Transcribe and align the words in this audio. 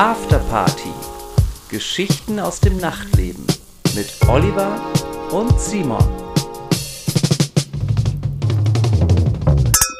Afterparty. 0.00 0.94
Geschichten 1.68 2.40
aus 2.40 2.58
dem 2.58 2.78
Nachtleben 2.78 3.46
mit 3.94 4.10
Oliver 4.26 4.80
und 5.30 5.60
Simon. 5.60 6.02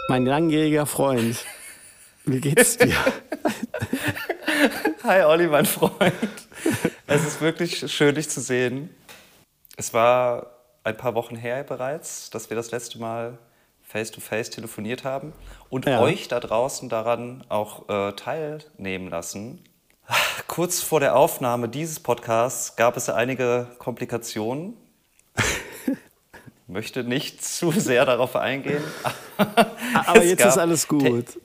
Mein 0.08 0.24
langjähriger 0.24 0.86
Freund, 0.86 1.44
wie 2.24 2.40
geht's 2.40 2.78
dir? 2.78 2.96
Hi 5.04 5.22
Olli, 5.24 5.48
mein 5.48 5.66
Freund. 5.66 6.14
Es 7.06 7.26
ist 7.26 7.42
wirklich 7.42 7.92
schön, 7.92 8.14
dich 8.14 8.30
zu 8.30 8.40
sehen. 8.40 8.88
Es 9.76 9.92
war 9.92 10.46
ein 10.82 10.96
paar 10.96 11.14
Wochen 11.14 11.36
her 11.36 11.62
bereits, 11.62 12.30
dass 12.30 12.48
wir 12.48 12.56
das 12.56 12.70
letzte 12.70 12.98
Mal 12.98 13.36
face-to-face 13.82 14.48
telefoniert 14.48 15.04
haben 15.04 15.34
und 15.68 15.84
Ja. 15.84 16.00
euch 16.00 16.26
da 16.28 16.40
draußen 16.40 16.88
daran 16.88 17.44
auch 17.50 17.86
äh, 17.90 18.12
teilnehmen 18.12 19.10
lassen. 19.10 19.62
Kurz 20.46 20.82
vor 20.82 21.00
der 21.00 21.16
Aufnahme 21.16 21.68
dieses 21.68 22.00
Podcasts 22.00 22.76
gab 22.76 22.96
es 22.96 23.08
einige 23.08 23.68
Komplikationen. 23.78 24.74
Möchte 26.66 27.04
nicht 27.04 27.44
zu 27.44 27.70
sehr 27.72 28.04
darauf 28.04 28.36
eingehen. 28.36 28.82
Aber 30.06 30.22
jetzt 30.22 30.44
ist 30.44 30.58
alles 30.58 30.86
gut. 30.86 31.38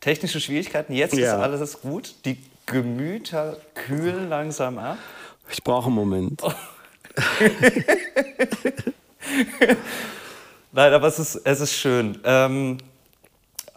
Technische 0.00 0.40
Schwierigkeiten, 0.40 0.92
jetzt 0.92 1.14
Ja. 1.14 1.36
ist 1.36 1.42
alles 1.42 1.80
gut. 1.80 2.14
Die 2.24 2.38
Gemüter 2.66 3.56
kühlen 3.74 4.28
langsam 4.28 4.78
ab. 4.78 4.98
Ich 5.50 5.62
brauche 5.62 5.86
einen 5.86 5.94
Moment. 5.94 6.42
Nein, 10.72 10.92
aber 10.92 11.08
es 11.08 11.18
ist, 11.18 11.36
es 11.44 11.60
ist 11.60 11.72
schön. 11.72 12.18
Ähm, 12.24 12.78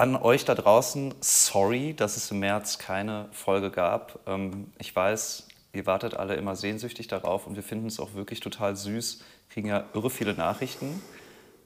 an 0.01 0.15
euch 0.15 0.45
da 0.45 0.55
draußen, 0.55 1.13
sorry, 1.19 1.93
dass 1.93 2.17
es 2.17 2.31
im 2.31 2.39
März 2.39 2.79
keine 2.79 3.27
Folge 3.33 3.69
gab. 3.69 4.17
Ähm, 4.25 4.71
ich 4.79 4.95
weiß, 4.95 5.47
ihr 5.73 5.85
wartet 5.85 6.15
alle 6.15 6.33
immer 6.33 6.55
sehnsüchtig 6.55 7.07
darauf 7.07 7.45
und 7.45 7.55
wir 7.55 7.61
finden 7.61 7.85
es 7.85 7.99
auch 7.99 8.15
wirklich 8.15 8.39
total 8.39 8.75
süß. 8.75 9.21
Kriegen 9.51 9.67
ja 9.67 9.83
irre 9.93 10.09
viele 10.09 10.33
Nachrichten, 10.33 11.03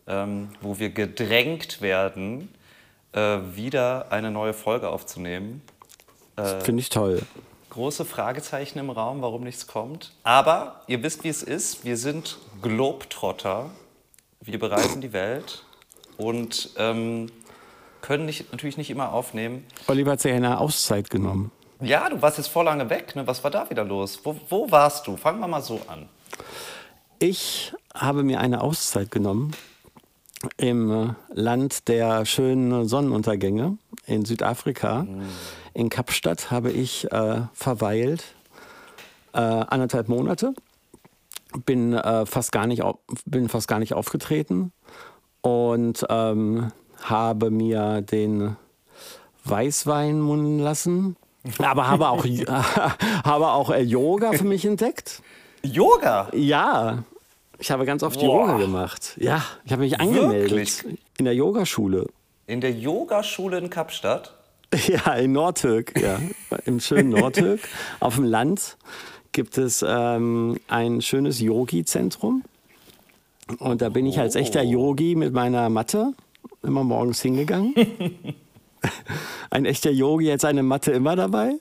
ähm, 0.05 0.49
wo 0.59 0.79
wir 0.79 0.89
gedrängt 0.89 1.81
werden, 1.81 2.53
äh, 3.13 3.37
wieder 3.53 4.11
eine 4.11 4.31
neue 4.31 4.53
Folge 4.53 4.89
aufzunehmen. 4.89 5.61
Finde 6.61 6.81
ich 6.81 6.89
toll. 6.89 7.21
Große 7.69 8.03
Fragezeichen 8.03 8.79
im 8.79 8.89
Raum, 8.89 9.21
warum 9.21 9.45
nichts 9.45 9.65
kommt. 9.65 10.11
Aber 10.23 10.81
ihr 10.87 11.01
wisst, 11.03 11.23
wie 11.23 11.29
es 11.29 11.41
ist. 11.41 11.85
Wir 11.85 11.95
sind 11.95 12.37
Globetrotter. 12.61 13.69
Wir 14.41 14.59
bereisen 14.59 14.99
die 14.99 15.13
Welt 15.13 15.63
und 16.17 16.71
ähm, 16.77 17.31
können 18.05 18.25
nicht, 18.25 18.51
natürlich 18.51 18.77
nicht 18.77 18.91
immer 18.91 19.11
aufnehmen. 19.11 19.65
Oliver 19.87 20.11
hat 20.11 20.21
sich 20.21 20.31
eine 20.31 20.59
Auszeit 20.59 21.09
genommen. 21.09 21.51
Ja, 21.81 22.07
du 22.07 22.21
warst 22.21 22.37
jetzt 22.37 22.47
vor 22.47 22.63
lange 22.63 22.89
weg. 22.89 23.15
Ne? 23.15 23.25
Was 23.25 23.43
war 23.43 23.51
da 23.51 23.69
wieder 23.69 23.83
los? 23.83 24.19
Wo, 24.23 24.35
wo 24.47 24.69
warst 24.71 25.07
du? 25.07 25.17
Fangen 25.17 25.39
wir 25.39 25.47
mal 25.47 25.61
so 25.61 25.81
an. 25.87 26.07
Ich 27.17 27.73
habe 27.93 28.23
mir 28.23 28.39
eine 28.39 28.61
Auszeit 28.61 29.09
genommen 29.09 29.51
im 30.57 30.91
äh, 30.91 31.13
Land 31.33 31.87
der 31.87 32.25
schönen 32.25 32.87
Sonnenuntergänge 32.87 33.77
in 34.05 34.23
Südafrika. 34.23 35.07
In 35.73 35.89
Kapstadt 35.89 36.51
habe 36.51 36.71
ich 36.71 37.11
äh, 37.11 37.41
verweilt 37.53 38.23
äh, 39.33 39.39
anderthalb 39.39 40.09
Monate. 40.09 40.53
Bin, 41.65 41.93
äh, 41.93 42.25
fast 42.25 42.51
gar 42.51 42.67
nicht 42.67 42.83
bin 43.25 43.49
fast 43.49 43.67
gar 43.67 43.79
nicht 43.79 43.93
aufgetreten 43.93 44.73
und 45.41 46.05
ähm, 46.09 46.71
habe 47.03 47.51
mir 47.51 48.01
den 48.01 48.55
Weißwein 49.43 50.19
munden 50.19 50.59
lassen. 50.59 51.15
Aber 51.59 51.87
habe 51.87 52.09
auch, 52.09 52.25
habe 53.23 53.47
auch 53.47 53.69
äh, 53.69 53.81
Yoga 53.81 54.33
für 54.33 54.45
mich 54.45 54.65
entdeckt. 54.65 55.21
Yoga. 55.63 56.29
Ja, 56.33 57.03
ich 57.59 57.71
habe 57.71 57.85
ganz 57.85 58.03
oft 58.03 58.19
Boah. 58.19 58.47
Yoga 58.47 58.57
gemacht. 58.57 59.15
Ja, 59.19 59.43
ich 59.63 59.71
habe 59.71 59.81
mich 59.83 59.99
angemeldet 59.99 60.51
Wirklich? 60.51 60.83
in 61.17 61.25
der 61.25 61.35
Yogaschule. 61.35 62.07
In 62.47 62.61
der 62.61 62.71
Yogaschule 62.71 63.57
in 63.57 63.69
Kapstadt. 63.69 64.33
Ja, 64.87 65.13
in 65.13 65.31
Nordtürk, 65.31 65.97
ja, 66.01 66.19
im 66.65 66.81
schönen 66.81 67.09
Nordtürk. 67.09 67.61
Auf 68.01 68.15
dem 68.15 68.25
Land 68.25 68.77
gibt 69.31 69.57
es 69.57 69.85
ähm, 69.87 70.59
ein 70.67 71.01
schönes 71.01 71.39
Yogi-Zentrum. 71.39 72.43
Und 73.59 73.81
da 73.81 73.89
bin 73.89 74.05
ich 74.05 74.19
als 74.19 74.35
echter 74.35 74.63
Yogi 74.63 75.15
mit 75.15 75.33
meiner 75.33 75.69
Matte 75.69 76.13
immer 76.65 76.83
morgens 76.83 77.21
hingegangen. 77.21 77.73
Ein 79.49 79.65
echter 79.65 79.91
Yogi 79.91 80.27
hat 80.27 80.41
seine 80.41 80.63
Matte 80.63 80.91
immer 80.91 81.15
dabei. 81.15 81.53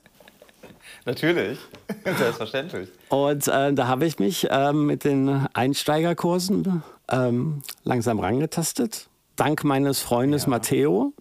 Natürlich. 1.07 1.59
Selbstverständlich. 2.05 2.89
Und 3.09 3.47
äh, 3.49 3.73
da 3.73 3.87
habe 3.89 4.07
ich 4.07 4.19
mich 4.19 4.49
ähm, 4.51 4.87
mit 4.87 5.05
den 5.05 5.47
Einsteigerkursen 5.53 6.83
ähm, 7.11 7.63
langsam 7.85 8.21
rangetastet. 8.21 9.09
Dank 9.37 9.65
meines 9.65 10.01
Freundes 10.01 10.47
Matteo. 10.47 11.13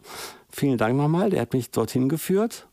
Vielen 0.49 0.77
Dank 0.77 0.95
nochmal, 0.95 1.31
der 1.31 1.41
hat 1.41 1.53
mich 1.53 1.71
dorthin 1.71 2.09
geführt. 2.09 2.67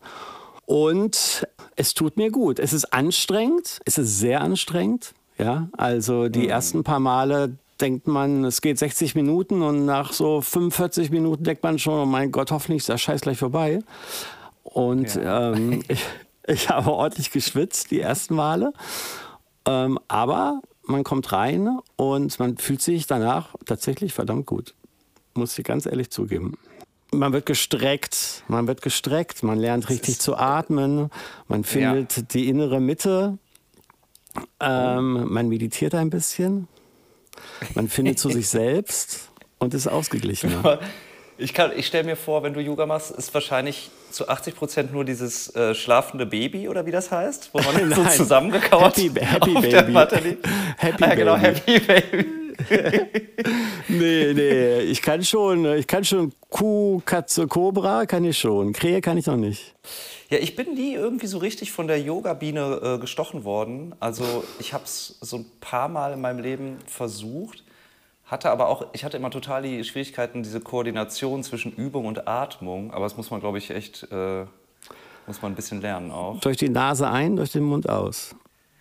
Und 0.66 1.46
es 1.76 1.94
tut 1.94 2.16
mir 2.16 2.30
gut. 2.30 2.58
Es 2.58 2.72
ist 2.72 2.92
anstrengend, 2.92 3.80
es 3.84 3.98
ist 3.98 4.18
sehr 4.18 4.40
anstrengend. 4.40 5.14
Ja, 5.38 5.68
also 5.72 6.28
die 6.28 6.48
ersten 6.48 6.84
paar 6.84 7.00
Male 7.00 7.56
denkt 7.80 8.06
man, 8.06 8.44
es 8.44 8.60
geht 8.60 8.78
60 8.78 9.14
Minuten 9.14 9.62
und 9.62 9.84
nach 9.84 10.12
so 10.12 10.40
45 10.40 11.10
Minuten 11.10 11.44
denkt 11.44 11.62
man 11.62 11.78
schon, 11.78 12.02
oh 12.02 12.06
mein 12.06 12.30
Gott, 12.30 12.50
hoffentlich 12.50 12.78
ist 12.78 12.88
der 12.88 12.98
Scheiß 12.98 13.22
gleich 13.22 13.38
vorbei. 13.38 13.80
Und 14.62 15.18
ähm, 15.22 15.82
ich, 15.88 16.04
ich 16.46 16.68
habe 16.68 16.90
ordentlich 16.90 17.30
geschwitzt 17.30 17.90
die 17.90 18.00
ersten 18.00 18.34
Male. 18.34 18.72
Ähm, 19.66 19.98
aber 20.08 20.60
man 20.84 21.04
kommt 21.04 21.32
rein 21.32 21.78
und 21.96 22.38
man 22.38 22.56
fühlt 22.56 22.82
sich 22.82 23.06
danach 23.06 23.54
tatsächlich 23.64 24.12
verdammt 24.12 24.46
gut. 24.46 24.74
Muss 25.34 25.58
ich 25.58 25.64
ganz 25.64 25.86
ehrlich 25.86 26.10
zugeben. 26.10 26.58
Man 27.12 27.32
wird 27.32 27.46
gestreckt, 27.46 28.44
man 28.48 28.68
wird 28.68 28.82
gestreckt, 28.82 29.42
man 29.42 29.58
lernt 29.58 29.88
richtig 29.88 30.20
zu 30.20 30.36
atmen, 30.36 31.10
man 31.48 31.64
findet 31.64 32.34
die 32.34 32.48
innere 32.48 32.80
Mitte, 32.80 33.38
ähm, 34.60 35.32
man 35.32 35.48
meditiert 35.48 35.94
ein 35.96 36.10
bisschen, 36.10 36.68
man 37.74 37.88
findet 37.88 38.18
zu 38.18 38.28
sich 38.30 38.48
selbst 38.50 39.28
und 39.58 39.74
ist 39.74 39.86
ausgeglichener. 39.86 40.80
Ich, 41.38 41.54
kann- 41.54 41.72
ich 41.74 41.86
stelle 41.86 42.04
mir 42.04 42.16
vor, 42.16 42.42
wenn 42.42 42.52
du 42.52 42.60
Yoga 42.60 42.84
machst, 42.86 43.10
ist 43.12 43.32
wahrscheinlich 43.32 43.90
zu 44.10 44.28
80 44.28 44.54
Prozent 44.56 44.92
nur 44.92 45.04
dieses 45.04 45.54
äh, 45.54 45.74
schlafende 45.74 46.26
Baby 46.26 46.68
oder 46.68 46.84
wie 46.84 46.90
das 46.90 47.10
heißt, 47.10 47.50
wo 47.52 47.60
man 47.62 47.94
so 47.94 48.04
zusammengekauert 48.04 48.96
Happy- 48.96 49.20
Happy 49.20 49.54
Baby. 49.54 50.36
Happy 50.76 51.02
ja, 51.04 51.14
genau, 51.14 51.36
Baby. 51.38 51.60
Happy 51.78 51.80
Baby. 51.80 52.26
Nee, 53.88 54.32
nee, 54.34 54.80
ich 54.80 55.02
kann 55.02 55.24
schon, 55.24 55.64
ich 55.74 55.86
kann 55.86 56.04
schon 56.04 56.32
Kuh, 56.48 57.00
Katze, 57.04 57.48
Kobra, 57.48 58.06
kann 58.06 58.24
ich 58.24 58.38
schon. 58.38 58.72
Krähe 58.72 59.00
kann 59.00 59.18
ich 59.18 59.26
noch 59.26 59.36
nicht. 59.36 59.74
Ja, 60.28 60.38
ich 60.38 60.54
bin 60.54 60.74
nie 60.74 60.94
irgendwie 60.94 61.26
so 61.26 61.38
richtig 61.38 61.72
von 61.72 61.88
der 61.88 62.00
Yoga-Biene 62.00 62.80
äh, 62.82 62.98
gestochen 62.98 63.42
worden. 63.44 63.94
Also 63.98 64.44
ich 64.60 64.72
habe 64.72 64.84
es 64.84 65.18
so 65.20 65.38
ein 65.38 65.46
paar 65.60 65.88
Mal 65.88 66.12
in 66.12 66.20
meinem 66.20 66.38
Leben 66.38 66.76
versucht, 66.86 67.64
hatte 68.26 68.50
aber 68.50 68.68
auch, 68.68 68.86
ich 68.92 69.02
hatte 69.02 69.16
immer 69.16 69.30
total 69.30 69.62
die 69.62 69.82
Schwierigkeiten, 69.82 70.44
diese 70.44 70.60
Koordination 70.60 71.42
zwischen 71.42 71.72
Übung 71.72 72.06
und 72.06 72.28
Atmung. 72.28 72.92
Aber 72.92 73.06
das 73.06 73.16
muss 73.16 73.30
man, 73.32 73.40
glaube 73.40 73.58
ich, 73.58 73.70
echt, 73.70 74.06
äh, 74.12 74.44
muss 75.26 75.42
man 75.42 75.52
ein 75.52 75.56
bisschen 75.56 75.80
lernen 75.80 76.12
auch. 76.12 76.38
Durch 76.40 76.58
die 76.58 76.68
Nase 76.68 77.08
ein, 77.08 77.34
durch 77.34 77.50
den 77.50 77.64
Mund 77.64 77.88
aus. 77.88 78.36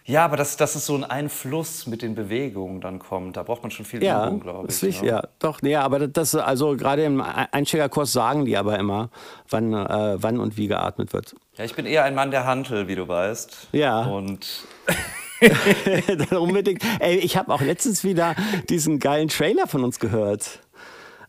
Ja, 0.09 0.25
aber 0.25 0.37
dass, 0.37 0.57
dass 0.57 0.75
es 0.75 0.85
so 0.85 0.95
ein 0.95 1.03
Einfluss 1.03 1.85
mit 1.87 2.01
den 2.01 2.15
Bewegungen 2.15 2.81
dann 2.81 2.99
kommt, 2.99 3.37
da 3.37 3.43
braucht 3.43 3.61
man 3.61 3.71
schon 3.71 3.85
viel 3.85 4.03
Ja, 4.03 4.25
Übung, 4.27 4.39
glaube 4.39 4.67
ich. 4.69 4.81
wichtig, 4.81 5.01
ne? 5.03 5.07
ja, 5.07 5.23
doch, 5.39 5.61
nee, 5.61 5.75
aber 5.75 6.07
das, 6.07 6.33
also 6.35 6.75
gerade 6.75 7.03
im 7.03 7.21
Einsteigerkurs 7.21 8.11
sagen 8.11 8.45
die 8.45 8.57
aber 8.57 8.79
immer, 8.79 9.09
wann, 9.49 9.71
äh, 9.73 10.15
wann 10.21 10.39
und 10.39 10.57
wie 10.57 10.67
geatmet 10.67 11.13
wird. 11.13 11.35
ja, 11.57 11.63
ich 11.65 11.75
bin 11.75 11.85
eher 11.85 12.03
ein 12.05 12.15
Mann 12.15 12.31
der 12.31 12.45
Hantel, 12.45 12.87
wie 12.87 12.95
du 12.95 13.07
weißt. 13.07 13.67
Ja. 13.71 14.01
Und 14.05 14.47
Dann 16.29 16.37
Unbedingt. 16.37 16.83
Ey, 16.99 17.15
ich 17.17 17.37
habe 17.37 17.53
auch 17.53 17.61
letztens 17.61 18.03
wieder 18.03 18.35
diesen 18.69 18.99
geilen 18.99 19.29
Trailer 19.29 19.67
von 19.67 19.85
uns 19.85 19.99
gehört. 19.99 20.59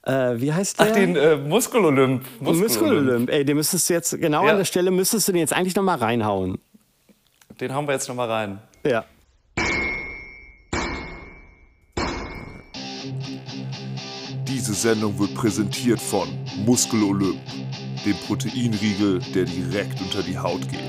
Äh, 0.03 0.41
wie 0.41 0.53
heißt 0.53 0.81
der? 0.81 0.87
ach, 0.88 0.93
den 0.94 1.15
äh, 1.15 1.37
Muskelolymp. 1.37 2.25
Muskelolymp. 2.41 3.31
Ey, 3.31 3.44
den 3.44 3.56
müsstest 3.56 3.88
du 3.88 3.94
jetzt, 3.94 4.19
genau 4.21 4.44
Ja. 4.47 4.53
an 4.53 4.56
der 4.59 4.65
Stelle 4.65 4.91
müsstest 4.91 5.29
du 5.29 5.33
den 5.33 5.38
jetzt 5.41 5.53
eigentlich 5.53 5.76
nochmal 5.76 5.99
reinhauen. 5.99 6.59
Den 7.61 7.73
haben 7.75 7.87
wir 7.87 7.93
jetzt 7.93 8.09
nochmal 8.09 8.29
rein. 8.31 8.59
Ja. 8.82 9.05
Diese 14.47 14.73
Sendung 14.75 15.19
wird 15.19 15.35
präsentiert 15.35 16.00
von 16.00 16.29
Muskel 16.65 17.03
Olymp, 17.03 17.41
dem 18.06 18.17
Proteinriegel, 18.27 19.19
der 19.35 19.44
direkt 19.44 20.00
unter 20.00 20.23
die 20.23 20.38
Haut 20.38 20.62
geht. 20.71 20.81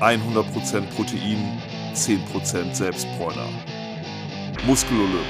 100% 0.00 0.82
Protein, 0.94 1.60
10% 1.94 2.74
Selbstbräuner. 2.74 3.48
Muskel 4.64 4.96
Olymp, 4.98 5.26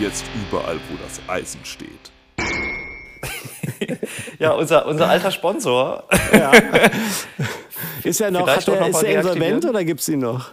jetzt 0.00 0.24
überall, 0.48 0.76
wo 0.88 0.96
das 1.02 1.20
Eisen 1.28 1.64
steht. 1.64 2.12
Ja, 4.38 4.52
unser, 4.52 4.86
unser 4.86 5.08
alter 5.08 5.30
Sponsor. 5.30 6.04
Ist 8.02 8.20
er 8.20 8.30
noch, 8.30 8.44
vielleicht 8.44 8.68
hat 8.68 8.74
er, 8.74 8.80
noch 8.80 8.88
ist 8.88 9.02
er 9.02 9.18
insolvent 9.18 9.64
oder 9.64 9.84
gibt 9.84 10.00
es 10.00 10.08
ihn 10.08 10.20
noch? 10.20 10.50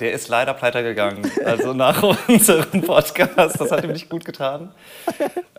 Der 0.00 0.12
ist 0.12 0.28
leider 0.28 0.54
pleite 0.54 0.82
gegangen. 0.82 1.30
Also 1.44 1.72
nach 1.72 2.02
unserem 2.28 2.82
Podcast. 2.82 3.60
Das 3.60 3.70
hat 3.70 3.84
ihm 3.84 3.92
nicht 3.92 4.08
gut 4.08 4.24
getan. 4.24 4.72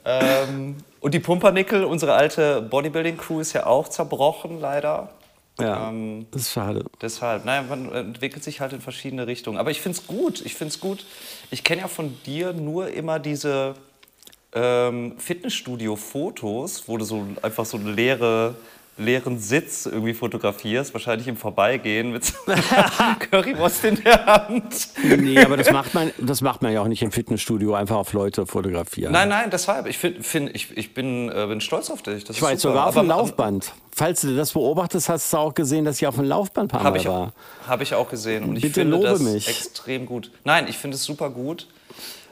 Ähm, 0.06 0.78
und 1.02 1.14
die 1.14 1.20
Pumpernickel, 1.20 1.84
unsere 1.84 2.14
alte 2.14 2.62
Bodybuilding-Crew, 2.62 3.40
ist 3.42 3.54
ja 3.54 3.66
auch 3.66 3.88
zerbrochen, 3.90 4.60
leider. 4.60 5.10
Ja, 5.60 5.90
Ähm, 5.90 6.28
das 6.32 6.44
ist 6.44 6.54
schade. 6.54 6.86
Deshalb, 7.02 7.44
naja, 7.46 7.64
man 7.68 7.92
entwickelt 7.94 8.44
sich 8.44 8.62
halt 8.62 8.72
in 8.74 8.82
verschiedene 8.82 9.28
Richtungen. 9.28 9.58
Aber 9.58 9.72
ich 9.72 9.82
finde 9.82 9.98
es 9.98 10.08
gut. 10.08 10.42
Ich 10.46 10.56
finde 10.56 10.74
es 10.74 10.80
gut. 10.80 11.06
Ich 11.52 11.64
kenne 11.64 11.82
ja 11.82 11.88
von 11.88 12.18
dir 12.26 12.54
nur 12.54 12.90
immer 12.90 13.20
diese 13.20 13.76
ähm, 14.54 15.16
Fitnessstudio-Fotos, 15.18 16.88
wo 16.88 16.98
du 16.98 17.06
so 17.06 17.26
einfach 17.42 17.66
so 17.66 17.78
eine 17.78 17.92
leere, 17.92 18.56
leeren 19.00 19.40
Sitz 19.40 19.86
irgendwie 19.86 20.14
fotografierst, 20.14 20.94
wahrscheinlich 20.94 21.28
im 21.28 21.38
Vorbeigehen 21.38 22.12
mit 22.12 22.32
Currywurst 23.32 23.84
in 23.86 23.96
der 24.04 24.26
Hand. 24.26 24.90
Nee, 25.04 25.40
aber 25.40 25.58
das 25.58 25.72
macht, 25.72 25.94
man, 25.94 26.12
das 26.20 26.42
macht 26.42 26.62
man 26.62 26.72
ja 26.74 26.82
auch 26.82 26.88
nicht 26.88 27.02
im 27.02 27.12
Fitnessstudio, 27.12 27.74
einfach 27.74 27.96
auf 27.96 28.14
Leute 28.14 28.46
fotografieren. 28.46 29.12
Nein, 29.14 29.30
nein, 29.30 29.50
deshalb. 29.50 29.88
Ich, 29.88 29.98
find, 29.98 30.26
find, 30.26 30.54
ich, 30.56 30.78
ich 30.78 30.94
bin, 30.94 31.30
äh, 31.30 31.48
bin 31.48 31.62
stolz 31.62 31.90
auf 31.90 32.02
dich. 32.02 32.24
Das 32.26 32.36
Ich 32.36 32.42
war 32.42 32.52
jetzt 32.52 32.62
sogar 32.62 32.88
auf 32.88 32.96
dem 32.96 33.08
Laufband. 33.08 33.74
Falls 33.92 34.22
du 34.22 34.36
das 34.36 34.54
beobachtest, 34.54 35.10
hast 35.10 35.34
du 35.34 35.38
auch 35.38 35.54
gesehen, 35.54 35.86
dass 35.86 35.98
ich 35.98 36.08
auf 36.08 36.16
dem 36.16 36.26
Laufband 36.26 36.70
ein 36.74 36.78
paar 36.78 36.84
Habe 36.84 36.98
Mal 36.98 37.02
ich, 37.02 37.08
war. 37.08 37.34
hab 37.68 37.82
ich 37.82 37.94
auch 37.96 38.10
gesehen. 38.10 38.44
Und 38.44 38.56
ich 38.56 38.62
Bitte 38.62 38.82
finde 38.82 38.96
lobe 38.98 39.08
das 39.10 39.20
mich. 39.20 39.48
extrem 39.48 40.06
gut. 40.06 40.32
Nein, 40.44 40.68
ich 40.70 40.78
finde 40.78 40.96
es 40.96 41.04
super 41.04 41.30
gut. 41.30 41.68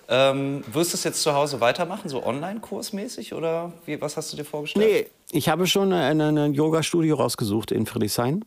Ähm, 0.09 0.63
wirst 0.71 0.93
du 0.93 0.95
es 0.95 1.03
jetzt 1.03 1.21
zu 1.21 1.33
Hause 1.33 1.59
weitermachen, 1.59 2.09
so 2.09 2.25
online-kursmäßig? 2.25 3.33
Oder 3.33 3.73
wie, 3.85 3.99
was 3.99 4.15
hast 4.15 4.31
du 4.31 4.37
dir 4.37 4.45
vorgestellt? 4.45 4.85
Nee, 4.85 5.37
ich 5.37 5.49
habe 5.49 5.67
schon 5.67 5.91
ein 5.91 6.21
ein 6.21 6.53
Yoga-Studio 6.53 7.15
rausgesucht 7.15 7.71
in 7.71 7.85
Friedrichshain. 7.85 8.45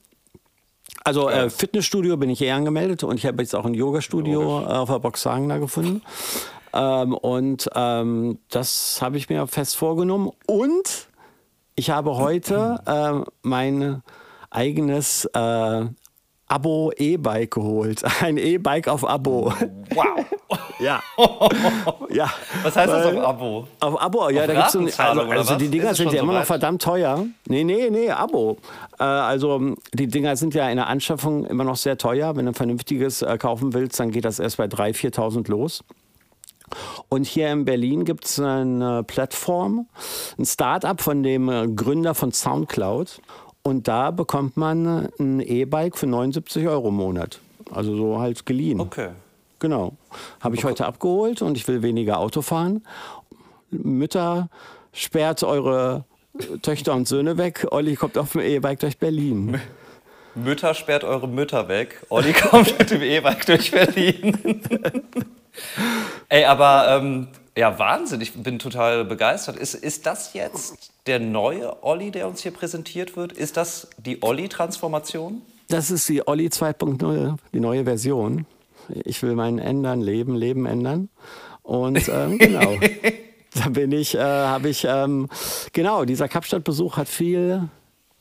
Also 1.05 1.29
äh, 1.29 1.51
Fitnessstudio 1.51 2.17
bin 2.17 2.31
ich 2.31 2.43
eher 2.43 2.57
angemeldet 2.57 3.05
und 3.05 3.17
ich 3.17 3.27
habe 3.27 3.43
jetzt 3.43 3.55
auch 3.55 3.65
ein 3.65 3.75
Yoga-Studio 3.75 4.63
äh, 4.63 4.65
auf 4.65 4.91
der 4.91 4.99
Boxhagen 4.99 5.49
da 5.49 5.59
gefunden. 5.59 6.03
Ähm, 6.73 7.15
und 7.15 7.69
ähm, 7.75 8.39
das 8.51 9.01
habe 9.03 9.17
ich 9.17 9.29
mir 9.29 9.47
fest 9.47 9.77
vorgenommen. 9.77 10.31
Und 10.47 11.09
ich 11.75 11.91
habe 11.91 12.17
heute 12.17 12.81
äh, 12.87 13.31
mein 13.43 14.03
eigenes 14.51 15.25
äh, 15.27 15.85
Abo 16.51 16.91
E-Bike 16.97 17.53
geholt. 17.53 18.03
Ein 18.21 18.37
E-Bike 18.37 18.89
auf 18.89 19.09
Abo. 19.09 19.53
Wow. 19.95 20.27
ja. 20.81 21.01
ja. 22.11 22.29
Was 22.63 22.75
heißt 22.75 22.93
das 22.93 23.05
Weil- 23.07 23.19
auf 23.19 23.25
Abo? 23.25 23.69
Auf 23.79 24.03
Abo, 24.03 24.29
ja, 24.31 24.41
Auf 24.41 24.47
da 24.49 24.55
gibt's 24.55 24.77
ein, 24.77 25.07
also, 25.07 25.21
also 25.23 25.55
die 25.55 25.69
Dinger 25.69 25.95
sind 25.95 26.13
ja 26.13 26.23
immer 26.23 26.33
noch 26.33 26.45
verdammt 26.45 26.83
teuer. 26.83 27.25
Nee, 27.47 27.63
nee, 27.63 27.89
nee, 27.89 28.11
Abo. 28.11 28.59
Äh, 28.99 29.05
also 29.05 29.77
die 29.95 30.09
Dinger 30.09 30.35
sind 30.35 30.55
ja 30.55 30.69
in 30.69 30.77
der 30.77 30.89
Anschaffung 30.89 31.45
immer 31.45 31.63
noch 31.63 31.77
sehr 31.77 31.97
teuer. 31.99 32.35
Wenn 32.35 32.47
du 32.47 32.51
ein 32.51 32.55
vernünftiges 32.55 33.23
äh, 33.23 33.39
kaufen 33.39 33.73
willst, 33.73 34.01
dann 34.01 34.11
geht 34.11 34.25
das 34.25 34.41
erst 34.41 34.57
bei 34.57 34.65
3.000, 34.65 35.15
4.000 35.15 35.49
los. 35.49 35.85
Und 37.09 37.27
hier 37.27 37.53
in 37.53 37.65
Berlin 37.65 38.05
gibt 38.05 38.25
es 38.25 38.41
eine 38.41 39.05
Plattform, 39.05 39.87
ein 40.37 40.45
Start-up 40.47 41.01
von 41.01 41.23
dem 41.23 41.49
äh, 41.49 41.69
Gründer 41.69 42.15
von 42.15 42.33
Soundcloud. 42.33 43.21
Und 43.71 43.87
da 43.87 44.11
bekommt 44.11 44.57
man 44.57 45.11
ein 45.21 45.39
E-Bike 45.39 45.97
für 45.97 46.09
79 46.09 46.67
Euro 46.67 46.89
im 46.89 46.97
Monat. 46.97 47.39
Also 47.71 47.97
so 47.97 48.19
halt 48.19 48.45
geliehen. 48.45 48.81
Okay. 48.81 49.11
Genau. 49.61 49.93
Habe 50.41 50.57
ich 50.57 50.65
heute 50.65 50.87
abgeholt 50.87 51.41
und 51.41 51.57
ich 51.57 51.69
will 51.69 51.81
weniger 51.81 52.19
Auto 52.19 52.43
fahren. 52.43 52.85
Mütter, 53.71 54.49
sperrt 54.93 55.45
eure 55.45 56.05
Töchter 56.63 56.95
und 56.95 57.07
Söhne 57.07 57.39
weg. 57.39 57.65
Olli 57.71 57.95
kommt 57.95 58.19
auf 58.19 58.33
dem 58.33 58.41
E-Bike 58.41 58.81
durch 58.81 58.99
Berlin. 58.99 59.61
Mütter 60.35 60.75
sperrt 60.75 61.05
eure 61.05 61.29
Mütter 61.29 61.69
weg. 61.69 62.05
Olli 62.09 62.33
kommt 62.33 62.77
mit 62.81 62.91
dem 62.91 63.03
E-Bike 63.03 63.47
durch 63.47 63.71
Berlin. 63.71 64.37
Ey, 66.29 66.45
aber 66.45 66.99
ähm, 66.99 67.29
ja, 67.61 67.79
Wahnsinn. 67.79 68.23
Ich 68.23 68.33
bin 68.33 68.59
total 68.59 69.05
begeistert. 69.05 69.57
Ist, 69.57 69.75
ist 69.75 70.07
das 70.07 70.33
jetzt 70.33 70.93
der 71.07 71.21
neue 71.21 71.83
Olli, 71.83 72.11
der 72.11 72.27
uns 72.27 72.43
hier 72.43 72.53
präsentiert 72.53 73.17
wird? 73.17 73.33
Ist 73.33 73.59
das 73.59 73.89
die 73.99 74.23
Olli-Transformation? 74.23 75.43
Das 75.69 75.91
ist 75.91 76.09
die 76.09 76.27
Olli 76.27 76.47
2.0, 76.47 77.37
die 77.53 77.61
neue 77.61 77.85
Version. 77.85 78.47
Ich 79.05 79.23
will 79.23 79.35
mein 79.35 79.59
Ändern, 79.59 80.01
Leben, 80.01 80.37
Leben 80.37 80.65
ändern. 80.65 81.11
Und 81.63 82.09
ähm, 82.09 82.39
genau. 82.39 82.79
Da 83.53 83.69
bin 83.69 83.91
ich, 83.91 84.15
äh, 84.15 84.21
habe 84.21 84.69
ich, 84.69 84.87
ähm, 84.89 85.29
genau, 85.73 86.05
dieser 86.05 86.29
Kapstadt-Besuch 86.29 86.97
hat 86.97 87.09
viel 87.09 87.69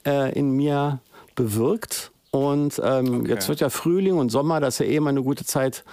äh, 0.04 0.34
in 0.34 0.54
mir 0.54 1.02
bewirkt. 1.36 2.12
Und 2.32 2.80
ähm, 2.84 3.26
jetzt 3.26 3.50
wird 3.50 3.60
ja 3.60 3.70
Frühling 3.70 4.18
und 4.18 4.30
Sommer, 4.30 4.60
das 4.60 4.76
ist 4.76 4.86
ja 4.86 4.92
eh 4.92 4.98
immer 4.98 5.10
eine 5.10 5.24
gute 5.24 5.46
Zeit, 5.46 5.84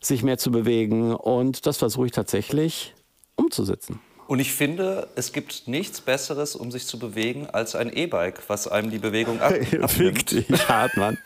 sich 0.00 0.22
mehr 0.22 0.38
zu 0.38 0.50
bewegen. 0.50 1.14
Und 1.14 1.66
das 1.66 1.78
versuche 1.78 2.06
ich 2.06 2.12
tatsächlich 2.12 2.94
umzusetzen. 3.36 4.00
Und 4.30 4.38
ich 4.38 4.52
finde, 4.52 5.08
es 5.16 5.32
gibt 5.32 5.66
nichts 5.66 6.00
Besseres, 6.00 6.54
um 6.54 6.70
sich 6.70 6.86
zu 6.86 7.00
bewegen, 7.00 7.48
als 7.50 7.74
ein 7.74 7.92
E-Bike, 7.92 8.40
was 8.46 8.68
einem 8.68 8.92
die 8.92 8.98
Bewegung 8.98 9.40
ab 9.40 9.52
Fick 9.64 9.82
abnimmt. 9.82 10.30
dich, 10.48 10.68
Hartmann. 10.68 11.18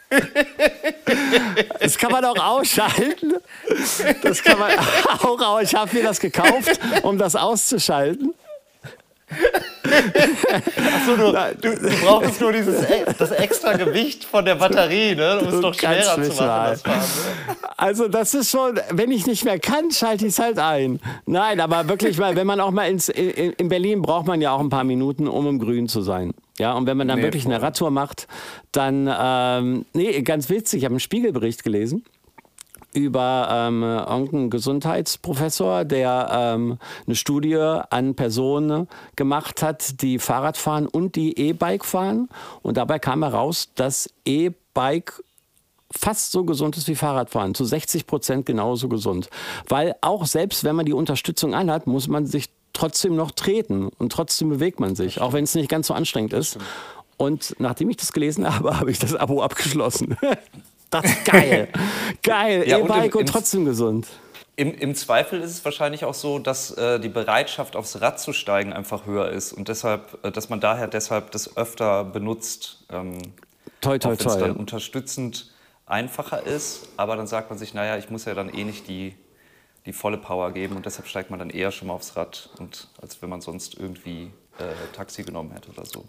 Das 1.80 1.98
kann 1.98 2.12
man 2.12 2.24
auch 2.24 2.38
ausschalten. 2.38 3.34
Das 4.22 4.42
kann 4.42 4.58
man 4.58 4.70
auch 5.18 5.38
aus. 5.38 5.64
Ich 5.64 5.74
habe 5.74 5.94
mir 5.94 6.02
das 6.02 6.18
gekauft, 6.18 6.80
um 7.02 7.18
das 7.18 7.36
auszuschalten. 7.36 8.32
Achso, 9.84 11.16
du, 11.16 11.32
du, 11.60 11.76
du 11.78 11.96
brauchst 12.04 12.40
nur 12.40 12.52
dieses, 12.52 12.82
e- 12.88 13.04
das 13.18 13.30
extra 13.32 13.74
Gewicht 13.76 14.24
von 14.24 14.44
der 14.44 14.54
Batterie, 14.56 15.14
ne, 15.14 15.40
um 15.40 15.48
es 15.48 15.60
noch 15.60 15.74
schwerer 15.74 16.22
zu 16.22 16.32
machen. 16.32 16.70
Das 16.70 16.82
Fahren, 16.82 17.00
ne? 17.48 17.56
Also 17.76 18.08
das 18.08 18.34
ist 18.34 18.50
schon, 18.50 18.80
wenn 18.90 19.10
ich 19.10 19.26
nicht 19.26 19.44
mehr 19.44 19.58
kann, 19.58 19.90
schalte 19.90 20.26
ich 20.26 20.32
es 20.32 20.38
halt 20.38 20.58
ein. 20.58 21.00
Nein, 21.26 21.60
aber 21.60 21.88
wirklich 21.88 22.18
mal, 22.18 22.36
wenn 22.36 22.46
man 22.46 22.60
auch 22.60 22.70
mal 22.70 22.88
ins, 22.88 23.08
in, 23.08 23.52
in 23.52 23.68
Berlin 23.68 24.00
braucht 24.02 24.26
man 24.26 24.40
ja 24.40 24.52
auch 24.52 24.60
ein 24.60 24.70
paar 24.70 24.84
Minuten, 24.84 25.28
um 25.28 25.46
im 25.46 25.58
Grün 25.58 25.88
zu 25.88 26.00
sein. 26.02 26.32
Ja, 26.58 26.72
und 26.74 26.86
wenn 26.86 26.96
man 26.96 27.08
dann 27.08 27.18
Nee, 27.18 27.24
wirklich 27.24 27.44
eine 27.46 27.56
voll. 27.56 27.64
Radtour 27.64 27.90
macht, 27.90 28.28
dann, 28.72 29.10
ähm, 29.20 29.84
nee, 29.92 30.22
ganz 30.22 30.48
witzig, 30.48 30.78
ich 30.78 30.84
habe 30.84 30.92
einen 30.92 31.00
Spiegelbericht 31.00 31.64
gelesen 31.64 32.04
über 32.94 33.48
ähm, 33.50 33.82
irgendeinen 33.82 34.50
Gesundheitsprofessor, 34.50 35.84
der 35.84 36.28
ähm, 36.32 36.78
eine 37.06 37.16
Studie 37.16 37.56
an 37.56 38.14
Personen 38.14 38.88
gemacht 39.16 39.62
hat, 39.62 40.00
die 40.00 40.18
Fahrrad 40.18 40.56
fahren 40.56 40.86
und 40.86 41.16
die 41.16 41.38
E-Bike 41.38 41.84
fahren. 41.84 42.28
Und 42.62 42.76
dabei 42.76 42.98
kam 42.98 43.22
heraus, 43.22 43.70
dass 43.74 44.08
E-Bike 44.24 45.22
fast 45.90 46.32
so 46.32 46.44
gesund 46.44 46.76
ist 46.76 46.88
wie 46.88 46.94
Fahrradfahren, 46.94 47.54
zu 47.54 47.64
60 47.64 48.06
Prozent 48.06 48.46
genauso 48.46 48.88
gesund. 48.88 49.28
Weil 49.68 49.94
auch 50.00 50.26
selbst 50.26 50.64
wenn 50.64 50.76
man 50.76 50.86
die 50.86 50.92
Unterstützung 50.92 51.54
anhat, 51.54 51.86
muss 51.86 52.08
man 52.08 52.26
sich 52.26 52.48
trotzdem 52.72 53.14
noch 53.16 53.30
treten 53.30 53.88
und 53.98 54.12
trotzdem 54.12 54.48
bewegt 54.48 54.80
man 54.80 54.96
sich, 54.96 55.20
auch 55.20 55.32
wenn 55.32 55.44
es 55.44 55.54
nicht 55.54 55.68
ganz 55.68 55.86
so 55.86 55.94
anstrengend 55.94 56.32
ist. 56.32 56.58
Und 57.16 57.54
nachdem 57.58 57.90
ich 57.90 57.96
das 57.96 58.12
gelesen 58.12 58.52
habe, 58.54 58.78
habe 58.78 58.90
ich 58.90 58.98
das 58.98 59.14
Abo 59.14 59.42
abgeschlossen. 59.42 60.16
Das 61.02 61.04
ist 61.10 61.24
geil. 61.24 61.68
geil. 62.22 62.64
Ja, 62.66 62.76
und 62.76 62.82
im- 62.82 62.86
E-Bike 62.86 63.14
und, 63.14 63.20
im- 63.22 63.26
trotzdem 63.26 63.64
gesund. 63.64 64.06
Im, 64.56 64.72
Im 64.72 64.94
Zweifel 64.94 65.40
ist 65.40 65.50
es 65.50 65.64
wahrscheinlich 65.64 66.04
auch 66.04 66.14
so, 66.14 66.38
dass 66.38 66.70
äh, 66.70 67.00
die 67.00 67.08
Bereitschaft, 67.08 67.74
aufs 67.74 68.00
Rad 68.00 68.20
zu 68.20 68.32
steigen, 68.32 68.72
einfach 68.72 69.04
höher 69.04 69.28
ist 69.30 69.52
und 69.52 69.66
deshalb, 69.68 70.18
äh, 70.24 70.30
dass 70.30 70.48
man 70.48 70.60
daher 70.60 70.86
deshalb 70.86 71.32
das 71.32 71.56
öfter 71.56 72.04
benutzt. 72.04 72.84
Ähm, 72.90 73.18
Toi, 73.80 73.98
toi, 73.98 74.12
es 74.12 74.18
dann 74.18 74.38
toi. 74.38 74.50
unterstützend 74.52 75.50
einfacher 75.86 76.46
ist, 76.46 76.88
aber 76.96 77.16
dann 77.16 77.26
sagt 77.26 77.50
man 77.50 77.58
sich, 77.58 77.74
naja, 77.74 77.98
ich 77.98 78.08
muss 78.10 78.24
ja 78.26 78.34
dann 78.34 78.48
eh 78.48 78.64
nicht 78.64 78.86
die, 78.88 79.14
die 79.86 79.92
volle 79.92 80.16
Power 80.18 80.52
geben 80.52 80.76
und 80.76 80.86
deshalb 80.86 81.06
steigt 81.08 81.28
man 81.30 81.38
dann 81.40 81.50
eher 81.50 81.70
schon 81.72 81.88
mal 81.88 81.94
aufs 81.94 82.16
Rad, 82.16 82.48
und, 82.58 82.88
als 83.02 83.20
wenn 83.20 83.28
man 83.28 83.40
sonst 83.42 83.74
irgendwie 83.76 84.30
äh, 84.58 84.94
Taxi 84.96 85.22
genommen 85.24 85.50
hätte 85.52 85.68
oder 85.70 85.84
so. 85.84 86.04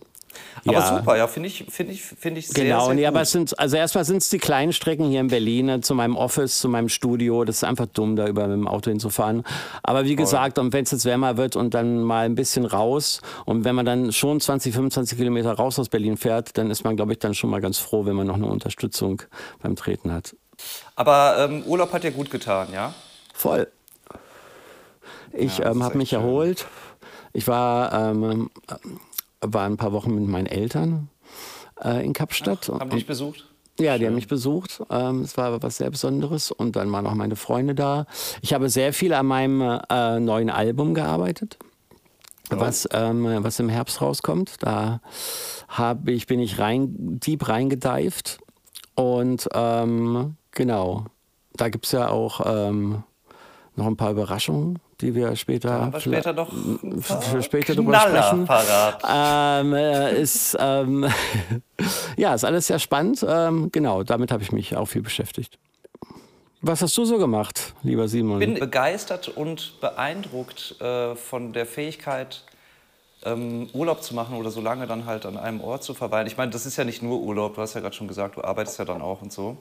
Aber 0.65 0.73
Ja. 0.73 0.97
super, 0.97 1.17
ja, 1.17 1.27
finde 1.27 1.47
ich, 1.47 1.65
finde 1.69 1.93
ich, 1.93 2.01
finde 2.01 2.39
ich 2.39 2.47
sehr, 2.47 2.63
Genau, 2.63 2.85
sehr 2.87 2.95
nee, 2.95 3.01
gut. 3.01 3.07
aber 3.09 3.21
es 3.21 3.31
sind, 3.31 3.57
also 3.59 3.75
erstmal 3.77 4.03
sind 4.05 4.17
es 4.17 4.29
die 4.29 4.37
kleinen 4.39 4.73
Strecken 4.73 5.07
hier 5.09 5.19
in 5.19 5.27
Berlin, 5.27 5.67
ne, 5.67 5.81
zu 5.81 5.93
meinem 5.95 6.15
Office, 6.15 6.59
zu 6.59 6.69
meinem 6.69 6.89
Studio. 6.89 7.43
Das 7.45 7.57
ist 7.57 7.63
einfach 7.63 7.85
dumm, 7.85 8.15
da 8.15 8.27
über 8.27 8.47
mit 8.47 8.57
dem 8.57 8.67
Auto 8.67 8.89
hinzufahren. 8.89 9.43
Aber 9.83 10.05
wie 10.05 10.15
gesagt, 10.15 10.57
und 10.59 10.73
wenn 10.73 10.83
es 10.83 10.91
jetzt 10.91 11.05
wärmer 11.05 11.37
wird 11.37 11.55
und 11.55 11.73
dann 11.73 12.01
mal 12.03 12.25
ein 12.25 12.35
bisschen 12.35 12.65
raus 12.65 13.21
und 13.45 13.63
wenn 13.63 13.75
man 13.75 13.85
dann 13.85 14.11
schon 14.11 14.39
20, 14.39 14.73
25 14.73 15.17
Kilometer 15.17 15.51
raus 15.53 15.77
aus 15.79 15.89
Berlin 15.89 16.17
fährt, 16.17 16.57
dann 16.57 16.71
ist 16.71 16.83
man, 16.83 16.95
glaube 16.95 17.13
ich, 17.13 17.19
dann 17.19 17.33
schon 17.35 17.49
mal 17.49 17.61
ganz 17.61 17.77
froh, 17.77 18.05
wenn 18.05 18.15
man 18.15 18.27
noch 18.27 18.35
eine 18.35 18.47
Unterstützung 18.47 19.21
beim 19.61 19.75
Treten 19.75 20.11
hat. 20.11 20.35
aber 20.95 21.47
ähm, 21.49 21.63
Urlaub 21.63 21.91
hat 21.93 22.03
dir 22.03 22.11
gut 22.11 22.31
getan, 22.31 22.69
ja? 22.73 22.93
Voll. 23.33 23.67
Ich 25.33 25.57
Ja, 25.57 25.71
ähm, 25.71 25.83
habe 25.83 25.97
mich 25.97 26.09
schön. 26.09 26.19
erholt. 26.21 26.65
Ich 27.33 27.47
war, 27.47 27.91
ähm, 27.93 28.49
äh, 28.69 28.75
war 29.41 29.65
ein 29.65 29.77
paar 29.77 29.91
Wochen 29.91 30.15
mit 30.15 30.27
meinen 30.27 30.47
Eltern 30.47 31.09
äh, 31.83 32.05
in 32.05 32.13
Kapstadt. 32.13 32.69
Haben 32.69 32.89
die 32.89 32.97
dich 32.97 33.07
besucht? 33.07 33.45
Ja, 33.79 33.97
die 33.97 34.07
haben 34.07 34.15
mich 34.15 34.27
besucht. 34.27 34.81
Ähm, 34.89 35.21
es 35.21 35.35
war 35.35 35.61
was 35.61 35.77
sehr 35.77 35.89
Besonderes. 35.89 36.51
Und 36.51 36.75
dann 36.75 36.91
waren 36.91 37.05
auch 37.05 37.13
meine 37.13 37.35
Freunde 37.35 37.75
da. 37.75 38.05
Ich 38.41 38.53
habe 38.53 38.69
sehr 38.69 38.93
viel 38.93 39.13
an 39.13 39.25
meinem 39.25 39.61
äh, 39.89 40.19
neuen 40.19 40.49
Album 40.49 40.93
gearbeitet. 40.93 41.57
was, 42.49 42.87
ähm, 42.91 43.43
was 43.43 43.59
im 43.59 43.69
Herbst 43.69 44.01
rauskommt. 44.01 44.63
Da 44.63 45.01
hab 45.67 46.07
ich, 46.07 46.25
bin 46.27 46.39
ich 46.39 46.59
rein, 46.59 47.19
deep 47.19 47.49
reingedived. 47.49 48.39
Und 48.95 49.49
ähm, 49.53 50.37
genau, 50.51 51.05
da 51.53 51.69
gibt 51.69 51.85
es 51.85 51.91
ja 51.91 52.09
auch 52.09 52.41
ähm, 52.45 53.03
noch 53.75 53.87
ein 53.87 53.97
paar 53.97 54.11
Überraschungen, 54.11 54.79
die 55.01 55.13
wir 55.13 55.35
später, 55.35 55.91
wir 55.91 55.99
später 55.99 56.33
noch 56.33 56.51
für 57.01 57.41
später 57.41 57.75
drüber 57.75 57.99
sprechen. 57.99 58.47
Ähm, 59.07 59.73
äh, 59.73 60.21
ist, 60.21 60.57
ähm, 60.59 61.05
ja, 62.17 62.33
ist 62.33 62.45
alles 62.45 62.67
sehr 62.67 62.79
spannend. 62.79 63.25
Ähm, 63.27 63.69
genau, 63.71 64.03
damit 64.03 64.31
habe 64.31 64.43
ich 64.43 64.51
mich 64.51 64.75
auch 64.75 64.85
viel 64.85 65.01
beschäftigt. 65.01 65.57
Was 66.61 66.81
hast 66.81 66.97
du 66.97 67.05
so 67.05 67.17
gemacht, 67.17 67.75
lieber 67.83 68.07
Simon? 68.07 68.39
bin 68.39 68.55
begeistert 68.55 69.27
und 69.27 69.79
beeindruckt 69.81 70.81
äh, 70.81 71.15
von 71.15 71.53
der 71.53 71.65
Fähigkeit, 71.65 72.43
ähm, 73.23 73.69
Urlaub 73.73 74.01
zu 74.01 74.15
machen 74.15 74.35
oder 74.37 74.49
so 74.49 74.61
lange 74.61 74.87
dann 74.87 75.05
halt 75.05 75.25
an 75.25 75.37
einem 75.37 75.61
Ort 75.61 75.83
zu 75.83 75.93
verweilen. 75.93 76.25
Ich 76.25 76.37
meine, 76.37 76.51
das 76.51 76.65
ist 76.65 76.77
ja 76.77 76.83
nicht 76.83 77.03
nur 77.03 77.19
Urlaub, 77.19 77.55
du 77.55 77.61
hast 77.61 77.73
ja 77.75 77.81
gerade 77.81 77.95
schon 77.95 78.07
gesagt, 78.07 78.37
du 78.37 78.43
arbeitest 78.43 78.79
ja 78.79 78.85
dann 78.85 79.01
auch 79.01 79.21
und 79.21 79.31
so. 79.31 79.57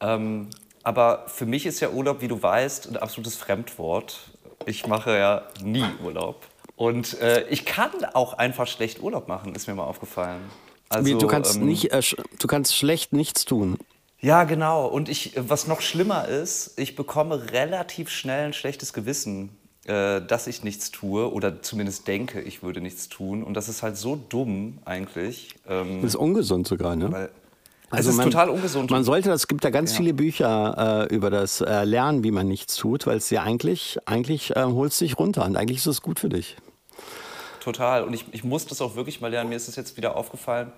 Ähm, 0.00 0.50
aber 0.84 1.24
für 1.28 1.46
mich 1.46 1.64
ist 1.66 1.80
ja 1.80 1.88
Urlaub, 1.88 2.20
wie 2.20 2.28
du 2.28 2.40
weißt, 2.40 2.88
ein 2.88 2.96
absolutes 2.98 3.36
Fremdwort. 3.36 4.20
Ich 4.66 4.86
mache 4.86 5.16
ja 5.16 5.42
nie 5.62 5.84
Urlaub. 6.02 6.46
Und 6.76 7.20
äh, 7.20 7.46
ich 7.48 7.64
kann 7.64 7.90
auch 8.14 8.34
einfach 8.34 8.66
schlecht 8.66 9.02
Urlaub 9.02 9.28
machen, 9.28 9.54
ist 9.54 9.68
mir 9.68 9.74
mal 9.74 9.84
aufgefallen. 9.84 10.40
Also, 10.88 11.18
du, 11.18 11.26
kannst 11.26 11.56
ähm, 11.56 11.66
nicht, 11.66 11.92
äh, 11.92 12.02
du 12.38 12.46
kannst 12.46 12.76
schlecht 12.76 13.12
nichts 13.12 13.44
tun. 13.44 13.78
Ja, 14.20 14.44
genau. 14.44 14.86
Und 14.86 15.08
ich, 15.08 15.34
was 15.36 15.66
noch 15.66 15.80
schlimmer 15.80 16.26
ist, 16.28 16.78
ich 16.78 16.96
bekomme 16.96 17.52
relativ 17.52 18.10
schnell 18.10 18.46
ein 18.46 18.52
schlechtes 18.52 18.92
Gewissen, 18.92 19.50
äh, 19.84 20.22
dass 20.22 20.46
ich 20.46 20.64
nichts 20.64 20.90
tue 20.90 21.30
oder 21.30 21.62
zumindest 21.62 22.08
denke, 22.08 22.40
ich 22.40 22.62
würde 22.62 22.80
nichts 22.80 23.08
tun. 23.08 23.42
Und 23.42 23.54
das 23.54 23.68
ist 23.68 23.82
halt 23.82 23.96
so 23.96 24.16
dumm 24.16 24.78
eigentlich. 24.84 25.54
Ähm, 25.68 26.00
Das 26.00 26.12
ist 26.12 26.16
ungesund 26.16 26.66
sogar, 26.66 26.96
ne? 26.96 27.12
weil 27.12 27.30
es 27.98 28.06
ist 28.06 28.20
total 28.20 28.50
ungesund. 28.50 28.90
Man 28.90 29.04
sollte, 29.04 29.30
es 29.32 29.48
gibt 29.48 29.64
da 29.64 29.70
ganz 29.70 29.96
viele 29.96 30.14
Bücher 30.14 31.06
äh, 31.10 31.14
über 31.14 31.30
das 31.30 31.60
äh, 31.60 31.84
Lernen, 31.84 32.24
wie 32.24 32.30
man 32.30 32.46
nichts 32.48 32.76
tut, 32.76 33.06
weil 33.06 33.18
es 33.18 33.28
dir 33.28 33.42
eigentlich, 33.42 33.98
eigentlich 34.06 34.54
äh, 34.56 34.62
holst 34.62 35.00
dich 35.00 35.18
runter 35.18 35.44
und 35.44 35.56
eigentlich 35.56 35.78
ist 35.78 35.86
es 35.86 36.02
gut 36.02 36.20
für 36.20 36.28
dich. 36.28 36.56
Total. 37.60 38.04
Und 38.04 38.12
ich, 38.12 38.26
ich 38.32 38.44
muss 38.44 38.66
das 38.66 38.82
auch 38.82 38.94
wirklich 38.94 39.20
mal 39.20 39.30
lernen. 39.30 39.48
Mir 39.48 39.56
ist 39.56 39.68
es 39.68 39.76
jetzt 39.76 39.96
wieder 39.96 40.16
aufgefallen. 40.16 40.70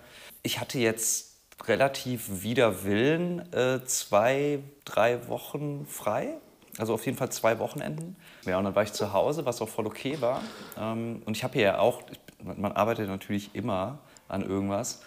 Ich 0.42 0.60
hatte 0.60 0.78
jetzt 0.78 1.36
relativ 1.64 2.42
wider 2.42 2.84
Willen 2.84 3.52
äh, 3.52 3.84
zwei, 3.84 4.60
drei 4.84 5.28
Wochen 5.28 5.86
frei. 5.88 6.38
Also 6.78 6.94
auf 6.94 7.04
jeden 7.06 7.16
Fall 7.16 7.30
zwei 7.30 7.58
Wochenenden. 7.58 8.16
Ja, 8.44 8.58
und 8.58 8.64
dann 8.64 8.74
war 8.74 8.82
ich 8.82 8.92
zu 8.92 9.12
Hause, 9.12 9.46
was 9.46 9.60
auch 9.62 9.68
voll 9.68 9.86
okay 9.86 10.20
war. 10.20 10.42
Ähm, 10.78 11.22
und 11.24 11.36
ich 11.36 11.42
habe 11.42 11.54
hier 11.54 11.62
ja 11.62 11.78
auch, 11.78 12.02
man 12.42 12.72
arbeitet 12.72 13.08
natürlich 13.08 13.54
immer 13.54 13.98
an 14.28 14.42
irgendwas. 14.42 15.00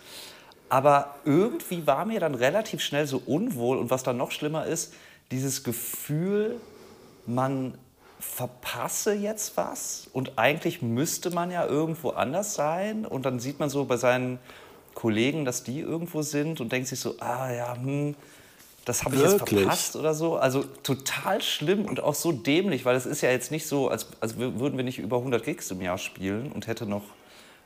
Aber 0.70 1.16
irgendwie 1.26 1.86
war 1.88 2.06
mir 2.06 2.20
dann 2.20 2.36
relativ 2.36 2.82
schnell 2.82 3.08
so 3.08 3.22
unwohl. 3.26 3.78
Und 3.78 3.90
was 3.90 4.04
dann 4.04 4.18
noch 4.18 4.32
schlimmer 4.32 4.66
ist, 4.66 4.94
dieses 5.32 5.64
Gefühl, 5.64 6.56
man 7.26 7.74
verpasse 8.20 9.14
jetzt 9.14 9.56
was 9.56 10.08
und 10.12 10.38
eigentlich 10.38 10.82
müsste 10.82 11.30
man 11.32 11.52
ja 11.52 11.66
irgendwo 11.66 12.10
anders 12.10 12.54
sein 12.54 13.06
und 13.06 13.26
dann 13.26 13.40
sieht 13.40 13.60
man 13.60 13.70
so 13.70 13.86
bei 13.86 13.96
seinen 13.96 14.40
Kollegen, 14.94 15.46
dass 15.46 15.64
die 15.64 15.80
irgendwo 15.80 16.22
sind 16.22 16.60
und 16.60 16.72
denkt 16.74 16.90
sich 16.90 17.00
so, 17.00 17.16
ah 17.20 17.50
ja, 17.52 17.76
hm, 17.76 18.16
das 18.84 19.04
habe 19.06 19.16
ich 19.16 19.22
jetzt 19.22 19.42
verpasst 19.62 19.96
oder 19.96 20.14
so. 20.14 20.36
Also 20.36 20.64
total 20.84 21.42
schlimm 21.42 21.86
und 21.86 22.02
auch 22.02 22.16
so 22.16 22.32
dämlich, 22.34 22.84
weil 22.84 22.96
es 22.98 23.06
ist 23.06 23.22
ja 23.22 23.30
jetzt 23.30 23.52
nicht 23.52 23.68
so, 23.68 23.88
als, 23.88 24.08
als 24.20 24.36
wür- 24.36 24.60
würden 24.60 24.76
wir 24.76 24.84
nicht 24.84 25.00
über 25.00 25.18
100 25.18 25.44
Gigs 25.46 25.72
im 25.72 25.82
Jahr 25.82 25.98
spielen 25.98 26.52
und 26.52 26.68
hätte 26.68 26.86
noch 26.86 27.04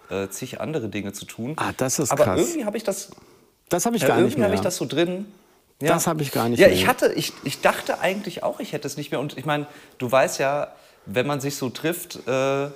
äh, 0.10 0.28
zig 0.30 0.60
andere 0.62 0.90
Dinge 0.90 1.14
zu 1.14 1.26
tun. 1.26 1.54
Ah, 1.58 1.72
das 1.78 2.00
ist 2.00 2.12
Aber 2.12 2.24
krass. 2.26 2.40
irgendwie 2.40 2.66
habe 2.66 2.78
ich 2.78 2.84
das 2.84 3.12
Das 3.70 3.86
habe 3.86 3.96
ich 3.96 4.02
ja, 4.04 4.10
gar 4.10 4.16
nicht 4.16 4.24
irgendwie 4.24 4.40
mehr. 4.40 4.46
habe 4.48 4.56
ich 4.56 4.62
das 4.62 4.76
so 4.78 4.86
drin. 4.86 5.26
Das 5.80 6.08
habe 6.08 6.22
ich 6.22 6.32
gar 6.32 6.48
nicht 6.48 6.60
Ja, 6.60 6.68
mehr. 6.68 6.76
ich 6.76 6.88
hatte, 6.88 7.12
ich, 7.14 7.34
ich 7.44 7.60
dachte 7.62 8.00
eigentlich 8.00 8.42
auch, 8.44 8.60
ich 8.62 8.72
hätte 8.74 8.88
es 8.88 8.96
nicht 8.96 9.12
mehr. 9.12 9.20
Und 9.20 9.38
ich 9.38 9.46
meine, 9.46 9.66
du 9.98 10.10
weißt 10.10 10.40
ja, 10.40 10.74
wenn 11.06 11.28
man 11.28 11.42
sich 11.42 11.58
so 11.58 11.70
trifft, 11.70 12.26
äh, 12.28 12.66
äh, 12.66 12.70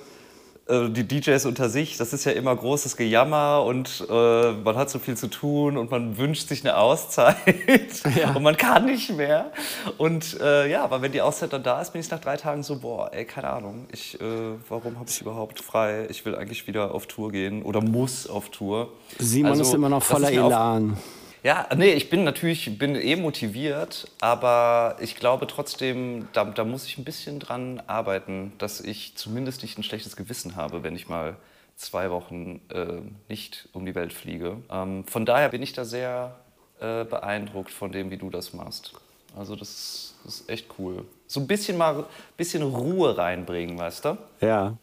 die 0.90 1.08
DJs 1.08 1.46
unter 1.46 1.70
sich, 1.70 1.96
das 1.96 2.12
ist 2.12 2.24
ja 2.26 2.32
immer 2.32 2.54
großes 2.54 2.96
Gejammer 2.96 3.64
und 3.64 4.04
äh, 4.10 4.52
man 4.52 4.76
hat 4.76 4.90
so 4.90 4.98
viel 4.98 5.16
zu 5.16 5.28
tun 5.28 5.76
und 5.78 5.90
man 5.90 6.18
wünscht 6.18 6.48
sich 6.48 6.60
eine 6.62 6.76
Auszeit 6.76 7.36
Ja. 8.16 8.32
und 8.34 8.42
man 8.42 8.56
kann 8.56 8.84
nicht 8.84 9.16
mehr. 9.16 9.50
Und 9.96 10.38
äh, 10.40 10.70
ja, 10.70 10.84
aber 10.84 11.00
wenn 11.00 11.12
die 11.12 11.22
Auszeit 11.22 11.52
dann 11.54 11.62
da 11.62 11.80
ist, 11.80 11.92
bin 11.92 12.00
ich 12.02 12.10
nach 12.10 12.20
drei 12.20 12.36
Tagen 12.36 12.62
so, 12.62 12.76
boah, 12.80 13.10
ey, 13.14 13.24
keine 13.24 13.48
Ahnung, 13.48 13.86
ich, 13.92 14.20
äh, 14.20 14.24
warum 14.68 14.98
habe 14.98 15.08
ich 15.08 15.20
überhaupt 15.22 15.60
frei? 15.60 16.06
Ich 16.10 16.26
will 16.26 16.34
eigentlich 16.36 16.66
wieder 16.66 16.94
auf 16.94 17.06
Tour 17.06 17.32
gehen 17.32 17.62
oder 17.62 17.80
muss 17.80 18.28
auf 18.28 18.50
Tour. 18.50 18.88
Simon 19.18 19.52
Also, 19.52 19.62
ist 19.62 19.72
immer 19.74 19.88
noch 19.88 20.02
voller 20.02 20.30
mir 20.30 20.44
auf- 20.44 20.50
Elan. 20.52 20.96
Ja, 21.42 21.68
nee, 21.76 21.92
ich 21.92 22.10
bin 22.10 22.24
natürlich 22.24 22.78
bin 22.78 22.94
eh 22.94 23.16
motiviert, 23.16 24.10
aber 24.20 24.96
ich 25.00 25.16
glaube 25.16 25.46
trotzdem, 25.46 26.28
da, 26.32 26.44
da 26.44 26.64
muss 26.64 26.86
ich 26.86 26.98
ein 26.98 27.04
bisschen 27.04 27.40
dran 27.40 27.82
arbeiten, 27.86 28.52
dass 28.58 28.80
ich 28.80 29.16
zumindest 29.16 29.62
nicht 29.62 29.78
ein 29.78 29.82
schlechtes 29.82 30.16
Gewissen 30.16 30.56
habe, 30.56 30.82
wenn 30.82 30.96
ich 30.96 31.08
mal 31.08 31.36
zwei 31.76 32.10
Wochen 32.10 32.60
äh, 32.70 33.00
nicht 33.28 33.68
um 33.72 33.86
die 33.86 33.94
Welt 33.94 34.12
fliege. 34.12 34.56
Ähm, 34.70 35.04
von 35.04 35.24
daher 35.24 35.48
bin 35.48 35.62
ich 35.62 35.72
da 35.72 35.84
sehr 35.84 36.34
äh, 36.80 37.04
beeindruckt 37.04 37.70
von 37.70 37.92
dem, 37.92 38.10
wie 38.10 38.16
du 38.16 38.30
das 38.30 38.52
machst. 38.52 38.92
Also 39.36 39.54
das 39.54 39.68
ist, 39.68 40.14
das 40.24 40.40
ist 40.40 40.50
echt 40.50 40.66
cool. 40.78 41.04
So 41.26 41.40
ein 41.40 41.46
bisschen 41.46 41.76
mal 41.76 42.06
bisschen 42.36 42.62
Ruhe 42.62 43.16
reinbringen, 43.16 43.78
weißt 43.78 44.04
du? 44.04 44.18
Ja. 44.40 44.76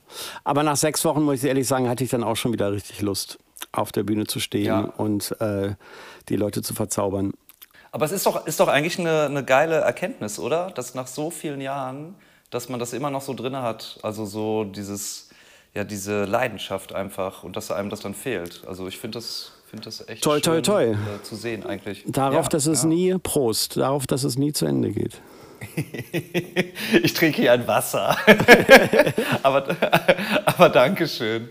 Aber 0.43 0.63
nach 0.63 0.77
sechs 0.77 1.03
Wochen, 1.03 1.24
muss 1.24 1.43
ich 1.43 1.45
ehrlich 1.45 1.67
sagen, 1.67 1.89
hatte 1.89 2.03
ich 2.03 2.09
dann 2.09 2.24
auch 2.24 2.35
schon 2.35 2.53
wieder 2.53 2.71
richtig 2.71 3.01
Lust, 3.01 3.39
auf 3.77 3.91
der 3.91 4.03
Bühne 4.03 4.25
zu 4.25 4.39
stehen 4.39 4.65
Ja. 4.65 4.79
und 4.98 5.36
äh, 5.41 5.75
die 6.29 6.36
Leute 6.36 6.62
zu 6.62 6.74
verzaubern. 6.74 7.34
Aber 7.91 8.05
es 8.05 8.12
ist 8.12 8.25
doch, 8.25 8.46
ist 8.46 8.60
doch 8.60 8.67
eigentlich 8.67 9.00
eine, 9.00 9.24
eine 9.25 9.44
geile 9.46 9.75
Erkenntnis, 9.75 10.38
oder? 10.39 10.72
Dass 10.72 10.96
nach 10.96 11.08
so 11.08 11.29
vielen 11.29 11.62
Jahren, 11.62 12.15
dass 12.50 12.67
man 12.70 12.79
das 12.79 12.94
immer 12.94 13.10
noch 13.10 13.22
so 13.22 13.34
drin 13.34 13.55
hat. 13.55 14.00
Also 14.03 14.25
so 14.25 14.65
dieses, 14.65 15.29
ja, 15.74 15.84
diese 15.86 16.25
Leidenschaft 16.25 16.94
einfach 16.94 17.44
und 17.44 17.55
dass 17.55 17.72
einem 17.72 17.89
das 17.89 18.01
dann 18.01 18.13
fehlt. 18.13 18.63
Also 18.67 18.88
ich 18.88 18.98
finde 18.98 19.20
das, 19.20 19.53
find 19.70 19.86
das 19.86 20.05
echt 20.10 20.24
Toi, 20.24 20.39
toi, 20.41 20.62
schön. 20.62 20.94
Äh, 20.94 21.24
zu 21.24 21.36
sehen 21.36 21.65
eigentlich. 21.65 22.03
Darauf, 22.08 22.46
Ja, 22.46 22.50
dass 22.50 22.65
es 22.65 22.84
ja. 22.84 22.89
nie, 22.89 23.17
Prost, 23.17 23.77
darauf, 23.77 24.05
dass 24.08 24.24
es 24.25 24.38
nie 24.38 24.51
zu 24.51 24.65
Ende 24.65 24.91
geht. 24.91 25.22
Ich 27.01 27.13
trinke 27.13 27.41
hier 27.41 27.53
ein 27.53 27.67
Wasser. 27.67 28.15
aber, 29.44 29.65
aber 30.46 30.70
danke 30.70 31.08
schön. 31.08 31.50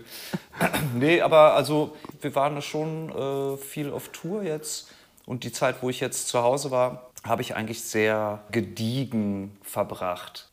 Nee, 0.93 1.21
aber 1.21 1.53
also 1.53 1.95
wir 2.21 2.33
waren 2.35 2.61
schon 2.61 3.09
äh, 3.09 3.57
viel 3.57 3.91
auf 3.91 4.09
Tour 4.09 4.43
jetzt. 4.43 4.89
Und 5.25 5.43
die 5.43 5.51
Zeit, 5.51 5.77
wo 5.81 5.89
ich 5.89 5.99
jetzt 5.99 6.27
zu 6.27 6.41
Hause 6.41 6.71
war, 6.71 7.11
habe 7.23 7.41
ich 7.41 7.55
eigentlich 7.55 7.81
sehr 7.81 8.43
gediegen 8.51 9.57
verbracht. 9.61 10.49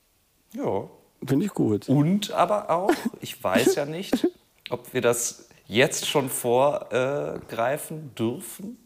Ja. 0.55 0.89
Finde 1.25 1.47
ich 1.47 1.53
gut. 1.53 1.89
Und 1.89 2.33
aber 2.33 2.71
auch, 2.71 2.91
ich 3.21 3.43
weiß 3.43 3.77
ja 3.77 3.85
nicht, 3.85 4.27
ob 4.71 4.93
wir 4.93 5.01
das 5.01 5.49
jetzt 5.67 6.09
schon 6.09 6.29
vorgreifen 6.29 8.15
dürfen, 8.17 8.79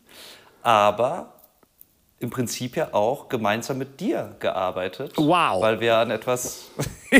aber 0.62 1.32
im 2.18 2.30
Prinzip 2.30 2.76
ja 2.76 2.92
auch 2.92 3.28
gemeinsam 3.28 3.78
mit 3.78 4.00
dir 4.00 4.36
gearbeitet. 4.38 5.12
Wow. 5.16 5.62
Weil 5.62 5.80
wir 5.80 5.96
an 5.96 6.10
etwas. 6.10 6.66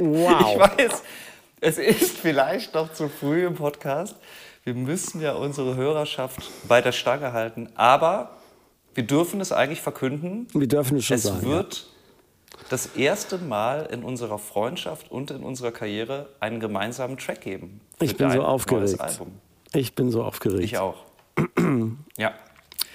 Wow. 0.00 0.52
Ich 0.52 0.78
weiß, 0.78 1.02
es 1.60 1.78
ist 1.78 2.16
vielleicht 2.18 2.74
noch 2.74 2.92
zu 2.92 3.08
früh 3.08 3.46
im 3.46 3.54
Podcast. 3.54 4.16
Wir 4.64 4.74
müssen 4.74 5.20
ja 5.20 5.32
unsere 5.32 5.76
Hörerschaft 5.76 6.40
bei 6.68 6.80
der 6.82 6.92
Stange 6.92 7.32
halten, 7.32 7.68
aber 7.74 8.36
wir 8.94 9.04
dürfen 9.04 9.40
es 9.40 9.52
eigentlich 9.52 9.80
verkünden. 9.80 10.46
Wir 10.52 10.66
dürfen 10.68 10.98
es 10.98 11.04
schon 11.06 11.16
Es 11.16 11.22
sagen. 11.24 11.42
wird 11.48 11.86
das 12.68 12.86
erste 12.96 13.38
Mal 13.38 13.86
in 13.92 14.02
unserer 14.02 14.38
Freundschaft 14.38 15.10
und 15.10 15.30
in 15.30 15.42
unserer 15.42 15.70
Karriere 15.72 16.28
einen 16.40 16.60
gemeinsamen 16.60 17.16
Track 17.16 17.40
geben. 17.42 17.80
Ich 18.00 18.16
bin 18.16 18.30
so 18.30 18.42
aufgeregt. 18.42 18.98
Ich 19.74 19.94
bin 19.94 20.10
so 20.10 20.22
aufgeregt. 20.22 20.64
Ich 20.64 20.76
auch. 20.78 20.96
ja. 22.18 22.34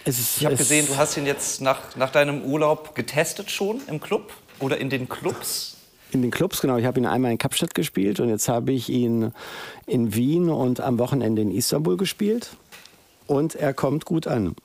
Es 0.05 0.19
ist, 0.19 0.37
Ich 0.37 0.45
habe 0.45 0.53
es- 0.55 0.59
gesehen, 0.59 0.85
du 0.87 0.97
hast 0.97 1.15
ihn 1.17 1.25
jetzt 1.25 1.61
nach, 1.61 1.95
nach 1.95 2.11
deinem 2.11 2.43
Urlaub 2.43 2.93
getestet 2.93 3.49
schon 3.49 3.81
im 3.87 4.01
Club 4.01 4.33
oder 4.59 4.77
in 4.77 4.89
den 4.89 5.07
Clubs. 5.07 5.72
In 6.13 6.21
den 6.21 6.31
Clubs, 6.31 6.61
genau. 6.61 6.77
Ich 6.77 6.85
habe 6.85 6.99
ihn 6.99 7.05
einmal 7.07 7.31
in 7.31 7.37
Kapstadt 7.39 7.73
gespielt 7.73 8.19
und 8.19 8.29
jetzt 8.29 8.47
habe 8.47 8.71
ich 8.71 8.87
ihn 8.89 9.31
in 9.87 10.13
Wien 10.13 10.49
und 10.49 10.79
am 10.79 10.99
Wochenende 10.99 11.41
in 11.41 11.51
Istanbul 11.51 11.97
gespielt. 11.97 12.51
Und 13.25 13.55
er 13.55 13.73
kommt 13.73 14.05
gut 14.05 14.27
an. 14.27 14.55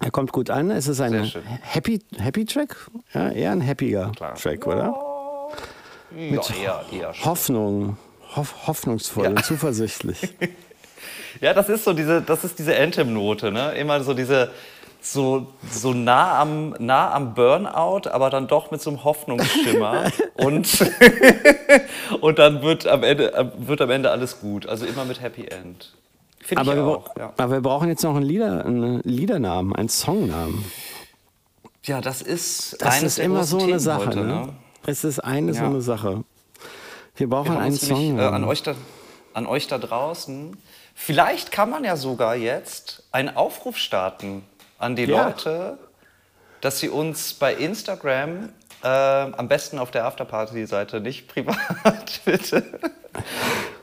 Er 0.00 0.10
kommt 0.10 0.30
gut 0.32 0.50
an. 0.50 0.70
Es 0.70 0.86
ist 0.86 1.00
ein. 1.00 1.32
Happy, 1.62 2.00
Happy 2.18 2.44
Track. 2.44 2.76
Ja, 3.14 3.30
eher 3.30 3.52
ein 3.52 3.66
happiger 3.66 4.12
Klar. 4.14 4.34
Track, 4.34 4.66
oder? 4.66 4.94
Ja, 6.16 6.40
eher, 6.62 6.84
eher 6.92 7.14
schon. 7.14 7.24
Hoffnung. 7.24 7.96
Hoff, 8.36 8.66
hoffnungsvoll 8.66 9.24
Ja. 9.24 9.30
und 9.30 9.44
zuversichtlich. 9.44 10.18
Ja, 11.40 11.54
das 11.54 11.68
ist 11.68 11.84
so 11.84 11.92
diese, 11.92 12.20
das 12.20 12.42
ist 12.42 12.58
diese 12.58 12.76
Anthem-Note, 12.76 13.52
ne? 13.52 13.72
Immer 13.72 14.02
so 14.02 14.12
diese 14.12 14.50
so, 15.12 15.46
so 15.70 15.92
nah, 15.94 16.40
am, 16.40 16.74
nah 16.78 17.12
am 17.14 17.34
Burnout, 17.34 18.08
aber 18.10 18.30
dann 18.30 18.46
doch 18.46 18.70
mit 18.70 18.82
so 18.82 18.90
einem 18.90 19.04
Hoffnungsschimmer. 19.04 20.10
und, 20.34 20.92
und 22.20 22.38
dann 22.38 22.62
wird 22.62 22.86
am, 22.86 23.02
Ende, 23.02 23.52
wird 23.58 23.80
am 23.80 23.90
Ende 23.90 24.10
alles 24.10 24.40
gut. 24.40 24.66
Also 24.66 24.84
immer 24.86 25.04
mit 25.04 25.20
Happy 25.20 25.46
End. 25.46 25.94
Finde 26.40 26.62
ich 26.62 26.68
Aber 26.70 26.76
wir, 26.76 26.84
auch. 26.84 27.16
Ja. 27.16 27.32
aber 27.36 27.52
wir 27.52 27.60
brauchen 27.60 27.88
jetzt 27.88 28.02
noch 28.02 28.16
einen, 28.16 28.24
Lieder, 28.24 28.64
einen 28.64 29.00
Liedernamen, 29.02 29.74
einen 29.74 29.88
Songnamen. 29.88 30.64
ja, 31.84 32.00
das 32.00 32.22
ist 32.22 32.76
Das 32.80 33.02
ist 33.02 33.18
immer 33.18 33.44
so 33.44 33.56
eine 33.58 33.66
Themen 33.66 33.78
Sache. 33.80 34.06
heute, 34.06 34.20
ne? 34.24 34.48
Es 34.86 35.04
ist 35.04 35.20
eine 35.20 35.52
so 35.54 35.60
Ja. 35.60 35.66
eine 35.68 35.80
Sache. 35.80 36.24
Wir 37.16 37.28
brauchen 37.28 37.52
Wir 37.52 37.60
einen 37.60 37.74
nämlich, 37.74 37.80
Song. 37.88 38.18
äh, 38.18 38.22
an, 38.22 38.44
euch 38.44 38.62
da, 38.62 38.74
an 39.34 39.46
euch 39.46 39.66
da 39.66 39.78
draußen. 39.78 40.56
Vielleicht 40.94 41.50
kann 41.50 41.70
man 41.70 41.84
ja 41.84 41.96
sogar 41.96 42.36
jetzt 42.36 43.04
einen 43.12 43.34
Aufruf 43.36 43.76
starten 43.76 44.42
an 44.78 44.96
die 44.96 45.04
Ja. 45.04 45.26
Leute, 45.28 45.78
dass 46.60 46.78
sie 46.80 46.88
uns 46.88 47.34
bei 47.34 47.54
Instagram, 47.54 48.48
äh, 48.82 48.88
am 48.88 49.48
besten 49.48 49.78
auf 49.78 49.90
der 49.90 50.04
Afterparty-Seite, 50.06 51.00
nicht 51.00 51.28
privat, 51.28 52.20
bitte, 52.24 52.64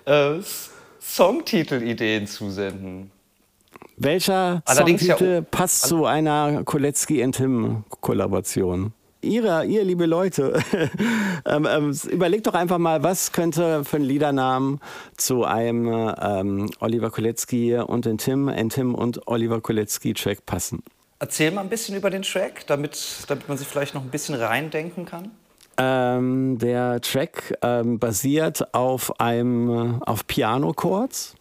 äh, 0.06 0.36
Songtitel-Ideen 1.02 2.28
zusenden. 2.28 3.12
Welcher 3.98 4.62
Allerdings 4.66 5.02
ja- 5.04 5.16
Songtitel 5.18 5.42
passt 5.44 5.84
zu 5.88 6.06
einer 6.06 6.64
Kolecki 6.64 7.22
and 9.26 9.34
Tim 9.34 9.44
Kollaboration? 9.44 9.66
Ihre, 9.66 9.66
ihr 9.66 9.84
liebe 9.84 10.06
Leute, 10.06 10.60
ähm, 11.46 11.68
ähm, 11.70 12.00
überlegt 12.10 12.48
doch 12.48 12.54
einfach 12.54 12.78
mal, 12.78 13.04
was 13.04 13.32
könnte 13.32 13.84
für 13.84 13.98
ein 13.98 14.04
Liedernamen 14.04 14.80
zu 15.18 15.44
einem 15.44 15.88
ähm, 16.22 16.70
Oliver 16.80 17.12
Kolecki 17.12 17.76
und 17.78 18.06
den 18.06 18.18
Tim, 18.18 18.50
and 18.50 18.74
Tim 18.74 18.96
und 18.96 19.28
Oliver 19.28 19.62
Kolecki 19.62 20.14
Track 20.14 20.46
passen. 20.46 20.84
Erzähl 21.20 21.52
mal 21.52 21.62
ein 21.62 21.70
bisschen 21.70 21.96
über 21.96 22.10
den 22.10 22.24
Track, 22.24 22.68
damit, 22.68 23.26
damit 23.28 23.48
man 23.48 23.58
sich 23.58 23.68
vielleicht 23.68 23.96
noch 23.96 24.04
ein 24.04 24.10
bisschen 24.10 24.36
reindenken 24.36 25.06
kann. 25.06 25.32
Ähm, 25.78 26.58
der 26.58 27.02
Track 27.02 27.58
ähm, 27.62 28.00
basiert 28.00 28.74
auf 28.74 29.20
einem 29.20 30.00
äh, 30.00 30.06
auf 30.06 30.26
Piano 30.28 30.74
Chords, 30.74 31.36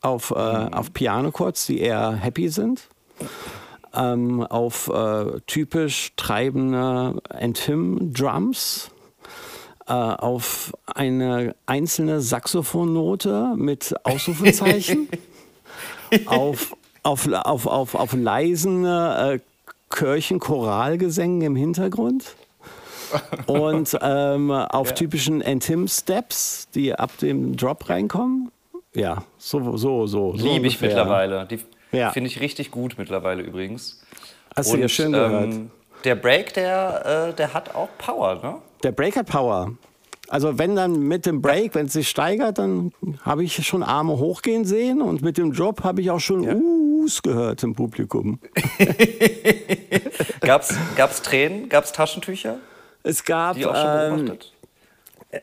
auf, 0.00 0.30
äh, 0.30 0.34
auf 0.34 0.92
Piano 0.92 1.32
Chords, 1.32 1.66
die 1.66 1.80
eher 1.80 2.12
happy 2.12 2.48
sind, 2.48 2.88
ähm, 3.94 4.42
auf 4.42 4.88
äh, 4.88 5.40
typisch 5.46 6.12
treibende 6.16 7.20
Entim 7.30 8.12
Drums, 8.12 8.90
äh, 9.86 9.92
auf 9.92 10.72
eine 10.86 11.54
einzelne 11.66 12.20
Saxophonnote 12.20 13.54
mit 13.56 13.94
Ausrufezeichen, 14.04 15.08
auf, 16.26 16.76
auf, 17.02 17.28
auf, 17.28 17.66
auf, 17.66 17.94
auf 17.94 18.12
leisen 18.12 18.84
äh, 18.84 19.40
Kirchenchoralgesängen 19.90 21.42
im 21.42 21.56
Hintergrund 21.56 22.34
und 23.46 23.96
ähm, 24.00 24.50
auf 24.50 24.94
typischen 24.94 25.40
Entim-Steps, 25.40 26.68
die 26.74 26.94
ab 26.94 27.16
dem 27.18 27.56
Drop 27.56 27.88
reinkommen. 27.88 28.50
Ja, 28.94 29.24
so, 29.38 29.76
so, 29.76 30.06
so. 30.06 30.36
so 30.36 30.46
Liebe 30.46 30.66
ich 30.66 30.80
mittlerweile. 30.80 31.46
Die 31.46 31.58
Ja. 31.96 32.10
finde 32.10 32.28
ich 32.28 32.40
richtig 32.40 32.70
gut 32.70 32.94
mittlerweile 32.98 33.42
übrigens. 33.42 34.02
Hast 34.56 34.72
du 34.72 34.76
ja 34.76 34.88
schön 34.88 35.12
gehört. 35.12 35.52
ähm, 35.52 35.70
der 36.04 36.14
Break, 36.14 36.54
der, 36.54 37.28
äh, 37.30 37.34
der 37.34 37.54
hat 37.54 37.74
auch 37.74 37.88
Power, 37.98 38.34
ne? 38.42 38.54
Der 38.82 38.92
Break 38.92 39.16
hat 39.16 39.26
Power. 39.26 39.72
Also 40.28 40.58
wenn 40.58 40.74
dann 40.74 41.00
mit 41.00 41.26
dem 41.26 41.42
Break, 41.42 41.74
wenn 41.74 41.86
es 41.86 41.92
sich 41.92 42.08
steigert, 42.08 42.58
dann 42.58 42.92
habe 43.22 43.44
ich 43.44 43.66
schon 43.66 43.82
Arme 43.82 44.18
hochgehen 44.18 44.64
sehen 44.64 45.02
und 45.02 45.22
mit 45.22 45.36
dem 45.38 45.52
Drop 45.52 45.84
habe 45.84 46.00
ich 46.00 46.10
auch 46.10 46.20
schon 46.20 46.46
Us 47.02 47.22
gehört 47.22 47.62
im 47.62 47.74
Publikum. 47.74 48.38
Gab's, 50.40 50.74
gab's 50.96 51.22
Tränen? 51.22 51.68
Gab's 51.68 51.92
Taschentücher, 51.92 52.58
Es 53.02 53.24
gab 53.24 53.56
die 53.56 53.66
auch 53.66 53.74
schon 53.74 53.86
ähm, 53.86 54.16
beobachtet? 54.16 54.52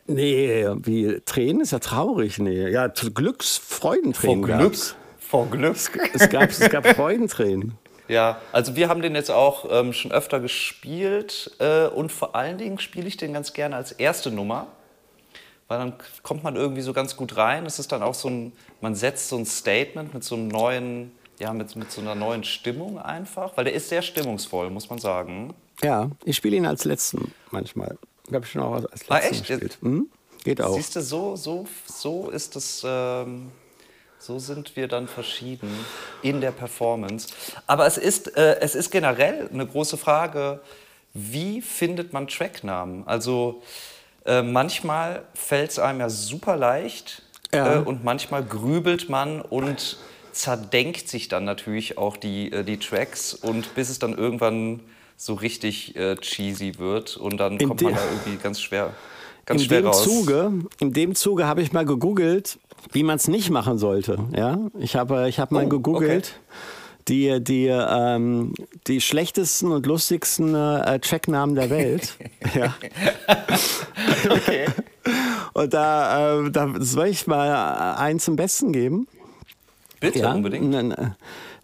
nee, 0.07 0.65
wie 0.83 1.21
Tränen 1.25 1.61
ist 1.61 1.71
ja 1.71 1.79
traurig, 1.79 2.39
nee, 2.39 2.69
ja 2.69 2.87
Glücks 2.87 3.57
Vor 3.57 3.91
Freudentränen 3.91 4.43
Glück. 4.43 4.59
gab's. 4.59 4.95
Vor 5.31 5.49
Glück. 5.49 5.77
Es 6.13 6.29
gab 6.29 6.49
es 6.49 6.59
gab 6.69 6.85
Freudentränen. 6.95 7.77
Ja, 8.09 8.41
also 8.51 8.75
wir 8.75 8.89
haben 8.89 9.01
den 9.01 9.15
jetzt 9.15 9.31
auch 9.31 9.65
ähm, 9.71 9.93
schon 9.93 10.11
öfter 10.11 10.41
gespielt 10.41 11.51
äh, 11.59 11.87
und 11.87 12.11
vor 12.11 12.35
allen 12.35 12.57
Dingen 12.57 12.77
spiele 12.79 13.07
ich 13.07 13.15
den 13.15 13.31
ganz 13.31 13.53
gerne 13.53 13.77
als 13.77 13.93
erste 13.93 14.29
Nummer, 14.29 14.67
weil 15.69 15.79
dann 15.79 15.93
kommt 16.21 16.43
man 16.43 16.57
irgendwie 16.57 16.81
so 16.81 16.91
ganz 16.91 17.15
gut 17.15 17.37
rein. 17.37 17.65
Es 17.65 17.79
ist 17.79 17.93
dann 17.93 18.03
auch 18.03 18.13
so 18.13 18.29
ein, 18.29 18.51
man 18.81 18.93
setzt 18.93 19.29
so 19.29 19.37
ein 19.37 19.45
Statement 19.45 20.13
mit 20.13 20.25
so 20.25 20.35
einem 20.35 20.49
neuen, 20.49 21.11
ja, 21.39 21.53
mit, 21.53 21.77
mit 21.77 21.89
so 21.89 22.01
einer 22.01 22.13
neuen 22.15 22.43
Stimmung 22.43 22.99
einfach, 22.99 23.55
weil 23.55 23.63
der 23.63 23.73
ist 23.73 23.87
sehr 23.87 24.01
stimmungsvoll, 24.01 24.69
muss 24.69 24.89
man 24.89 24.99
sagen. 24.99 25.53
Ja, 25.81 26.09
ich 26.25 26.35
spiele 26.35 26.57
ihn 26.57 26.65
als 26.65 26.83
letzten 26.83 27.33
manchmal. 27.51 27.97
Ich 28.27 28.33
habe 28.33 28.45
schon 28.45 28.61
auch 28.63 28.73
als 28.73 28.83
letzten 29.07 29.13
Ah, 29.13 29.19
echt? 29.19 29.47
gespielt. 29.47 29.77
Mhm. 29.79 30.07
Geht 30.43 30.59
auch. 30.61 30.75
Siehst 30.75 30.97
du, 30.97 31.01
so, 31.01 31.37
so, 31.37 31.65
so 31.85 32.29
ist 32.29 32.57
es, 32.57 32.83
ähm, 32.85 33.49
so 34.21 34.37
sind 34.37 34.75
wir 34.75 34.87
dann 34.87 35.07
verschieden 35.07 35.69
in 36.21 36.41
der 36.41 36.51
Performance. 36.51 37.29
Aber 37.65 37.87
es 37.87 37.97
ist, 37.97 38.37
äh, 38.37 38.59
es 38.59 38.75
ist 38.75 38.91
generell 38.91 39.49
eine 39.51 39.65
große 39.65 39.97
Frage, 39.97 40.61
wie 41.13 41.61
findet 41.61 42.13
man 42.13 42.27
Tracknamen? 42.27 43.07
Also 43.07 43.63
äh, 44.25 44.43
manchmal 44.43 45.23
fällt 45.33 45.71
es 45.71 45.79
einem 45.79 46.01
ja 46.01 46.09
super 46.09 46.55
leicht 46.55 47.23
Ja. 47.51 47.77
äh, 47.77 47.79
und 47.79 48.03
manchmal 48.03 48.43
grübelt 48.43 49.09
man 49.09 49.41
und 49.41 49.97
zerdenkt 50.31 51.09
sich 51.09 51.27
dann 51.27 51.43
natürlich 51.43 51.97
auch 51.97 52.15
die, 52.15 52.51
äh, 52.51 52.63
die 52.63 52.77
Tracks 52.77 53.33
und 53.33 53.73
bis 53.73 53.89
es 53.89 53.97
dann 53.97 54.15
irgendwann 54.15 54.81
so 55.17 55.33
richtig 55.33 55.95
äh, 55.95 56.15
cheesy 56.15 56.77
wird 56.77 57.17
und 57.17 57.37
dann 57.37 57.57
In 57.57 57.67
kommt 57.67 57.81
man 57.81 57.95
da 57.95 58.05
irgendwie 58.05 58.37
ganz 58.37 58.61
schwer, 58.61 58.93
ganz 59.45 59.61
in 59.61 59.67
schwer 59.67 59.81
dem 59.81 59.87
raus. 59.87 60.03
Zuge, 60.03 60.51
in 60.79 60.93
dem 60.93 61.15
Zuge 61.15 61.45
habe 61.47 61.61
ich 61.61 61.71
mal 61.73 61.85
gegoogelt, 61.85 62.59
wie 62.91 63.03
man 63.03 63.17
es 63.17 63.27
nicht 63.27 63.49
machen 63.49 63.77
sollte. 63.77 64.17
Ja, 64.35 64.57
ich 64.79 64.95
habe, 64.95 65.27
ich 65.29 65.39
habe 65.39 65.53
mal 65.53 65.65
Oh, 65.65 65.69
gegoogelt. 65.69 66.39
Die, 67.07 67.43
die, 67.43 67.65
ähm, 67.67 68.53
die 68.87 69.01
schlechtesten 69.01 69.71
und 69.71 69.85
lustigsten 69.87 70.53
äh, 70.53 70.99
Tracknamen 70.99 71.55
der 71.55 71.69
Welt. 71.71 72.15
ja. 72.55 72.75
Okay. 74.29 74.67
Und 75.53 75.73
da, 75.73 76.39
äh, 76.45 76.51
da 76.51 76.73
soll 76.79 77.07
ich 77.07 77.25
mal 77.27 77.95
einen 77.97 78.19
zum 78.19 78.35
Besten 78.35 78.71
geben. 78.71 79.07
Bitte, 79.99 80.19
Ja, 80.19 80.33
unbedingt. 80.33 80.95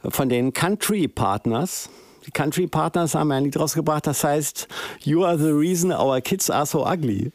Von 0.09 0.27
den 0.29 0.53
Country 0.53 1.07
Partners. 1.07 1.89
Die 2.25 2.31
Country 2.31 2.67
Partners 2.67 3.15
haben 3.15 3.31
ein 3.31 3.45
Lied 3.45 3.57
rausgebracht, 3.59 4.05
das 4.07 4.23
heißt 4.23 4.67
You 5.03 5.23
are 5.23 5.37
the 5.37 5.51
reason 5.51 5.91
our 5.91 6.19
kids 6.19 6.49
are 6.49 6.65
so 6.65 6.85
ugly. 6.85 7.31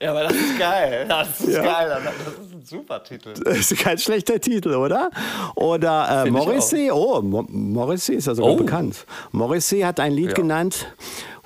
Ja, 0.00 0.10
aber 0.10 0.24
das 0.24 0.34
ist 0.34 0.58
geil. 0.58 1.06
Das 1.08 1.40
ist 1.40 1.48
Ja. 1.54 1.62
geil. 1.62 2.02
Das 2.04 2.14
ist 2.44 2.52
ein 2.54 2.64
super 2.64 3.02
Titel. 3.04 3.34
Das 3.34 3.70
ist 3.70 3.78
kein 3.78 3.98
schlechter 3.98 4.40
Titel, 4.40 4.74
oder? 4.74 5.10
Oder 5.54 6.24
äh, 6.26 6.30
Morrissey, 6.30 6.90
oh, 6.90 7.20
Mo 7.22 7.44
Morrissey 7.48 8.16
ist 8.16 8.26
ja 8.26 8.34
sogar 8.34 8.52
Oh. 8.52 8.56
bekannt. 8.56 9.04
Morrissey 9.32 9.80
hat 9.80 10.00
ein 10.00 10.12
Lied 10.12 10.28
Ja. 10.30 10.34
genannt 10.34 10.86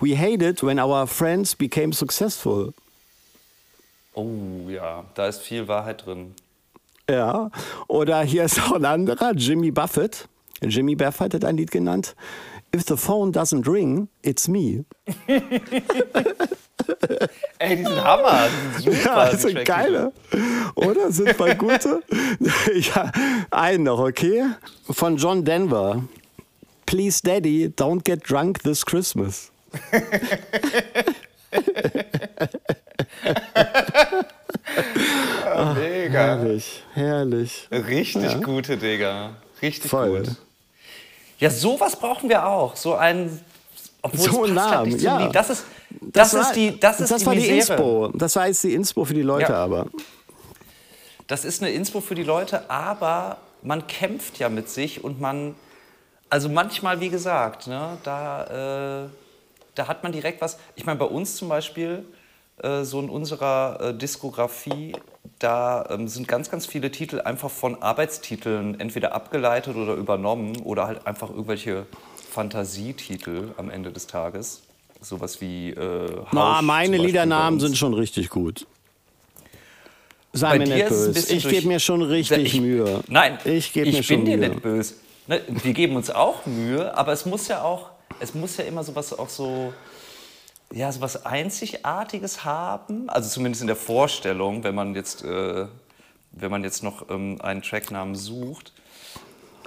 We 0.00 0.16
hate 0.16 0.44
it 0.48 0.62
when 0.62 0.78
our 0.78 1.08
friends 1.08 1.56
became 1.56 1.92
successful. 1.92 2.72
Oh 4.14 4.28
ja, 4.68 5.04
da 5.14 5.26
ist 5.26 5.40
viel 5.42 5.66
Wahrheit 5.66 6.06
drin. 6.06 6.34
Ja. 7.10 7.50
Oder 7.88 8.22
hier 8.22 8.44
ist 8.44 8.60
auch 8.60 8.72
ein 8.72 8.84
anderer, 8.84 9.32
Jimmy 9.34 9.72
Buffett. 9.72 10.28
Jimmy 10.60 10.94
Buffett 10.94 11.34
hat 11.34 11.44
ein 11.44 11.56
Lied 11.56 11.70
genannt 11.72 12.14
If 12.78 12.84
the 12.86 12.96
phone 12.96 13.32
doesn't 13.32 13.66
ring, 13.66 14.06
it's 14.22 14.46
me. 14.46 14.84
Ey, 17.58 17.74
die 17.74 17.82
sind 17.82 18.04
Hammer. 18.04 18.48
Die 18.78 18.82
sind 18.82 18.94
super. 18.94 19.04
Ja, 19.04 19.24
die 19.26 19.32
das 19.32 19.42
sind 19.42 19.64
geile. 19.64 20.12
Oder? 20.76 21.10
Sind 21.10 21.36
mal 21.40 21.56
gute? 21.58 22.04
ja, 22.72 23.10
einen 23.50 23.82
noch, 23.82 23.98
okay? 23.98 24.44
Von 24.88 25.16
John 25.16 25.44
Denver. 25.44 26.04
Please, 26.86 27.20
Daddy, 27.20 27.66
don't 27.68 28.04
get 28.04 28.20
drunk 28.30 28.62
this 28.62 28.86
Christmas. 28.86 29.50
Mega. 35.74 36.12
Herrlich, 36.12 36.84
herrlich. 36.94 37.68
Richtig 37.72 38.40
gute, 38.44 38.76
Digga. 38.76 39.30
Richtig 39.60 39.90
Voll. 39.90 40.20
gut. 40.20 40.36
Ja, 41.38 41.50
sowas 41.50 41.96
brauchen 41.96 42.28
wir 42.28 42.46
auch. 42.46 42.74
So 42.76 42.94
einen. 42.94 43.40
Obwohl 44.02 44.18
So 44.30 44.44
es 44.44 44.54
passt 44.54 44.70
halt 44.70 44.72
Namen, 44.86 44.90
zum 44.92 45.00
ja. 45.00 45.18
Lied. 45.18 45.34
Das 45.34 45.50
ist, 45.50 45.64
das 46.00 46.34
war- 46.34 46.40
ist 46.42 46.52
die, 46.52 46.78
das 46.80 47.00
ist 47.00 47.10
das 47.10 47.20
die 47.20 47.26
war 47.26 47.34
die 47.34 47.40
Misere. 47.50 47.74
Inspo. 47.76 48.08
Das 48.14 48.36
war 48.36 48.46
jetzt 48.46 48.62
die 48.64 48.74
Inspo 48.74 49.04
für 49.04 49.14
die 49.14 49.22
Leute, 49.22 49.52
Ja. 49.52 49.64
aber. 49.64 49.86
Das 51.26 51.44
ist 51.44 51.62
eine 51.62 51.70
Inspo 51.72 52.00
für 52.00 52.14
die 52.14 52.22
Leute, 52.22 52.70
aber 52.70 53.38
man 53.62 53.86
kämpft 53.86 54.38
ja 54.38 54.48
mit 54.48 54.68
sich 54.68 55.02
und 55.04 55.20
man, 55.20 55.54
also 56.30 56.48
manchmal, 56.48 57.00
wie 57.00 57.08
gesagt, 57.10 57.66
ne, 57.66 57.98
da, 58.04 59.04
äh, 59.04 59.08
da 59.74 59.88
hat 59.88 60.02
man 60.02 60.12
direkt 60.12 60.40
was. 60.40 60.58
Ich 60.76 60.86
meine, 60.86 60.98
bei 60.98 61.04
uns 61.04 61.36
zum 61.36 61.48
Beispiel, 61.48 62.04
äh, 62.62 62.82
so 62.84 63.00
in 63.00 63.10
unserer 63.10 63.78
äh, 63.80 63.94
Diskografie, 63.94 64.96
da 65.38 65.86
ähm, 65.90 66.08
sind 66.08 66.28
ganz, 66.28 66.50
ganz 66.50 66.66
viele 66.66 66.90
Titel 66.90 67.20
einfach 67.20 67.50
von 67.50 67.82
Arbeitstiteln 67.82 68.78
entweder 68.80 69.14
abgeleitet 69.14 69.76
oder 69.76 69.94
übernommen 69.94 70.60
oder 70.62 70.86
halt 70.86 71.06
einfach 71.06 71.30
irgendwelche 71.30 71.86
Fantasietitel 72.30 73.52
am 73.56 73.70
Ende 73.70 73.90
des 73.90 74.06
Tages. 74.06 74.62
Sowas 75.00 75.40
wie. 75.40 75.70
Äh, 75.70 76.22
Na, 76.32 76.62
meine 76.62 76.96
Liedernamen 76.96 77.60
sind 77.60 77.76
schon 77.76 77.94
richtig 77.94 78.30
gut. 78.30 78.66
Sei 80.32 80.50
Bei 80.50 80.58
mir 80.58 80.74
nicht 80.74 80.88
böse. 80.88 81.34
Ich 81.34 81.48
gebe 81.48 81.68
mir 81.68 81.80
schon 81.80 82.02
richtig 82.02 82.54
ich, 82.54 82.60
Mühe. 82.60 83.02
Nein, 83.08 83.38
ich 83.44 83.72
gebe 83.72 83.90
mir 83.90 84.00
ich 84.00 84.06
schon 84.06 84.24
bin 84.24 84.26
dir 84.26 84.48
nicht 84.48 84.62
böse. 84.62 84.94
Ne, 85.26 85.40
wir 85.48 85.72
geben 85.72 85.96
uns 85.96 86.10
auch 86.10 86.46
Mühe, 86.46 86.96
aber 86.96 87.12
es 87.12 87.26
muss 87.26 87.48
ja 87.48 87.62
auch, 87.62 87.90
es 88.20 88.34
muss 88.34 88.56
ja 88.56 88.64
immer 88.64 88.82
sowas 88.82 89.16
auch 89.18 89.28
so, 89.28 89.72
ja, 90.72 90.92
sowas 90.92 91.24
Einzigartiges 91.24 92.44
haben. 92.44 93.08
Also 93.08 93.28
zumindest 93.30 93.62
in 93.62 93.66
der 93.68 93.76
Vorstellung, 93.76 94.64
wenn 94.64 94.74
man 94.74 94.94
jetzt, 94.94 95.24
äh, 95.24 95.66
wenn 96.32 96.50
man 96.50 96.62
jetzt 96.64 96.82
noch 96.82 97.08
ähm, 97.10 97.40
einen 97.40 97.62
Tracknamen 97.62 98.14
sucht. 98.14 98.72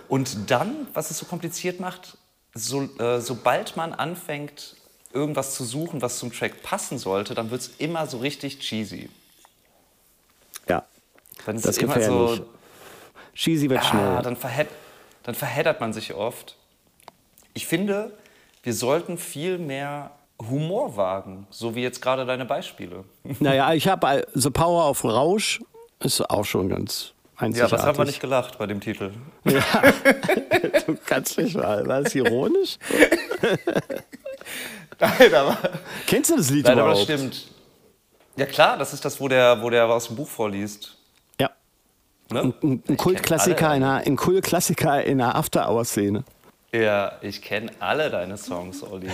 Und 0.07 0.51
dann, 0.51 0.87
was 0.93 1.09
es 1.09 1.17
so 1.17 1.25
kompliziert 1.25 1.79
macht, 1.79 2.17
so, 2.53 2.83
äh, 2.99 3.21
sobald 3.21 3.77
man 3.77 3.93
anfängt, 3.93 4.75
irgendwas 5.13 5.55
zu 5.55 5.63
suchen, 5.63 6.01
was 6.01 6.19
zum 6.19 6.31
Track 6.31 6.63
passen 6.63 6.97
sollte, 6.97 7.33
dann 7.33 7.49
wird 7.51 7.61
es 7.61 7.71
immer 7.79 8.07
so 8.07 8.19
richtig 8.19 8.59
cheesy. 8.59 9.09
Ja, 10.67 10.83
Dann 11.45 11.55
ist 11.55 11.65
das 11.65 11.77
es 11.77 11.83
immer 11.83 12.01
so, 12.01 12.45
Cheesy 13.33 13.69
wird 13.69 13.81
Ah, 13.81 13.83
schnell. 13.83 14.21
dann, 14.21 14.35
verhätt, 14.35 14.67
dann 15.23 15.35
verheddert 15.35 15.79
man 15.79 15.93
sich 15.93 16.13
oft. 16.13 16.57
Ich 17.53 17.65
finde, 17.65 18.17
wir 18.63 18.73
sollten 18.73 19.17
viel 19.17 19.57
mehr 19.57 20.11
Humor 20.49 20.95
wagen, 20.97 21.45
so 21.49 21.75
wie 21.75 21.81
jetzt 21.83 22.01
gerade 22.01 22.25
deine 22.25 22.45
Beispiele. 22.45 23.03
Naja, 23.39 23.73
ich 23.73 23.87
habe 23.87 24.25
The 24.33 24.49
Power 24.49 24.89
of 24.89 25.03
Rausch, 25.03 25.61
ist 25.99 26.21
auch 26.29 26.45
schon 26.45 26.69
ganz 26.69 27.13
Ja, 27.39 27.45
einzigartig. 27.47 27.77
was 27.79 27.85
haben 27.85 27.97
wir 27.97 28.05
nicht 28.05 28.19
gelacht 28.19 28.57
bei 28.57 28.65
dem 28.67 28.79
Titel? 28.81 29.11
Du 30.85 30.97
kannst 31.05 31.37
nicht 31.37 31.55
mal. 31.55 31.87
War 31.87 32.01
das 32.03 32.13
ironisch? 32.15 32.77
Nein, 34.99 35.33
aber, 35.33 35.57
Kennst 36.07 36.29
du 36.31 36.37
das 36.37 36.49
Lied 36.49 36.65
nein, 36.65 36.77
aber 36.79 36.89
das 36.91 37.03
überhaupt? 37.03 37.19
stimmt. 37.35 37.47
Ja 38.37 38.45
klar, 38.45 38.77
das 38.77 38.93
ist 38.93 39.03
das, 39.03 39.19
wo 39.19 39.27
der, 39.27 39.61
wo 39.61 39.69
der 39.69 39.85
aus 39.87 40.07
dem 40.07 40.15
Buch 40.15 40.27
vorliest. 40.27 40.95
Ja. 41.39 41.49
Ne? 42.31 42.53
Ein, 42.63 42.83
ein 42.87 42.97
Kultklassiker 42.97 43.75
in 43.75 43.83
einer, 43.83 43.97
ein 44.05 44.15
Kultklassiker 44.15 45.03
in 45.03 45.21
einer 45.21 45.35
After-Hour-Szene. 45.35 46.23
Ja, 46.73 47.13
ich 47.21 47.41
kenne 47.41 47.71
alle 47.79 48.09
deine 48.09 48.37
Songs, 48.37 48.83
Olli. 48.83 49.09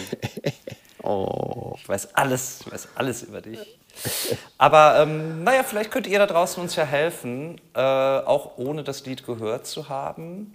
Oh. 1.03 1.73
Ich 1.77 1.87
weiß 1.87 2.15
alles, 2.15 2.61
ich 2.65 2.71
weiß 2.71 2.89
alles 2.95 3.23
über 3.23 3.41
dich. 3.41 3.59
Aber 4.57 4.99
ähm, 4.99 5.43
naja, 5.43 5.63
vielleicht 5.63 5.91
könnt 5.91 6.07
ihr 6.07 6.19
da 6.19 6.27
draußen 6.27 6.61
uns 6.61 6.75
ja 6.75 6.83
helfen, 6.83 7.59
äh, 7.73 7.79
auch 7.79 8.57
ohne 8.57 8.83
das 8.83 9.05
Lied 9.05 9.25
gehört 9.25 9.65
zu 9.65 9.89
haben. 9.89 10.53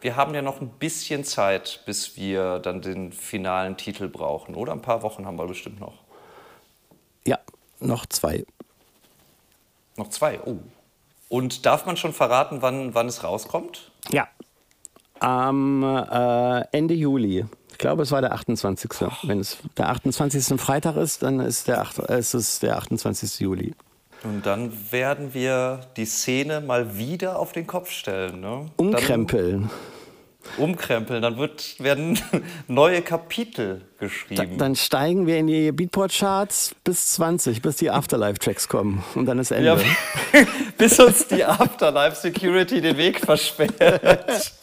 Wir 0.00 0.16
haben 0.16 0.34
ja 0.34 0.42
noch 0.42 0.60
ein 0.60 0.68
bisschen 0.68 1.24
Zeit, 1.24 1.82
bis 1.86 2.16
wir 2.16 2.58
dann 2.58 2.82
den 2.82 3.12
finalen 3.12 3.76
Titel 3.76 4.08
brauchen. 4.08 4.54
Oder 4.54 4.72
ein 4.72 4.82
paar 4.82 5.02
Wochen 5.02 5.26
haben 5.26 5.36
wir 5.36 5.46
bestimmt 5.46 5.80
noch. 5.80 5.94
Ja, 7.26 7.38
noch 7.80 8.06
zwei. 8.06 8.44
Noch 9.96 10.08
zwei. 10.10 10.40
Oh. 10.44 10.58
Und 11.28 11.66
darf 11.66 11.86
man 11.86 11.96
schon 11.96 12.12
verraten, 12.12 12.62
wann, 12.62 12.94
wann 12.94 13.08
es 13.08 13.24
rauskommt? 13.24 13.90
Ja. 14.10 14.28
Am 15.18 15.82
äh, 15.82 16.60
Ende 16.76 16.94
Juli. 16.94 17.46
Ich 17.76 17.78
glaube, 17.78 18.04
es 18.04 18.10
war 18.10 18.22
der 18.22 18.32
28. 18.32 18.90
Wenn 19.24 19.38
es 19.40 19.58
der 19.76 19.90
28. 19.90 20.50
ein 20.52 20.58
Freitag 20.58 20.96
ist, 20.96 21.22
dann 21.22 21.40
ist, 21.40 21.68
der, 21.68 21.82
acht- 21.82 21.98
äh, 21.98 22.18
ist 22.18 22.32
es 22.32 22.58
der 22.58 22.78
28. 22.78 23.38
Juli. 23.40 23.74
Und 24.24 24.46
dann 24.46 24.72
werden 24.90 25.34
wir 25.34 25.82
die 25.98 26.06
Szene 26.06 26.62
mal 26.62 26.96
wieder 26.96 27.38
auf 27.38 27.52
den 27.52 27.66
Kopf 27.66 27.90
stellen. 27.90 28.40
Ne? 28.40 28.70
Umkrempeln. 28.76 29.68
Dann 30.56 30.64
umkrempeln. 30.64 31.20
Dann 31.20 31.36
wird, 31.36 31.76
werden 31.78 32.18
neue 32.66 33.02
Kapitel 33.02 33.82
Da, 34.00 34.06
geschrieben. 34.06 34.56
dann 34.56 34.74
steigen 34.74 35.26
wir 35.26 35.36
in 35.36 35.46
die 35.48 35.70
Beatport-Charts 35.70 36.76
bis 36.82 37.08
20, 37.12 37.60
bis 37.60 37.76
die 37.76 37.90
Afterlife-Tracks 37.90 38.68
kommen. 38.68 39.04
Und 39.14 39.26
dann 39.26 39.38
ist 39.38 39.50
Ende. 39.50 39.66
Ja, 39.66 39.78
bis 40.78 40.98
uns 40.98 41.26
die 41.28 41.44
Afterlife 41.44 42.16
Security 42.16 42.80
den 42.80 42.96
Weg 42.96 43.20
versperrt. 43.20 44.52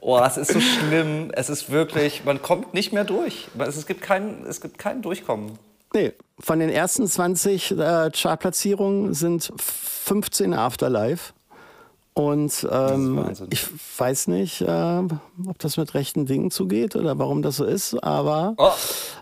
Oh, 0.00 0.18
es 0.24 0.36
ist 0.36 0.52
so 0.52 0.60
schlimm. 0.60 1.30
Es 1.34 1.48
ist 1.50 1.70
wirklich, 1.70 2.24
man 2.24 2.42
kommt 2.42 2.74
nicht 2.74 2.92
mehr 2.92 3.04
durch. 3.04 3.48
Es, 3.58 3.86
gibt, 3.86 4.02
kein, 4.02 4.44
es 4.46 4.60
gibt 4.60 4.78
kein 4.78 5.02
Durchkommen. 5.02 5.58
Nee, 5.92 6.12
von 6.38 6.58
den 6.60 6.70
ersten 6.70 7.06
20 7.06 7.72
äh, 7.72 8.10
Chartplatzierungen 8.10 9.14
sind 9.14 9.52
15 9.58 10.54
Afterlife. 10.54 11.32
Und 12.12 12.66
ähm, 12.70 13.24
ich 13.50 13.66
weiß 13.98 14.26
nicht, 14.28 14.60
äh, 14.62 14.66
ob 15.48 15.58
das 15.58 15.76
mit 15.76 15.94
rechten 15.94 16.26
Dingen 16.26 16.50
zugeht 16.50 16.96
oder 16.96 17.18
warum 17.18 17.40
das 17.40 17.56
so 17.56 17.64
ist, 17.64 17.94
aber. 18.02 18.54
Oh. 18.58 18.70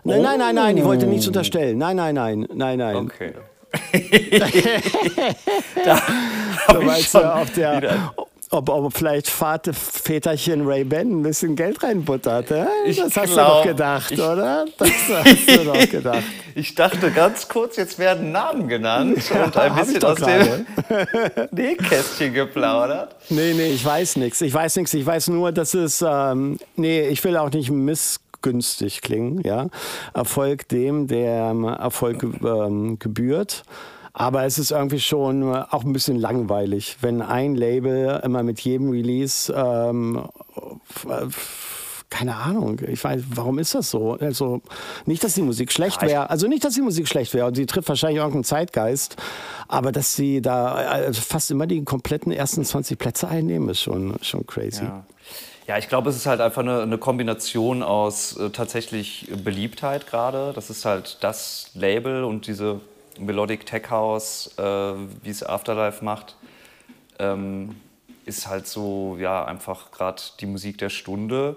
Nein, 0.03 0.21
nein, 0.21 0.39
nein, 0.39 0.55
nein, 0.55 0.77
ich 0.77 0.83
wollte 0.83 1.05
nichts 1.05 1.27
unterstellen. 1.27 1.77
Nein, 1.77 1.95
nein, 1.95 2.15
nein, 2.15 2.47
nein, 2.53 2.77
nein. 2.79 2.95
Okay. 2.97 3.33
Du 6.69 6.85
weißt 6.85 7.11
schon 7.11 7.21
ja, 7.21 7.41
ob, 7.41 7.53
der, 7.53 7.77
wieder- 7.77 8.13
ob, 8.51 8.69
ob 8.69 8.95
vielleicht 8.97 9.27
Vater, 9.29 9.73
Väterchen 9.73 10.65
Ray 10.67 10.83
Ben 10.83 11.19
ein 11.19 11.23
bisschen 11.23 11.55
Geld 11.55 11.81
reinbuttert. 11.83 12.49
Hä? 12.49 12.65
Ich 12.85 12.97
Das 12.97 13.15
hast 13.15 13.33
glaub, 13.33 13.47
du 13.47 13.53
doch 13.59 13.63
gedacht, 13.63 14.11
ich- 14.11 14.19
oder? 14.19 14.65
Das 14.77 14.89
hast 15.23 15.47
du 15.49 15.63
doch 15.65 15.89
gedacht. 15.89 16.23
Ich 16.55 16.75
dachte 16.75 17.11
ganz 17.11 17.47
kurz, 17.47 17.75
jetzt 17.77 17.99
werden 17.99 18.31
Namen 18.31 18.67
genannt 18.67 19.21
und 19.45 19.55
ein 19.57 19.75
bisschen 19.75 20.03
aus 20.03 20.17
dem 20.19 20.65
Nähkästchen 21.51 22.33
geplaudert. 22.33 23.15
Nee, 23.29 23.53
nee, 23.53 23.69
ich 23.71 23.85
weiß 23.85 24.15
nichts. 24.17 24.41
Ich 24.41 24.53
weiß 24.53 24.77
nichts. 24.77 24.93
Ich 24.93 25.05
weiß 25.05 25.27
nur, 25.29 25.51
dass 25.51 25.73
es. 25.73 26.03
Ähm, 26.07 26.57
nee, 26.75 27.07
ich 27.07 27.23
will 27.23 27.37
auch 27.37 27.51
nicht 27.51 27.69
missgünstig 27.71 29.01
klingen. 29.01 29.41
Ja? 29.41 29.67
Erfolg 30.13 30.67
dem, 30.69 31.07
der 31.07 31.49
ähm, 31.51 31.63
Erfolg 31.65 32.23
ähm, 32.23 32.97
gebührt. 32.99 33.63
Aber 34.19 34.43
es 34.43 34.59
ist 34.59 34.71
irgendwie 34.71 34.99
schon 34.99 35.43
äh, 35.43 35.63
auch 35.71 35.85
ein 35.85 35.93
bisschen 35.93 36.17
langweilig, 36.19 36.97
wenn 36.99 37.21
ein 37.21 37.55
Label 37.55 38.19
immer 38.23 38.43
mit 38.43 38.59
jedem 38.59 38.89
Release. 38.89 39.51
Ähm, 39.55 40.27
f- 40.89 42.03
keine 42.09 42.35
Ahnung, 42.35 42.81
ich 42.87 43.01
weiß, 43.03 43.21
warum 43.35 43.59
ist 43.59 43.75
das 43.75 43.91
so? 43.91 44.17
Also 44.19 44.61
nicht, 45.05 45.23
dass 45.23 45.35
die 45.35 45.41
Musik 45.43 45.71
schlecht 45.71 46.01
wäre, 46.01 46.29
also 46.29 46.47
nicht, 46.47 46.65
dass 46.65 46.73
die 46.73 46.81
Musik 46.81 47.07
schlecht 47.07 47.33
wäre 47.35 47.45
und 47.45 47.55
sie 47.55 47.65
trifft 47.67 47.87
wahrscheinlich 47.87 48.17
irgendeinen 48.17 48.43
Zeitgeist, 48.43 49.15
aber 49.67 49.91
dass 49.91 50.15
sie 50.15 50.41
da 50.41 50.97
äh, 51.01 51.13
fast 51.13 51.51
immer 51.51 51.67
die 51.67 51.83
kompletten 51.85 52.31
ersten 52.31 52.65
20 52.65 52.97
Plätze 52.97 53.27
einnehmen, 53.29 53.69
ist 53.69 53.81
schon, 53.81 54.15
schon 54.21 54.45
crazy. 54.47 54.83
Ja. 54.83 55.05
Ja, 55.67 55.77
ich 55.77 55.87
glaube, 55.87 56.09
es 56.09 56.15
ist 56.15 56.25
halt 56.25 56.41
einfach 56.41 56.63
eine, 56.63 56.81
eine 56.81 56.97
Kombination 56.97 57.83
aus 57.83 58.35
äh, 58.37 58.49
tatsächlich 58.49 59.31
Beliebtheit 59.43 60.07
gerade. 60.07 60.51
Das 60.55 60.71
ist 60.71 60.83
halt 60.83 61.19
das 61.21 61.69
Label 61.75 62.23
und 62.23 62.47
diese 62.47 62.81
Melodic 63.19 63.65
Tech 63.65 63.89
House, 63.89 64.51
äh, 64.57 64.63
wie 64.63 65.29
es 65.29 65.43
Afterlife 65.43 66.03
macht, 66.03 66.35
ähm, 67.19 67.75
ist 68.25 68.47
halt 68.47 68.67
so, 68.67 69.17
ja, 69.19 69.43
einfach 69.45 69.91
gerade 69.91 70.21
die 70.39 70.45
Musik 70.45 70.77
der 70.77 70.89
Stunde. 70.89 71.55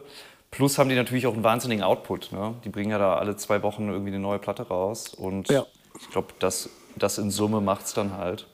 Plus 0.50 0.78
haben 0.78 0.88
die 0.88 0.96
natürlich 0.96 1.26
auch 1.26 1.34
einen 1.34 1.44
wahnsinnigen 1.44 1.82
Output. 1.84 2.32
Ne? 2.32 2.54
Die 2.64 2.68
bringen 2.68 2.90
ja 2.90 2.98
da 2.98 3.16
alle 3.16 3.36
zwei 3.36 3.62
Wochen 3.62 3.88
irgendwie 3.88 4.10
eine 4.10 4.18
neue 4.18 4.38
Platte 4.38 4.68
raus. 4.68 5.08
Und 5.14 5.48
Ja. 5.50 5.64
ich 6.00 6.10
glaube, 6.10 6.28
das, 6.38 6.68
das 6.96 7.18
in 7.18 7.30
Summe 7.30 7.60
macht 7.60 7.86
es 7.86 7.94
dann 7.94 8.16
halt. 8.16 8.46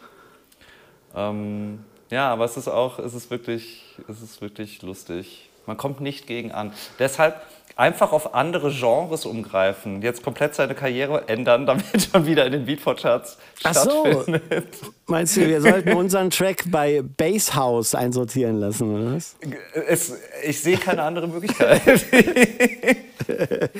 Ähm, 1.14 1.84
ja, 2.10 2.30
aber 2.32 2.44
es 2.44 2.56
ist 2.56 2.68
auch, 2.68 2.98
es 2.98 3.14
ist 3.14 3.30
wirklich, 3.30 3.82
es 4.08 4.22
ist 4.22 4.40
wirklich 4.40 4.82
lustig. 4.82 5.50
Man 5.66 5.76
kommt 5.76 6.00
nicht 6.00 6.26
gegen 6.26 6.52
an. 6.52 6.72
Deshalb 6.98 7.42
einfach 7.78 8.12
auf 8.12 8.34
andere 8.34 8.70
Genres 8.72 9.24
umgreifen. 9.24 10.02
Jetzt 10.02 10.22
komplett 10.22 10.54
seine 10.54 10.74
Karriere 10.74 11.28
ändern, 11.28 11.64
damit 11.66 12.12
man 12.12 12.26
wieder 12.26 12.44
in 12.44 12.52
den 12.52 12.66
Beatport-Charts 12.66 13.38
Ach 13.62 13.74
so. 13.74 14.04
stattfindet. 14.04 14.66
Meinst 15.06 15.36
du, 15.36 15.46
wir 15.46 15.60
sollten 15.60 15.92
unseren 15.94 16.30
Track 16.30 16.64
bei 16.66 17.02
Bass 17.02 17.54
House 17.54 17.94
einsortieren 17.94 18.58
lassen, 18.60 18.94
oder 18.94 19.14
was? 19.16 19.36
Es, 19.86 20.12
ich 20.44 20.60
sehe 20.60 20.76
keine 20.76 21.02
andere 21.02 21.28
Möglichkeit. 21.28 21.80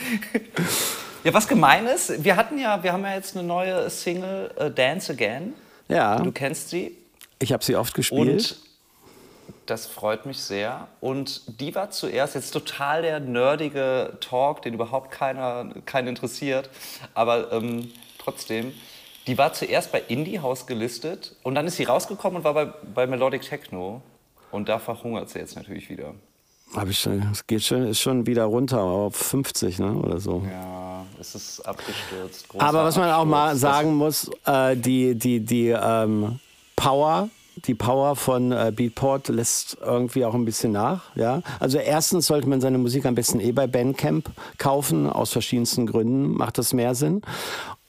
ja, 1.25 1.35
was 1.35 1.49
gemein 1.49 1.87
ist, 1.87 2.23
wir 2.25 2.37
hatten 2.37 2.59
ja, 2.59 2.83
wir 2.83 2.93
haben 2.93 3.03
ja 3.03 3.15
jetzt 3.15 3.37
eine 3.37 3.47
neue 3.47 3.91
Single, 3.91 4.51
äh, 4.59 4.71
Dance 4.71 5.13
Again. 5.13 5.55
Ja, 5.89 6.21
Du 6.21 6.31
kennst 6.33 6.71
sie. 6.71 6.97
ich 7.41 7.53
habe 7.53 7.65
sie 7.65 7.75
oft 7.77 7.95
gespielt. 7.95 8.29
Und 8.31 8.68
das 9.71 9.87
freut 9.87 10.27
mich 10.27 10.39
sehr. 10.39 10.89
Und 11.01 11.61
die 11.61 11.75
war 11.75 11.91
zuerst 11.91 12.35
jetzt 12.35 12.51
total 12.51 13.03
der 13.03 13.21
nerdige 13.21 14.17
Talk, 14.21 14.63
den 14.63 14.75
überhaupt 14.75 15.11
keiner, 15.11 15.71
keinen 15.85 16.09
interessiert. 16.09 16.71
Aber 17.15 17.53
ähm, 17.53 17.91
trotzdem, 18.19 18.73
die 19.27 19.37
war 19.37 19.53
zuerst 19.53 19.93
bei 19.93 20.03
Indie 20.09 20.41
House 20.41 20.67
gelistet 20.67 21.37
und 21.43 21.55
dann 21.55 21.67
ist 21.67 21.77
sie 21.77 21.85
rausgekommen 21.85 22.39
und 22.39 22.45
war 22.45 22.55
bei, 22.55 22.67
bei 22.95 23.07
Melodic 23.07 23.43
Techno. 23.43 24.03
Und 24.51 24.69
da 24.69 24.79
verhungert 24.79 25.29
sie 25.29 25.39
jetzt 25.39 25.57
natürlich 25.57 25.91
wieder. 25.91 26.15
Hab 26.75 26.89
ich 26.89 26.99
schon, 26.99 27.23
es 27.33 27.47
geht 27.47 27.63
schon, 27.63 27.87
ist 27.87 28.01
schon 28.01 28.27
wieder 28.27 28.45
runter 28.45 28.81
auf 28.81 29.17
50, 29.17 29.79
ne, 29.79 29.93
oder 29.95 30.21
so. 30.21 30.43
Ja, 30.51 31.05
es 31.19 31.35
ist 31.35 31.61
abgestürzt. 31.61 32.47
Aber 32.59 32.85
was 32.85 32.97
man 32.97 33.11
auch 33.11 33.25
mal 33.25 33.53
Absturz. 33.53 33.61
sagen 33.61 33.95
muss, 33.95 34.31
äh, 34.45 34.77
die, 34.77 35.15
die, 35.15 35.41
die, 35.41 35.69
ähm, 35.69 36.41
Power 36.79 37.29
die 37.67 37.75
Power 37.75 38.17
von 38.17 38.53
äh, 38.53 38.73
Beatport 38.75 39.29
lässt 39.29 39.77
irgendwie 39.81 40.25
auch 40.25 40.35
ein 40.35 40.45
bisschen 40.45 40.73
nach. 40.73 41.15
Ja? 41.15 41.43
Also 41.61 41.79
erstens 41.79 42.27
sollte 42.27 42.49
man 42.49 42.61
seine 42.61 42.79
Musik 42.79 43.07
am 43.07 43.15
besten 43.15 43.41
eh 43.41 43.53
bei 43.53 43.67
Bandcamp 43.67 44.31
kaufen, 44.59 45.09
aus 45.09 45.33
verschiedensten 45.33 45.87
Gründen 45.87 46.33
macht 46.37 46.59
das 46.59 46.73
mehr 46.73 46.95
Sinn. 46.95 47.23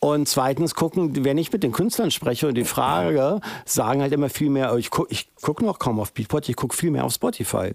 Und 0.01 0.29
zweitens 0.29 0.75
gucken, 0.75 1.25
wenn 1.25 1.37
ich 1.37 1.51
mit 1.51 1.61
den 1.61 1.73
Künstlern 1.73 2.09
spreche 2.09 2.47
und 2.47 2.55
die 2.55 2.63
Frage, 2.63 3.41
sagen 3.65 4.01
halt 4.01 4.13
immer 4.13 4.29
viel 4.29 4.49
mehr, 4.49 4.73
ich 4.77 4.91
gucke 4.91 5.11
ich 5.11 5.29
guck 5.41 5.61
noch 5.61 5.77
kaum 5.77 5.99
auf 5.99 6.13
Beatport, 6.13 6.47
ich 6.47 6.55
gucke 6.55 6.75
viel 6.75 6.89
mehr 6.89 7.03
auf 7.03 7.13
Spotify. 7.13 7.73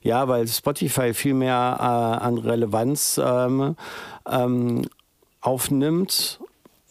Ja, 0.00 0.28
weil 0.28 0.48
Spotify 0.48 1.12
viel 1.12 1.34
mehr 1.34 1.76
äh, 1.78 2.24
an 2.24 2.38
Relevanz 2.38 3.20
ähm, 3.22 3.76
ähm, 4.26 4.88
aufnimmt 5.42 6.40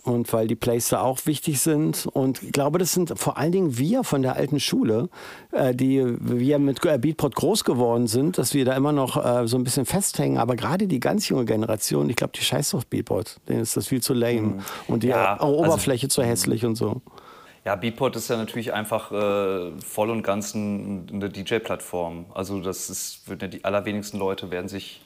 und 0.08 0.32
weil 0.32 0.48
die 0.48 0.56
Plays 0.56 0.90
da 0.90 1.02
auch 1.02 1.26
wichtig 1.26 1.60
sind. 1.60 2.08
Und 2.08 2.42
ich 2.42 2.52
glaube, 2.52 2.80
das 2.80 2.94
sind 2.94 3.18
vor 3.20 3.38
allen 3.38 3.52
Dingen 3.52 3.78
wir 3.78 4.04
von 4.04 4.22
der 4.22 4.36
alten 4.36 4.60
Schule, 4.60 5.10
äh, 5.52 5.76
die 5.76 6.04
wir 6.20 6.60
mit 6.60 6.84
äh, 6.86 6.98
Beatport 6.98 7.36
groß 7.36 7.64
geworden 7.64 8.08
sind, 8.08 8.38
dass 8.38 8.54
wir 8.54 8.66
da 8.66 8.76
immer 8.76 8.92
noch 8.92 9.24
äh, 9.24 9.48
so 9.48 9.58
ein 9.58 9.64
bisschen 9.64 9.86
festhängen. 9.86 10.38
Aber 10.38 10.56
gerade 10.56 10.88
die 10.88 11.00
ganz 11.00 11.28
junge 11.30 11.46
Generation, 11.46 12.10
ich 12.10 12.16
glaube, 12.16 12.34
die 12.36 12.44
scheißt 12.44 12.74
auf 12.76 12.86
Beatport. 12.86 13.40
Denen 13.48 13.62
ist 13.62 13.76
das 13.76 13.88
viel 13.88 14.02
zu 14.02 14.14
lame. 14.14 14.42
Mhm. 14.42 14.60
Und 14.88 15.04
die 15.04 15.10
ja, 15.10 15.36
also 15.36 15.58
Oberfläche 15.58 16.08
also, 16.08 16.22
zu 16.22 16.28
hässlich 16.28 16.66
und 16.66 16.76
so. 16.76 17.02
Ja, 17.66 17.76
Beatport 17.76 18.16
ist 18.16 18.30
ja 18.30 18.38
natürlich 18.38 18.72
einfach 18.72 19.12
äh, 19.12 19.72
voll 19.82 20.10
und 20.10 20.24
ganz 20.24 20.56
eine 20.56 21.30
DJ-Plattform. 21.30 22.28
Also 22.34 22.62
das 22.62 22.90
ist, 22.90 23.24
die 23.28 23.66
allerwenigsten 23.66 24.18
Leute 24.18 24.52
werden 24.52 24.70
sich 24.70 25.02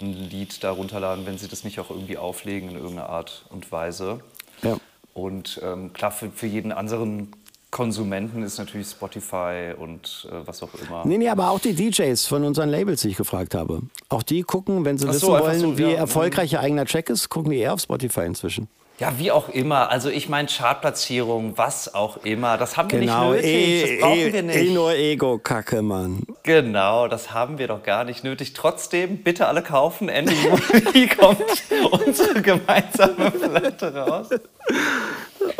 ein 0.00 0.12
Lied 0.12 0.62
da 0.62 0.70
runterladen, 0.70 1.26
wenn 1.26 1.38
sie 1.38 1.48
das 1.48 1.64
nicht 1.64 1.80
auch 1.80 1.90
irgendwie 1.90 2.18
auflegen 2.18 2.70
in 2.70 2.76
irgendeiner 2.76 3.08
Art 3.08 3.46
und 3.50 3.70
Weise. 3.72 4.20
Ja. 4.62 4.76
Und 5.14 5.60
ähm, 5.62 5.92
klar, 5.92 6.10
für, 6.10 6.30
für 6.30 6.46
jeden 6.46 6.72
anderen 6.72 7.32
Konsumenten 7.70 8.42
ist 8.42 8.58
natürlich 8.58 8.86
Spotify 8.88 9.74
und 9.76 10.28
äh, 10.30 10.46
was 10.46 10.62
auch 10.62 10.70
immer. 10.74 11.04
Nee, 11.04 11.18
nee, 11.18 11.28
aber 11.28 11.50
auch 11.50 11.58
die 11.58 11.74
DJs 11.74 12.24
von 12.26 12.44
unseren 12.44 12.70
Labels, 12.70 13.02
die 13.02 13.08
ich 13.08 13.16
gefragt 13.16 13.54
habe. 13.54 13.82
Auch 14.08 14.22
die 14.22 14.42
gucken, 14.42 14.84
wenn 14.84 14.98
sie 14.98 15.06
so, 15.06 15.12
wissen 15.12 15.28
wollen, 15.28 15.60
so, 15.60 15.78
wie 15.78 15.82
ja. 15.82 15.90
erfolgreich 15.90 16.52
ihr 16.52 16.60
eigener 16.60 16.86
Track 16.86 17.10
ist, 17.10 17.28
gucken 17.28 17.50
die 17.50 17.58
eher 17.58 17.74
auf 17.74 17.80
Spotify 17.80 18.22
inzwischen. 18.22 18.68
Ja, 18.98 19.18
wie 19.18 19.30
auch 19.30 19.50
immer. 19.50 19.90
Also 19.90 20.08
ich 20.08 20.28
meine 20.28 20.48
Chartplatzierung, 20.48 21.58
was 21.58 21.94
auch 21.94 22.18
immer. 22.24 22.56
Das 22.56 22.78
haben 22.78 22.88
genau. 22.88 23.32
wir 23.32 23.36
nicht 23.36 23.44
nötig. 23.44 23.52
E 23.52 23.80
das 23.82 24.00
brauchen 24.00 24.18
e 24.18 24.32
wir 24.32 24.42
nicht. 24.42 24.56
Eh 24.56 24.70
nur 24.70 24.92
Ego-Kacke, 24.92 25.82
Mann. 25.82 26.22
Genau, 26.44 27.06
das 27.06 27.32
haben 27.32 27.58
wir 27.58 27.68
doch 27.68 27.82
gar 27.82 28.04
nicht 28.04 28.24
nötig. 28.24 28.54
Trotzdem, 28.54 29.18
bitte 29.18 29.48
alle 29.48 29.62
kaufen. 29.62 30.08
Ende 30.08 30.32
Juli 30.32 31.08
kommt 31.18 31.42
unsere 31.90 32.40
gemeinsame 32.40 33.30
Platte 33.30 33.94
raus. 33.94 34.30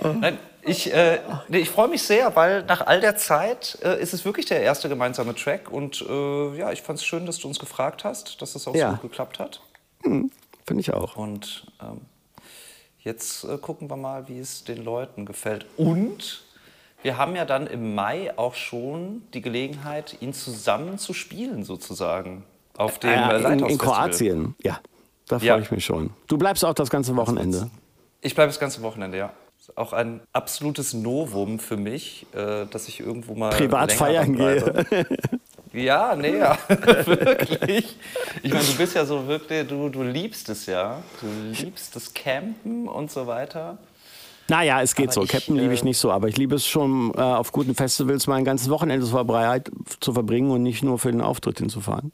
Nein, 0.03 0.39
ich, 0.63 0.93
äh, 0.93 1.21
nee, 1.49 1.59
ich 1.59 1.69
freue 1.69 1.89
mich 1.89 2.03
sehr, 2.03 2.35
weil 2.37 2.65
nach 2.65 2.87
all 2.87 3.01
der 3.01 3.17
Zeit 3.17 3.79
äh, 3.83 4.01
ist 4.01 4.15
es 4.15 4.25
wirklich 4.25 4.47
der 4.47 4.63
erste 4.63 4.89
gemeinsame 4.89 5.35
Track. 5.35 5.71
Und 5.71 6.03
äh, 6.09 6.57
ja, 6.57 6.73
ich 6.73 6.81
fand 6.81 6.99
es 6.99 7.05
schön, 7.05 7.27
dass 7.27 7.39
du 7.39 7.49
uns 7.49 7.59
gefragt 7.59 8.03
hast, 8.03 8.41
dass 8.41 8.55
es 8.55 8.67
auch 8.67 8.75
ja. 8.75 8.93
so 8.93 8.97
gut 8.97 9.11
geklappt 9.11 9.39
hat. 9.39 9.61
Hm, 10.05 10.31
Finde 10.67 10.81
ich 10.81 10.95
auch. 10.95 11.17
Und 11.17 11.67
ähm, 11.83 12.01
Jetzt 13.07 13.45
äh, 13.45 13.57
gucken 13.57 13.89
wir 13.89 13.97
mal, 13.97 14.27
wie 14.27 14.41
es 14.41 14.65
den 14.65 14.83
Leuten 14.83 15.27
gefällt. 15.27 15.65
Und 15.77 16.43
wir 17.03 17.17
haben 17.17 17.37
ja 17.37 17.45
dann 17.45 17.69
im 17.69 17.95
Mai 17.95 18.37
auch 18.37 18.55
schon 18.55 19.23
die 19.33 19.43
Gelegenheit, 19.43 20.17
ihn 20.21 20.33
zusammen 20.33 20.99
zu 20.99 21.15
spielen, 21.15 21.63
sozusagen. 21.63 22.43
Auf 22.77 22.99
dem 22.99 23.11
äh, 23.11 23.53
in, 23.53 23.61
in 23.61 23.79
Kroatien, 23.79 24.57
ja. 24.61 24.81
Da 25.29 25.39
freue 25.39 25.49
ja. 25.49 25.59
ich 25.59 25.71
mich 25.71 25.85
schon. 25.85 26.11
Du 26.27 26.37
bleibst 26.37 26.65
auch 26.65 26.75
das 26.75 26.91
ganze 26.91 27.15
Wochenende. 27.15 27.71
Ich 28.23 28.35
bleibe 28.35 28.49
das 28.49 28.59
ganze 28.59 28.83
Wochenende, 28.83 29.19
ja. 29.19 29.33
Auch 29.77 29.93
ein 29.93 30.21
absolutes 30.33 30.93
Novum 30.93 31.61
für 31.61 31.77
mich, 31.77 32.27
äh, 32.35 32.67
dass 32.67 32.89
ich 32.89 32.99
irgendwo 32.99 33.37
mal 33.37 33.51
privat 33.51 33.93
feiern 33.93 34.35
gehe. 34.35 34.85
Ja, 35.77 36.17
nee, 36.17 36.39
ja, 36.39 36.59
wirklich. 36.69 37.97
Ich 38.43 38.53
meine, 38.53 38.65
du 38.65 38.75
bist 38.77 38.95
ja 38.95 39.05
so 39.05 39.27
wirklich, 39.27 39.69
du, 39.69 39.91
du 39.91 40.03
liebst 40.03 40.49
es 40.49 40.67
ja. 40.67 41.03
Du 41.21 41.27
liebst 41.63 41.95
das 41.95 42.15
Campen 42.15 42.89
und 42.89 43.11
so 43.11 43.27
weiter. 43.27 43.77
Naja, 44.49 44.81
es 44.81 44.95
geht 44.95 45.09
aber 45.09 45.13
so. 45.13 45.23
Ich, 45.25 45.29
Campen 45.29 45.57
liebe 45.57 45.75
ich 45.75 45.83
äh, 45.83 45.85
nicht 45.85 45.99
so, 45.99 46.11
aber 46.11 46.29
ich 46.29 46.37
liebe 46.37 46.55
es 46.55 46.67
schon, 46.67 47.13
äh, 47.15 47.21
auf 47.21 47.53
guten 47.53 47.75
Festivals 47.75 48.27
mein 48.27 48.45
ganzes 48.45 48.71
Wochenende 48.71 49.05
zu 49.05 50.13
verbringen 50.13 50.51
und 50.51 50.63
nicht 50.63 50.83
nur 50.83 50.99
für 50.99 51.11
den 51.11 51.21
Auftritt 51.21 51.59
hinzufahren. 51.59 52.11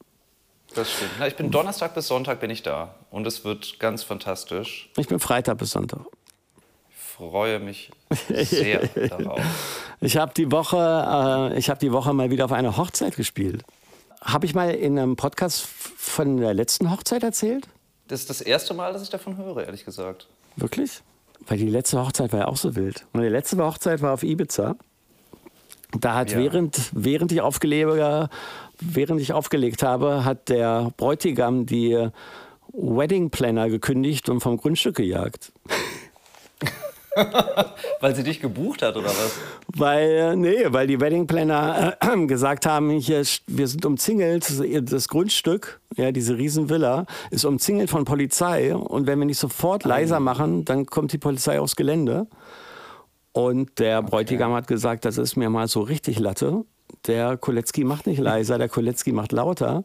Das 0.74 0.90
stimmt. 0.90 1.12
Na, 1.20 1.28
ich 1.28 1.36
bin 1.36 1.50
Donnerstag 1.50 1.94
bis 1.94 2.08
Sonntag 2.08 2.40
bin 2.40 2.50
ich 2.50 2.62
da 2.62 2.94
und 3.10 3.26
es 3.26 3.44
wird 3.44 3.78
ganz 3.78 4.02
fantastisch. 4.02 4.90
Ich 4.96 5.06
bin 5.06 5.20
Freitag 5.20 5.58
bis 5.58 5.70
Sonntag 5.70 6.00
freue 7.30 7.60
mich 7.60 7.90
sehr 8.28 8.86
darauf. 9.08 9.40
Ich 10.02 10.16
habe 10.16 10.34
die 10.34 10.50
Woche, 10.50 11.52
äh, 11.52 11.58
ich 11.58 11.70
habe 11.70 11.78
die 11.78 11.92
Woche 11.92 12.12
mal 12.12 12.28
wieder 12.30 12.44
auf 12.44 12.52
einer 12.52 12.76
Hochzeit 12.76 13.14
gespielt. 13.14 13.62
Habe 14.20 14.46
ich 14.46 14.54
mal 14.54 14.70
in 14.70 14.98
einem 14.98 15.14
Podcast 15.14 15.64
von 15.64 16.38
der 16.38 16.54
letzten 16.54 16.90
Hochzeit 16.90 17.22
erzählt? 17.22 17.68
Das 18.08 18.20
ist 18.20 18.28
das 18.28 18.40
erste 18.40 18.74
Mal, 18.74 18.92
dass 18.92 19.02
ich 19.02 19.10
davon 19.10 19.36
höre, 19.36 19.64
ehrlich 19.64 19.84
gesagt. 19.84 20.26
Wirklich? 20.56 21.02
Weil 21.46 21.58
die 21.58 21.68
letzte 21.68 22.04
Hochzeit 22.04 22.32
war 22.32 22.40
ja 22.40 22.48
auch 22.48 22.56
so 22.56 22.74
wild. 22.74 23.06
Und 23.12 23.22
die 23.22 23.28
letzte 23.28 23.56
Hochzeit 23.58 24.02
war 24.02 24.12
auf 24.12 24.24
Ibiza. 24.24 24.74
Da 25.98 26.14
hat 26.14 26.32
ja. 26.32 26.38
während, 26.38 26.90
während, 26.92 27.30
ich 27.30 27.40
aufgelege, 27.40 28.28
während 28.80 29.20
ich 29.20 29.32
aufgelegt 29.32 29.84
habe, 29.84 30.24
hat 30.24 30.48
der 30.48 30.92
Bräutigam 30.96 31.64
die 31.64 32.08
Wedding 32.72 33.30
Planner 33.30 33.68
gekündigt 33.68 34.28
und 34.28 34.40
vom 34.40 34.56
Grundstück 34.56 34.96
gejagt. 34.96 35.52
weil 38.00 38.14
sie 38.14 38.22
dich 38.22 38.40
gebucht 38.40 38.82
hat 38.82 38.96
oder 38.96 39.08
was? 39.08 39.38
Weil, 39.68 40.36
nee, 40.36 40.64
weil 40.68 40.86
die 40.86 41.00
Wedding 41.00 41.26
Planner 41.26 41.96
äh, 42.00 42.26
gesagt 42.26 42.66
haben, 42.66 42.90
hier, 42.90 43.22
wir 43.46 43.68
sind 43.68 43.84
umzingelt, 43.84 44.46
das 44.90 45.08
Grundstück, 45.08 45.80
ja, 45.96 46.12
diese 46.12 46.36
Riesenvilla, 46.36 47.06
ist 47.30 47.44
umzingelt 47.44 47.90
von 47.90 48.04
Polizei 48.04 48.74
und 48.74 49.06
wenn 49.06 49.18
wir 49.18 49.26
nicht 49.26 49.38
sofort 49.38 49.84
leiser 49.84 50.20
machen, 50.20 50.64
dann 50.64 50.86
kommt 50.86 51.12
die 51.12 51.18
Polizei 51.18 51.60
aufs 51.60 51.76
Gelände. 51.76 52.26
Und 53.32 53.78
der 53.78 54.00
okay. 54.00 54.08
Bräutigam 54.10 54.52
hat 54.52 54.66
gesagt, 54.66 55.04
das 55.04 55.18
ist 55.18 55.36
mir 55.36 55.48
mal 55.48 55.66
so 55.68 55.80
richtig 55.80 56.18
Latte. 56.18 56.64
Der 57.06 57.36
Kolecki 57.38 57.84
macht 57.84 58.06
nicht 58.06 58.20
leiser, 58.20 58.58
der 58.58 58.68
Kolecki 58.68 59.12
macht 59.12 59.32
lauter. 59.32 59.82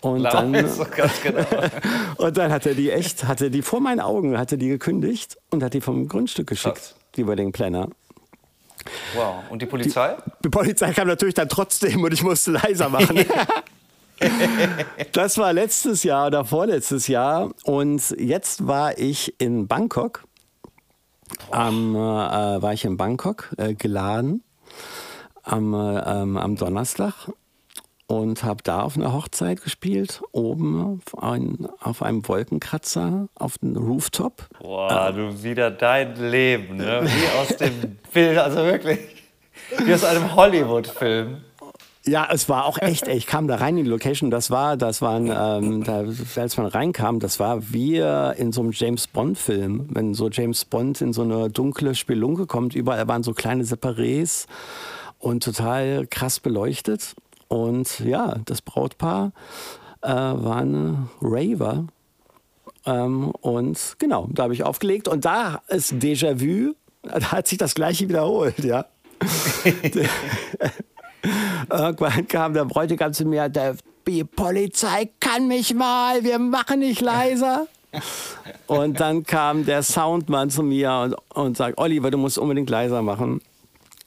Und 0.00 0.22
dann, 0.22 0.52
genau. 1.22 1.44
und 2.18 2.36
dann 2.36 2.52
hat 2.52 2.66
er 2.66 2.74
die 2.74 2.90
echt, 2.90 3.24
hatte 3.24 3.50
die 3.50 3.62
vor 3.62 3.80
meinen 3.80 4.00
Augen, 4.00 4.38
hatte 4.38 4.56
die 4.56 4.68
gekündigt 4.68 5.36
und 5.50 5.62
hat 5.62 5.74
die 5.74 5.80
vom 5.80 6.06
Grundstück 6.08 6.46
geschickt, 6.46 6.76
Krass. 6.76 6.94
die 7.16 7.26
Wedding 7.26 7.52
Planner. 7.52 7.88
Wow. 9.14 9.42
Und 9.50 9.60
die 9.60 9.66
Polizei? 9.66 10.14
Die, 10.14 10.42
die, 10.44 10.48
Polizei 10.50 10.92
kam 10.92 11.08
natürlich 11.08 11.34
dann 11.34 11.48
trotzdem 11.48 12.02
und 12.02 12.12
ich 12.12 12.22
musste 12.22 12.52
leiser 12.52 12.88
machen. 12.88 13.18
das 15.12 15.36
war 15.36 15.52
letztes 15.52 16.04
Jahr 16.04 16.28
oder 16.28 16.44
vorletztes 16.44 17.08
Jahr. 17.08 17.50
Und 17.64 18.14
jetzt 18.18 18.66
war 18.66 18.96
ich 18.98 19.34
in 19.40 19.66
Bangkok. 19.66 20.24
Am, 21.50 21.94
äh, 21.94 21.98
war 21.98 22.72
ich 22.72 22.84
in 22.84 22.96
Bangkok 22.96 23.50
äh, 23.58 23.74
geladen 23.74 24.42
am, 25.42 25.74
äh, 25.74 25.98
ähm, 25.98 26.36
am 26.36 26.56
Donnerstag 26.56 27.28
und 28.08 28.42
habe 28.42 28.62
da 28.62 28.82
auf 28.82 28.96
einer 28.96 29.12
Hochzeit 29.12 29.62
gespielt, 29.62 30.22
oben 30.32 30.98
auf, 31.06 31.22
ein, 31.22 31.68
auf 31.80 32.02
einem 32.02 32.26
Wolkenkratzer 32.26 33.28
auf 33.34 33.58
dem 33.58 33.76
Rooftop. 33.76 34.48
Boah, 34.60 35.12
du 35.12 35.42
wieder 35.42 35.70
dein 35.70 36.16
Leben, 36.16 36.76
ne? 36.76 37.02
wie 37.04 37.38
aus 37.38 37.56
dem 37.58 37.98
Bild, 38.12 38.38
also 38.38 38.64
wirklich, 38.64 38.98
wie 39.84 39.92
aus 39.92 40.04
einem 40.04 40.34
Hollywood-Film. 40.34 41.42
Ja, 42.06 42.26
es 42.32 42.48
war 42.48 42.64
auch 42.64 42.78
echt, 42.78 43.06
ich 43.08 43.26
kam 43.26 43.46
da 43.46 43.56
rein 43.56 43.76
in 43.76 43.84
die 43.84 43.90
Location, 43.90 44.30
das 44.30 44.50
war, 44.50 44.78
das 44.78 45.02
waren, 45.02 45.26
ähm, 45.26 45.84
da, 45.84 46.04
als 46.40 46.56
man 46.56 46.64
reinkam, 46.64 47.20
das 47.20 47.38
war 47.38 47.70
wie 47.74 47.98
in 47.98 48.52
so 48.52 48.62
einem 48.62 48.72
James 48.72 49.06
Bond-Film, 49.06 49.88
wenn 49.90 50.14
so 50.14 50.30
James 50.30 50.64
Bond 50.64 51.02
in 51.02 51.12
so 51.12 51.20
eine 51.20 51.50
dunkle 51.50 51.94
Spelunke 51.94 52.46
kommt, 52.46 52.74
überall 52.74 53.06
waren 53.06 53.22
so 53.22 53.34
kleine 53.34 53.64
Separés 53.64 54.46
und 55.18 55.44
total 55.44 56.06
krass 56.06 56.40
beleuchtet. 56.40 57.14
Und 57.48 58.00
ja, 58.00 58.36
das 58.44 58.62
Brautpaar 58.62 59.32
äh, 60.02 60.08
war 60.08 60.58
eine 60.58 61.08
Raver. 61.20 61.86
Ähm, 62.86 63.30
und 63.40 63.96
genau, 63.98 64.28
da 64.30 64.44
habe 64.44 64.54
ich 64.54 64.62
aufgelegt. 64.64 65.08
Und 65.08 65.24
da 65.24 65.62
ist 65.68 65.92
Déjà-vu, 65.94 66.74
da 67.02 67.32
hat 67.32 67.48
sich 67.48 67.58
das 67.58 67.74
Gleiche 67.74 68.08
wiederholt, 68.08 68.58
ja. 68.60 68.86
Irgendwann 71.70 72.28
kam 72.28 72.54
der 72.54 72.64
Bräutigam 72.64 73.12
zu 73.12 73.24
mir, 73.24 73.48
der, 73.48 73.76
die 74.06 74.24
Polizei 74.24 75.10
kann 75.20 75.48
mich 75.48 75.74
mal, 75.74 76.22
wir 76.22 76.38
machen 76.38 76.78
nicht 76.80 77.00
leiser. 77.00 77.66
Und 78.66 79.00
dann 79.00 79.24
kam 79.24 79.64
der 79.64 79.82
Soundmann 79.82 80.50
zu 80.50 80.62
mir 80.62 80.92
und, 80.92 81.16
und 81.36 81.56
sagt, 81.56 81.78
Oliver, 81.78 82.10
du 82.10 82.18
musst 82.18 82.38
unbedingt 82.38 82.70
leiser 82.70 83.02
machen. 83.02 83.40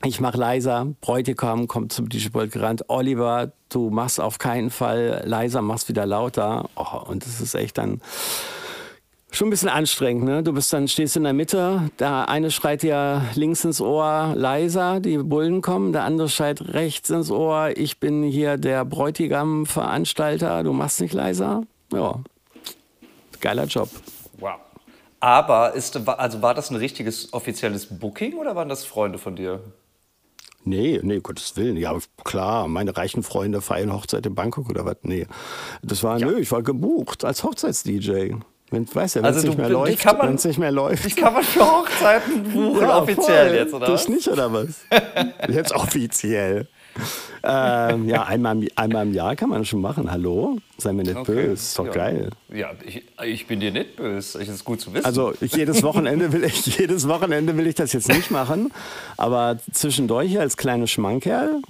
Ich 0.04 0.20
mache 0.20 0.38
leiser, 0.38 0.88
Bräutigam 1.00 1.68
kommt 1.68 1.94
zum 1.94 2.10
DJ-Pult 2.10 2.52
gerannt, 2.52 2.86
Oliver, 2.88 3.52
du 3.70 3.92
machst 3.92 4.20
auf 4.20 4.40
keinen 4.40 4.72
Fall 4.72 5.22
leiser, 5.26 5.62
machst 5.62 5.90
wieder 5.90 6.08
lauter. 6.08 6.70
Oh, 6.76 6.98
und 7.08 7.26
es 7.26 7.40
ist 7.40 7.54
echt 7.54 7.78
dann 7.78 8.02
Schon 9.34 9.48
ein 9.48 9.52
bisschen 9.52 9.70
anstrengend, 9.70 10.26
ne? 10.26 10.44
Du 10.44 10.52
bist 10.52 10.74
dann, 10.74 10.90
stehst 10.90 11.16
in 11.16 11.24
der 11.24 11.32
Mitte, 11.32 11.90
der 12.00 12.28
eine 12.28 12.52
schreit 12.52 12.84
dir 12.84 13.22
links 13.34 13.64
ins 13.64 13.80
Ohr 13.80 14.34
leiser, 14.36 15.00
die 15.00 15.18
Bullen 15.20 15.62
kommen, 15.62 15.94
der 15.94 16.04
andere 16.04 16.28
schreit 16.28 16.62
rechts 16.74 17.10
ins 17.10 17.32
Ohr, 17.32 17.72
ich 17.78 17.98
bin 17.98 18.24
hier 18.24 18.58
der 18.58 18.84
Bräutigam-Veranstalter, 18.84 20.64
du 20.64 20.74
machst 20.74 21.00
nicht 21.00 21.14
leiser. 21.14 21.64
Ja, 21.94 22.20
geiler 23.40 23.64
Job. 23.66 23.88
Wow. 24.38 24.56
Aber 25.22 25.76
ist, 25.76 25.96
also 26.10 26.42
war 26.42 26.54
das 26.54 26.70
ein 26.70 26.76
richtiges 26.76 27.32
offizielles 27.32 27.86
Booking 27.86 28.34
oder 28.34 28.58
waren 28.58 28.68
das 28.68 28.84
Freunde 28.84 29.18
von 29.18 29.38
dir? 29.38 29.62
Nee, 30.64 31.00
nee, 31.02 31.20
Gottes 31.20 31.58
Willen. 31.58 31.78
Ja, 31.78 31.98
klar, 32.24 32.68
meine 32.68 32.96
reichen 32.96 33.24
Freunde 33.24 33.62
feiern 33.62 33.92
Hochzeit 33.92 34.26
in 34.26 34.36
Bangkok 34.36 34.70
oder 34.70 34.86
was? 34.86 34.98
Nee. 35.02 35.26
Das 35.82 36.04
war, 36.04 36.20
ja. 36.20 36.28
nö, 36.28 36.40
ich 36.40 36.52
war 36.52 36.62
gebucht 36.62 37.26
als 37.26 37.44
Hochzeits-DJ. 37.44 38.36
Wenn, 38.70 38.88
weißt 38.96 39.16
ja, 39.16 39.22
wenn 39.22 39.26
also 39.26 39.40
es 39.40 39.46
nicht, 39.46 39.58
mehr 39.58 39.70
läuft, 39.70 40.06
wenn 40.06 40.36
es 40.36 40.46
nicht 40.46 40.60
mehr 40.60 40.72
läuft. 40.72 41.06
Ich 41.06 41.16
kann 41.18 41.34
man 41.34 41.44
für 41.44 41.60
Hochzeiten 41.60 42.44
buchen, 42.54 42.82
ja, 42.82 43.02
offiziell 43.02 43.48
voll. 43.50 43.58
jetzt, 43.58 43.74
oder 43.74 43.88
Das 43.88 44.08
nicht, 44.08 44.28
oder 44.30 44.54
was? 44.54 44.86
jetzt 45.50 45.74
offiziell. 45.76 46.70
Ähm, 47.44 48.08
ja, 48.08 48.24
einmal, 48.24 48.68
einmal 48.76 49.08
im 49.08 49.14
Jahr 49.14 49.36
kann 49.36 49.50
man 49.50 49.60
das 49.60 49.68
schon 49.68 49.82
machen. 49.82 50.12
Hallo? 50.12 50.58
Sei 50.78 50.94
mir 50.94 51.04
nicht 51.04 51.16
okay. 51.16 51.34
böse, 51.34 51.54
ist 51.54 51.80
doch 51.80 51.86
ja. 51.88 51.92
geil. 51.92 52.30
Ja, 52.54 52.72
ich, 52.86 53.04
ich, 53.24 53.48
bin 53.48 53.60
dir 53.60 53.72
nicht 53.72 53.96
böse. 53.96 54.40
Das 54.40 54.48
ist 54.48 54.64
gut 54.64 54.82
zu 54.82 54.94
wissen. 54.94 55.06
Also 55.06 55.34
jedes 55.40 55.82
Wochenende 55.84 56.32
will 56.34 56.44
ich, 56.44 56.66
jedes 56.78 57.08
Wochenende 57.08 57.58
will 57.58 57.68
ich 57.68 57.76
das 57.76 57.94
jetzt 57.94 58.10
nicht 58.10 58.32
machen. 58.32 58.72
Aber 59.18 59.58
zwischendurch 59.72 60.40
als 60.40 60.58
kleiner 60.58 60.88
Schmankerl. 60.88 61.62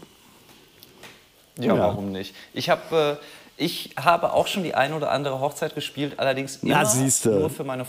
Ja, 1.58 1.66
ja, 1.68 1.78
warum 1.78 2.12
nicht? 2.12 2.34
Ich 2.54 2.70
habe 2.70 3.18
äh, 3.20 3.26
ich 3.62 3.92
habe 3.96 4.34
auch 4.34 4.48
schon 4.48 4.64
die 4.64 4.74
ein 4.74 4.92
oder 4.94 5.12
andere 5.12 5.40
Hochzeit 5.40 5.76
gespielt, 5.76 6.14
allerdings 6.18 6.58
immer 6.58 6.84
nur 7.26 7.50
für 7.52 7.64
meine, 7.64 7.86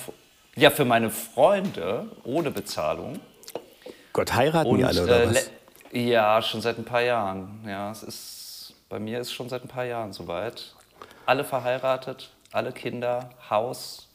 ja, 0.54 0.70
für 0.70 0.84
meine 0.84 1.10
Freunde 1.10 2.10
ohne 2.24 2.50
Bezahlung. 2.50 3.18
Gott, 4.12 4.34
heiraten 4.34 4.68
Und, 4.68 4.78
die 4.78 4.84
alle 4.84 5.02
oder 5.02 5.22
äh, 5.22 5.30
was? 5.30 5.50
Ja, 5.92 6.40
schon 6.40 6.62
seit 6.62 6.78
ein 6.78 6.84
paar 6.84 7.02
Jahren. 7.02 7.60
Ja, 7.66 7.90
es 7.90 8.02
ist, 8.02 8.74
bei 8.88 8.98
mir 8.98 9.20
ist 9.20 9.30
schon 9.30 9.50
seit 9.50 9.62
ein 9.62 9.68
paar 9.68 9.84
Jahren 9.84 10.14
soweit. 10.14 10.74
Alle 11.26 11.44
verheiratet, 11.44 12.30
alle 12.50 12.72
Kinder, 12.72 13.28
Haus 13.50 14.08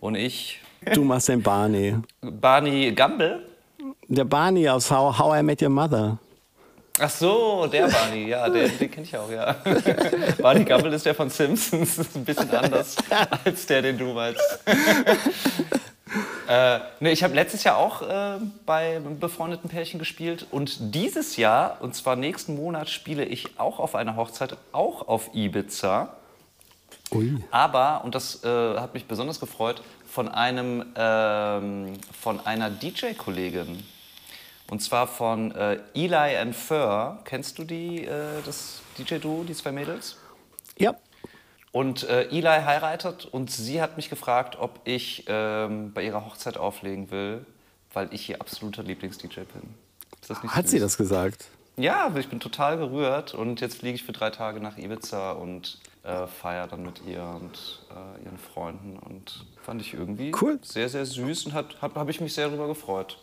und 0.00 0.16
ich. 0.16 0.60
Du 0.92 1.04
machst 1.04 1.28
den 1.28 1.40
Barney. 1.40 1.94
Barney 2.20 2.90
Gamble? 2.92 3.46
Der 4.08 4.24
Barney 4.24 4.68
aus 4.68 4.90
How, 4.90 5.16
How 5.16 5.38
I 5.38 5.42
Met 5.44 5.62
Your 5.62 5.68
Mother. 5.68 6.18
Ach 6.98 7.10
so, 7.10 7.68
der 7.68 7.86
Barney, 7.86 8.30
ja, 8.30 8.48
den, 8.48 8.76
den 8.76 8.90
kenne 8.90 9.06
ich 9.06 9.16
auch, 9.16 9.30
ja. 9.30 9.54
Barney 10.42 10.64
Gumble 10.64 10.92
ist 10.92 11.06
der 11.06 11.14
von 11.14 11.30
Simpsons, 11.30 11.94
das 11.94 12.08
ist 12.08 12.16
ein 12.16 12.24
bisschen 12.24 12.50
anders 12.50 12.96
als 13.44 13.66
der, 13.66 13.82
den 13.82 13.98
du 13.98 14.12
meinst. 14.12 14.42
Äh, 16.48 16.78
ne, 17.00 17.10
ich 17.10 17.22
habe 17.22 17.34
letztes 17.34 17.64
Jahr 17.64 17.76
auch 17.76 18.02
äh, 18.02 18.38
bei 18.66 19.00
befreundeten 19.20 19.68
Pärchen 19.70 19.98
gespielt 19.98 20.46
und 20.50 20.94
dieses 20.94 21.36
Jahr, 21.36 21.78
und 21.80 21.94
zwar 21.94 22.16
nächsten 22.16 22.56
Monat, 22.56 22.88
spiele 22.88 23.24
ich 23.24 23.58
auch 23.58 23.78
auf 23.78 23.94
einer 23.94 24.16
Hochzeit, 24.16 24.56
auch 24.72 25.08
auf 25.08 25.34
Ibiza. 25.34 26.14
Ui. 27.12 27.42
Aber, 27.50 28.04
und 28.04 28.14
das 28.14 28.44
äh, 28.44 28.48
hat 28.78 28.94
mich 28.94 29.06
besonders 29.06 29.40
gefreut, 29.40 29.82
von, 30.06 30.28
einem, 30.28 30.84
ähm, 30.96 31.94
von 32.20 32.44
einer 32.46 32.70
DJ-Kollegin 32.70 33.82
und 34.70 34.82
zwar 34.82 35.06
von 35.06 35.52
äh, 35.52 35.78
Eli 35.94 36.36
and 36.36 36.54
Fur. 36.54 37.18
Kennst 37.24 37.58
du 37.58 37.64
die, 37.64 38.04
äh, 38.04 38.42
das 38.44 38.82
DJ-Duo, 38.98 39.44
die 39.44 39.54
zwei 39.54 39.72
Mädels? 39.72 40.16
Ja. 40.76 40.94
Und 41.78 42.02
äh, 42.08 42.24
Eli 42.30 42.42
heiratet 42.42 43.24
und 43.24 43.52
sie 43.52 43.80
hat 43.80 43.96
mich 43.96 44.10
gefragt, 44.10 44.56
ob 44.58 44.80
ich 44.82 45.26
ähm, 45.28 45.92
bei 45.92 46.02
ihrer 46.02 46.26
Hochzeit 46.26 46.56
auflegen 46.56 47.12
will, 47.12 47.46
weil 47.92 48.12
ich 48.12 48.28
ihr 48.28 48.40
absoluter 48.40 48.82
Lieblings-DJ 48.82 49.42
bin. 49.42 49.74
hat 50.48 50.64
süß? 50.64 50.70
sie 50.72 50.80
das 50.80 50.96
gesagt? 50.96 51.44
Ja, 51.76 52.12
ich 52.16 52.28
bin 52.28 52.40
total 52.40 52.78
gerührt 52.78 53.32
und 53.32 53.60
jetzt 53.60 53.78
fliege 53.78 53.94
ich 53.94 54.02
für 54.02 54.10
drei 54.10 54.30
Tage 54.30 54.58
nach 54.58 54.76
Ibiza 54.76 55.30
und 55.30 55.78
äh, 56.02 56.26
feiere 56.26 56.66
dann 56.66 56.82
mit 56.82 57.00
ihr 57.06 57.22
und 57.22 57.86
äh, 57.92 58.24
ihren 58.24 58.38
Freunden 58.38 58.98
und 58.98 59.46
fand 59.62 59.80
ich 59.80 59.94
irgendwie 59.94 60.32
cool. 60.42 60.58
sehr, 60.62 60.88
sehr 60.88 61.06
süß 61.06 61.46
und 61.46 61.54
habe 61.54 61.68
hab 61.80 62.08
ich 62.08 62.20
mich 62.20 62.34
sehr 62.34 62.48
darüber 62.48 62.66
gefreut. 62.66 63.18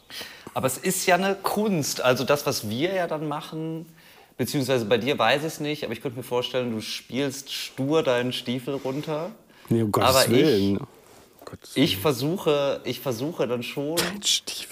Aber 0.53 0.67
es 0.67 0.77
ist 0.77 1.05
ja 1.07 1.15
eine 1.15 1.35
Kunst, 1.35 1.99
also 1.99 2.23
das, 2.23 2.45
was 2.45 2.69
wir 2.69 2.93
ja 2.93 3.07
dann 3.07 3.27
machen, 3.27 3.85
beziehungsweise 4.37 4.85
bei 4.85 4.97
dir 4.97 5.17
weiß 5.17 5.41
ich 5.41 5.47
es 5.47 5.59
nicht, 5.59 5.83
aber 5.83 5.93
ich 5.93 6.01
könnte 6.01 6.17
mir 6.17 6.23
vorstellen, 6.23 6.71
du 6.71 6.81
spielst 6.81 7.51
stur 7.51 8.03
deinen 8.03 8.33
Stiefel 8.33 8.75
runter. 8.75 9.31
Nee, 9.69 9.81
um 9.81 9.91
Gottes 9.91 10.15
aber 10.15 10.29
Willen. 10.29 10.75
Ich, 10.75 10.85
ich 11.75 11.97
versuche, 11.97 12.81
ich 12.85 12.99
versuche 12.99 13.47
dann 13.47 13.63
schon 13.63 13.97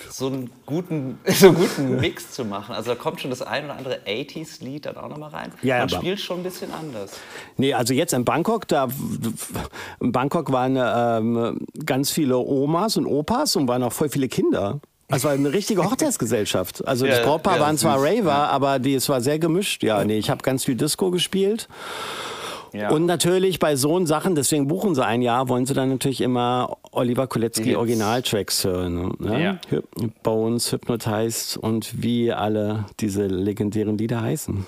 so 0.09 0.27
einen, 0.27 0.49
guten, 0.65 1.19
so 1.25 1.47
einen 1.47 1.55
guten 1.55 1.95
Mix 1.99 2.31
zu 2.31 2.45
machen. 2.45 2.73
Also 2.75 2.91
da 2.91 2.95
kommt 2.95 3.21
schon 3.21 3.29
das 3.29 3.41
ein 3.41 3.65
oder 3.65 3.77
andere 3.77 3.99
80s-Lied 4.07 4.85
dann 4.87 4.97
auch 4.97 5.07
nochmal 5.07 5.29
rein. 5.29 5.51
Ja, 5.61 5.79
Man 5.79 5.89
spielt 5.89 6.19
schon 6.19 6.39
ein 6.39 6.43
bisschen 6.43 6.71
anders. 6.73 7.13
Nee, 7.57 7.73
also 7.73 7.93
jetzt 7.93 8.13
in 8.13 8.25
Bangkok, 8.25 8.67
da 8.67 8.87
in 9.99 10.11
Bangkok 10.11 10.51
waren 10.51 10.77
ähm, 10.77 11.59
ganz 11.85 12.11
viele 12.11 12.37
Omas 12.37 12.97
und 12.97 13.05
Opas 13.05 13.55
und 13.55 13.67
waren 13.67 13.83
auch 13.83 13.93
voll 13.93 14.09
viele 14.09 14.27
Kinder. 14.27 14.79
Also 15.13 15.27
war 15.27 15.35
eine 15.35 15.53
richtige 15.53 15.83
Hochzeitsgesellschaft. 15.83 16.85
Also 16.87 17.05
das 17.05 17.21
Brautpaar 17.21 17.57
ja, 17.57 17.61
waren 17.61 17.77
zwar 17.77 17.97
Raver, 17.97 18.29
ja. 18.29 18.47
aber 18.47 18.79
die, 18.79 18.95
es 18.95 19.07
war 19.09 19.21
sehr 19.21 19.39
gemischt. 19.39 19.83
Ja, 19.83 20.03
nee, 20.03 20.17
ich 20.17 20.29
habe 20.29 20.41
ganz 20.43 20.65
viel 20.65 20.75
Disco 20.75 21.11
gespielt. 21.11 21.67
Ja. 22.73 22.89
Und 22.89 23.05
natürlich 23.05 23.59
bei 23.59 23.75
so 23.75 24.03
Sachen, 24.05 24.33
deswegen 24.33 24.67
buchen 24.67 24.95
sie 24.95 25.05
ein 25.05 25.21
Jahr, 25.21 25.47
wollen 25.47 25.67
sie 25.67 25.75
dann 25.75 25.89
natürlich 25.89 26.21
immer 26.21 26.77
Oliver 26.91 27.27
Kolecki 27.27 27.75
Originaltracks 27.75 28.63
hören. 28.63 29.13
Ne? 29.19 29.43
Ja. 29.43 29.79
Bones, 30.23 30.71
Hypnotized 30.71 31.57
und 31.57 32.01
wie 32.01 32.33
alle 32.33 32.85
diese 32.99 33.27
legendären 33.27 33.97
Lieder 33.97 34.21
heißen. 34.21 34.65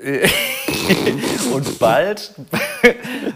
und 1.52 1.78
bald, 1.78 2.34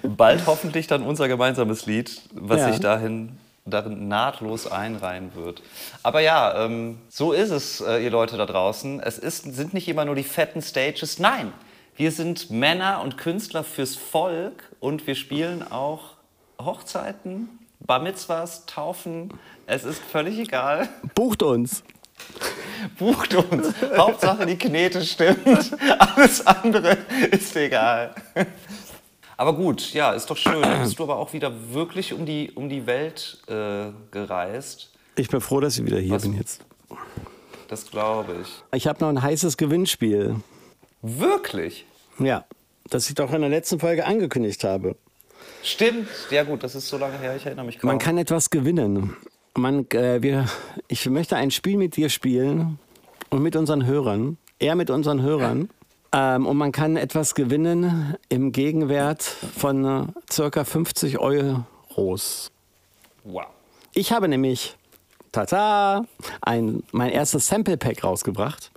bald 0.16 0.46
hoffentlich 0.46 0.86
dann 0.86 1.02
unser 1.02 1.28
gemeinsames 1.28 1.84
Lied, 1.84 2.22
was 2.32 2.60
ja. 2.60 2.72
sich 2.72 2.80
dahin 2.80 3.32
darin 3.66 4.08
nahtlos 4.08 4.66
einreihen 4.66 5.34
wird. 5.34 5.62
Aber 6.02 6.20
ja, 6.20 6.64
ähm, 6.64 6.98
so 7.08 7.32
ist 7.32 7.50
es, 7.50 7.80
äh, 7.80 8.04
ihr 8.04 8.10
Leute 8.10 8.36
da 8.36 8.44
draußen. 8.46 9.00
Es 9.00 9.18
ist, 9.18 9.44
sind 9.54 9.72
nicht 9.72 9.88
immer 9.88 10.04
nur 10.04 10.14
die 10.14 10.22
fetten 10.22 10.60
Stages. 10.60 11.18
Nein, 11.18 11.52
wir 11.96 12.10
sind 12.12 12.50
Männer 12.50 13.00
und 13.02 13.16
Künstler 13.16 13.64
fürs 13.64 13.96
Volk 13.96 14.70
und 14.80 15.06
wir 15.06 15.14
spielen 15.14 15.62
auch 15.70 16.14
Hochzeiten, 16.60 17.48
Bar 17.80 18.00
Mitzvahs, 18.00 18.66
Taufen. 18.66 19.32
Es 19.66 19.84
ist 19.84 20.02
völlig 20.02 20.38
egal. 20.38 20.88
Bucht 21.14 21.42
uns. 21.42 21.82
Bucht 22.98 23.34
uns. 23.34 23.74
Hauptsache 23.96 24.44
die 24.44 24.56
Knete 24.56 25.02
stimmt. 25.02 25.76
Alles 25.98 26.46
andere 26.46 26.98
ist 27.30 27.56
egal. 27.56 28.14
Aber 29.36 29.54
gut, 29.54 29.92
ja, 29.92 30.12
ist 30.12 30.30
doch 30.30 30.36
schön. 30.36 30.62
Dann 30.62 30.82
bist 30.82 30.98
du 30.98 31.02
aber 31.02 31.16
auch 31.16 31.32
wieder 31.32 31.52
wirklich 31.72 32.12
um 32.12 32.24
die, 32.24 32.52
um 32.54 32.68
die 32.68 32.86
Welt 32.86 33.42
äh, 33.48 33.86
gereist. 34.10 34.90
Ich 35.16 35.28
bin 35.28 35.40
froh, 35.40 35.60
dass 35.60 35.78
ich 35.78 35.84
wieder 35.84 35.98
hier 35.98 36.14
Was? 36.14 36.22
bin 36.22 36.36
jetzt. 36.36 36.64
Das 37.68 37.90
glaube 37.90 38.36
ich. 38.42 38.48
Ich 38.72 38.86
habe 38.86 39.00
noch 39.00 39.08
ein 39.08 39.22
heißes 39.22 39.56
Gewinnspiel. 39.56 40.36
Wirklich? 41.02 41.86
Ja, 42.18 42.44
das 42.90 43.08
ich 43.08 43.14
doch 43.14 43.32
in 43.32 43.40
der 43.40 43.50
letzten 43.50 43.80
Folge 43.80 44.06
angekündigt 44.06 44.62
habe. 44.64 44.96
Stimmt, 45.62 46.08
ja 46.30 46.44
gut, 46.44 46.62
das 46.62 46.74
ist 46.74 46.88
so 46.88 46.98
lange 46.98 47.18
her, 47.18 47.36
ich 47.36 47.46
erinnere 47.46 47.66
mich 47.66 47.78
kaum. 47.78 47.88
Man 47.88 47.98
kann 47.98 48.18
etwas 48.18 48.50
gewinnen. 48.50 49.16
Man, 49.56 49.88
äh, 49.90 50.22
wir, 50.22 50.46
ich 50.88 51.08
möchte 51.08 51.36
ein 51.36 51.50
Spiel 51.50 51.76
mit 51.76 51.96
dir 51.96 52.08
spielen 52.08 52.78
und 53.30 53.42
mit 53.42 53.56
unseren 53.56 53.86
Hörern, 53.86 54.36
eher 54.58 54.74
mit 54.74 54.90
unseren 54.90 55.22
Hörern. 55.22 55.70
Ähm, 56.14 56.46
und 56.46 56.56
man 56.56 56.70
kann 56.70 56.96
etwas 56.96 57.34
gewinnen 57.34 58.16
im 58.28 58.52
Gegenwert 58.52 59.22
von 59.22 59.84
äh, 59.84 60.06
circa 60.30 60.64
50 60.64 61.18
Euros. 61.18 62.52
Wow. 63.24 63.46
Ich 63.94 64.12
habe 64.12 64.28
nämlich, 64.28 64.76
tata, 65.32 66.04
ein, 66.40 66.84
mein 66.92 67.10
erstes 67.10 67.48
Sample 67.48 67.76
Pack 67.76 68.04
rausgebracht. 68.04 68.70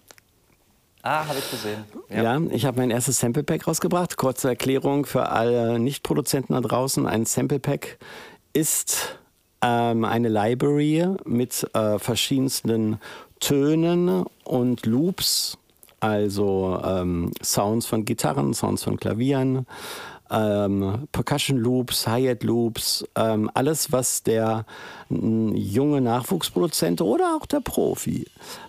Ah, 1.04 1.28
habe 1.28 1.38
ich 1.38 1.52
gesehen. 1.52 1.84
Ja, 2.10 2.24
ja 2.24 2.42
ich 2.50 2.66
habe 2.66 2.80
mein 2.80 2.90
erstes 2.90 3.20
Sample 3.20 3.44
Pack 3.44 3.68
rausgebracht. 3.68 4.18
Kurze 4.18 4.50
Erklärung 4.50 5.06
für 5.06 5.30
alle 5.30 5.78
Nicht-Produzenten 5.78 6.54
da 6.54 6.62
draußen. 6.62 7.06
Ein 7.06 7.26
Sample 7.26 7.60
Pack 7.60 8.00
ist 8.54 9.20
ähm, 9.62 10.06
eine 10.06 10.30
Library 10.30 11.08
mit 11.24 11.68
äh, 11.76 12.00
verschiedensten 12.00 13.00
Tönen 13.40 14.26
und 14.44 14.88
Loops, 14.88 15.60
also 16.00 16.80
ähm, 16.84 17.32
Sounds 17.44 17.86
von 17.86 18.06
Gitarren, 18.06 18.54
Sounds 18.54 18.84
von 18.84 18.98
Klavieren, 18.98 19.66
ähm, 20.30 21.08
Percussion 21.12 21.58
Loops, 21.58 22.08
Hi-Hat 22.08 22.44
Loops, 22.44 23.06
ähm, 23.16 23.50
alles, 23.54 23.92
was 23.92 24.24
der 24.24 24.66
junge 25.10 26.02
Nachwuchsproduzent 26.02 27.02
oder 27.02 27.38
auch 27.38 27.46
der 27.46 27.62
Profi 27.62 28.26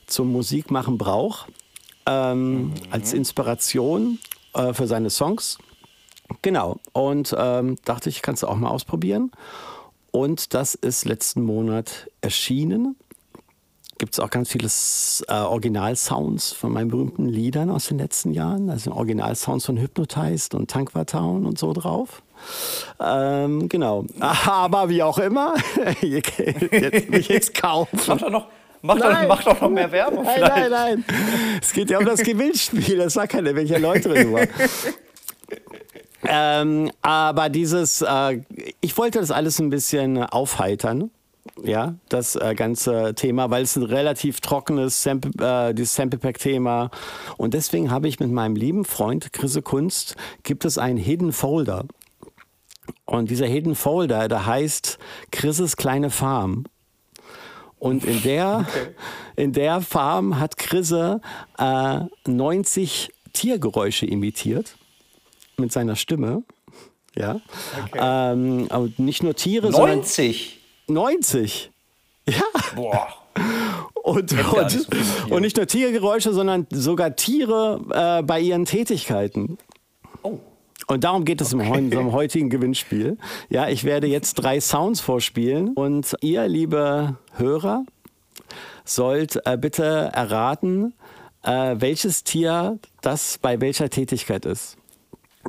zum 0.06 0.32
Musikmachen 0.32 0.98
braucht 0.98 1.48
ähm, 2.08 2.68
mhm. 2.68 2.74
als 2.90 3.12
Inspiration 3.12 4.18
äh, 4.54 4.72
für 4.72 4.86
seine 4.86 5.10
Songs. 5.10 5.58
Genau. 6.42 6.78
Und 6.92 7.34
ähm, 7.38 7.76
dachte 7.84 8.08
ich, 8.08 8.22
kannst 8.22 8.42
du 8.42 8.48
auch 8.48 8.56
mal 8.56 8.70
ausprobieren. 8.70 9.30
Und 10.10 10.54
das 10.54 10.74
ist 10.74 11.04
letzten 11.04 11.42
Monat 11.42 12.10
erschienen. 12.20 12.96
Gibt 13.98 14.14
es 14.14 14.20
auch 14.20 14.30
ganz 14.30 14.50
viele 14.50 14.68
äh, 15.28 15.32
Originalsounds 15.32 16.52
von 16.52 16.72
meinen 16.72 16.88
berühmten 16.88 17.26
Liedern 17.26 17.68
aus 17.68 17.88
den 17.88 17.98
letzten 17.98 18.32
Jahren. 18.32 18.70
Also 18.70 18.92
Originalsounds 18.92 19.66
von 19.66 19.76
Hypnotized 19.76 20.54
und 20.54 20.70
Tankwar 20.70 21.04
Town 21.04 21.44
und 21.44 21.58
so 21.58 21.72
drauf. 21.72 22.22
Ähm, 23.00 23.68
genau. 23.68 24.04
Aber 24.20 24.88
wie 24.88 25.02
auch 25.02 25.18
immer, 25.18 25.54
jetzt 26.00 27.10
mich 27.10 27.28
jetzt 27.28 27.54
kaufen. 27.54 27.98
Mach 28.06 28.18
doch 28.18 28.30
noch, 28.30 28.46
mach 28.82 28.98
doch, 28.98 29.26
mach 29.26 29.42
doch 29.42 29.60
noch 29.60 29.70
mehr 29.70 29.90
Werbung 29.90 30.24
nein, 30.24 30.34
vielleicht. 30.36 30.70
Nein, 30.70 31.04
nein, 31.08 31.58
Es 31.60 31.72
geht 31.72 31.90
ja 31.90 31.98
um 31.98 32.04
das 32.04 32.22
Gewinnspiel. 32.22 32.98
Das 32.98 33.14
sagt 33.14 33.32
keine, 33.32 33.54
welche 33.56 33.78
Leute 33.78 34.08
drüber. 34.10 34.42
ähm, 36.24 36.92
aber 37.02 37.48
dieses, 37.48 38.02
äh, 38.02 38.42
ich 38.80 38.96
wollte 38.96 39.18
das 39.18 39.32
alles 39.32 39.58
ein 39.58 39.70
bisschen 39.70 40.22
aufheitern. 40.22 41.10
Ja, 41.62 41.94
das 42.08 42.36
äh, 42.36 42.54
ganze 42.54 43.14
Thema, 43.14 43.50
weil 43.50 43.64
es 43.64 43.76
ein 43.76 43.82
relativ 43.82 44.40
trockenes 44.40 45.02
Sample, 45.02 45.32
äh, 45.44 45.74
dieses 45.74 45.94
Sample 45.94 46.18
Pack 46.18 46.38
Thema. 46.38 46.90
Und 47.36 47.54
deswegen 47.54 47.90
habe 47.90 48.08
ich 48.08 48.20
mit 48.20 48.30
meinem 48.30 48.56
lieben 48.56 48.84
Freund 48.84 49.32
Chris 49.32 49.58
Kunst 49.64 50.16
gibt 50.42 50.64
es 50.64 50.78
einen 50.78 50.98
Hidden 50.98 51.32
Folder. 51.32 51.84
Und 53.04 53.30
dieser 53.30 53.46
Hidden 53.46 53.74
Folder, 53.74 54.28
der 54.28 54.46
heißt 54.46 54.98
Chris' 55.30 55.76
kleine 55.76 56.10
Farm. 56.10 56.64
Und 57.78 58.04
in 58.04 58.22
der, 58.22 58.66
okay. 58.68 58.88
in 59.36 59.52
der 59.52 59.80
Farm 59.80 60.38
hat 60.38 60.56
Chris 60.56 60.90
äh, 60.92 62.00
90 62.26 63.10
Tiergeräusche 63.32 64.06
imitiert 64.06 64.76
mit 65.56 65.72
seiner 65.72 65.96
Stimme. 65.96 66.42
Ja. 67.14 67.40
Okay. 67.86 67.98
Ähm, 68.00 68.66
aber 68.70 68.88
nicht 68.96 69.22
nur 69.22 69.34
Tiere, 69.34 69.70
90? 69.70 70.57
Sondern 70.88 70.94
90. 70.94 71.70
Ja. 72.28 72.42
Boah. 72.74 73.08
Und, 73.94 74.32
und, 74.32 74.70
so 74.70 75.34
und, 75.34 75.42
nicht 75.42 75.56
nur 75.56 75.66
Tiergeräusche, 75.66 76.32
sondern 76.32 76.66
sogar 76.70 77.14
Tiere 77.14 77.80
äh, 77.90 78.22
bei 78.22 78.40
ihren 78.40 78.64
Tätigkeiten. 78.64 79.58
Oh. 80.22 80.38
Und 80.86 81.04
darum 81.04 81.24
geht 81.24 81.40
es 81.40 81.52
okay. 81.52 81.66
in 81.66 81.84
unserem 81.86 82.12
heutigen 82.12 82.48
Gewinnspiel. 82.48 83.18
Ja, 83.50 83.68
ich 83.68 83.84
werde 83.84 84.06
jetzt 84.06 84.34
drei 84.34 84.60
Sounds 84.60 85.00
vorspielen 85.00 85.74
und 85.74 86.14
ihr, 86.22 86.48
liebe 86.48 87.16
Hörer, 87.36 87.84
sollt 88.84 89.40
äh, 89.44 89.58
bitte 89.58 90.10
erraten, 90.12 90.94
äh, 91.42 91.76
welches 91.78 92.24
Tier 92.24 92.78
das 93.02 93.38
bei 93.38 93.60
welcher 93.60 93.90
Tätigkeit 93.90 94.46
ist. 94.46 94.78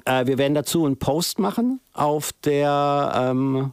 Äh, 0.06 0.28
wir 0.28 0.38
werden 0.38 0.56
dazu 0.56 0.86
einen 0.86 0.98
Post 0.98 1.40
machen 1.40 1.80
auf 1.94 2.32
der. 2.44 3.14
Ähm, 3.16 3.72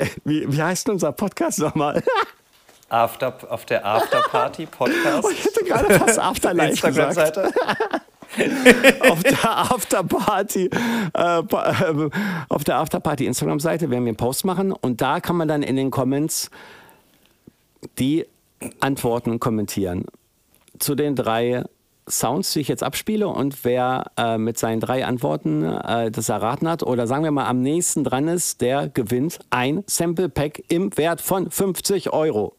wie, 0.24 0.50
wie 0.50 0.62
heißt 0.62 0.88
unser 0.88 1.12
Podcast 1.12 1.58
nochmal? 1.58 2.02
After, 2.88 3.34
auf 3.48 3.64
der 3.64 3.86
Afterparty 3.86 4.66
Podcast. 4.66 5.24
Oh, 5.24 5.30
ich 5.32 5.44
hätte 5.44 5.64
gerade 5.64 5.98
fast 5.98 6.18
Afterlife 6.18 6.86
gesagt. 6.86 7.38
auf 9.00 9.22
der 9.22 9.58
Afterparty, 9.72 10.70
äh, 11.14 11.38
äh, 11.38 12.10
auf 12.50 12.64
der 12.64 12.76
Afterparty 12.76 13.24
Instagram-Seite 13.24 13.88
werden 13.88 14.04
wir 14.04 14.10
einen 14.10 14.16
Post 14.16 14.44
machen 14.44 14.72
und 14.72 15.00
da 15.00 15.20
kann 15.20 15.36
man 15.36 15.48
dann 15.48 15.62
in 15.62 15.76
den 15.76 15.90
Comments 15.90 16.50
die 17.98 18.26
Antworten 18.80 19.40
kommentieren 19.40 20.04
zu 20.78 20.94
den 20.94 21.16
drei 21.16 21.64
Sounds, 22.08 22.52
die 22.52 22.60
ich 22.60 22.68
jetzt 22.68 22.82
abspiele 22.82 23.28
und 23.28 23.64
wer 23.64 24.10
äh, 24.16 24.36
mit 24.36 24.58
seinen 24.58 24.80
drei 24.80 25.06
Antworten 25.06 25.62
äh, 25.64 26.10
das 26.10 26.28
erraten 26.28 26.68
hat 26.68 26.82
oder 26.82 27.06
sagen 27.06 27.24
wir 27.24 27.30
mal 27.30 27.46
am 27.46 27.60
nächsten 27.60 28.02
dran 28.02 28.28
ist, 28.28 28.60
der 28.60 28.88
gewinnt 28.88 29.38
ein 29.50 29.84
Sample 29.86 30.28
Pack 30.28 30.64
im 30.68 30.96
Wert 30.96 31.20
von 31.20 31.50
50 31.50 32.12
Euro. 32.12 32.56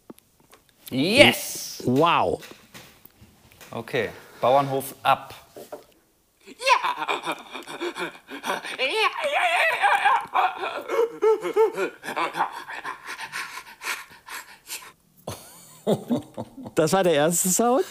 Yes! 0.90 1.82
Wow. 1.84 2.42
Okay, 3.70 4.10
Bauernhof 4.40 4.94
ab. 5.02 5.34
Das 16.74 16.92
war 16.92 17.04
der 17.04 17.14
erste 17.14 17.48
Sound. 17.48 17.84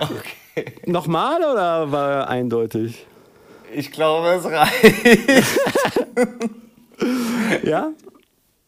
Okay. 0.00 0.37
Nochmal 0.86 1.42
oder 1.42 1.92
war 1.92 2.28
eindeutig? 2.28 3.06
Ich 3.72 3.92
glaube, 3.92 4.28
es 4.28 4.44
reicht. 4.44 5.46
ja. 7.64 7.90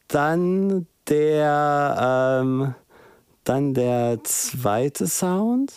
Dann 0.08 0.86
der, 1.08 2.40
ähm, 2.42 2.74
dann 3.44 3.74
der 3.74 4.22
zweite 4.24 5.06
Sound. 5.06 5.72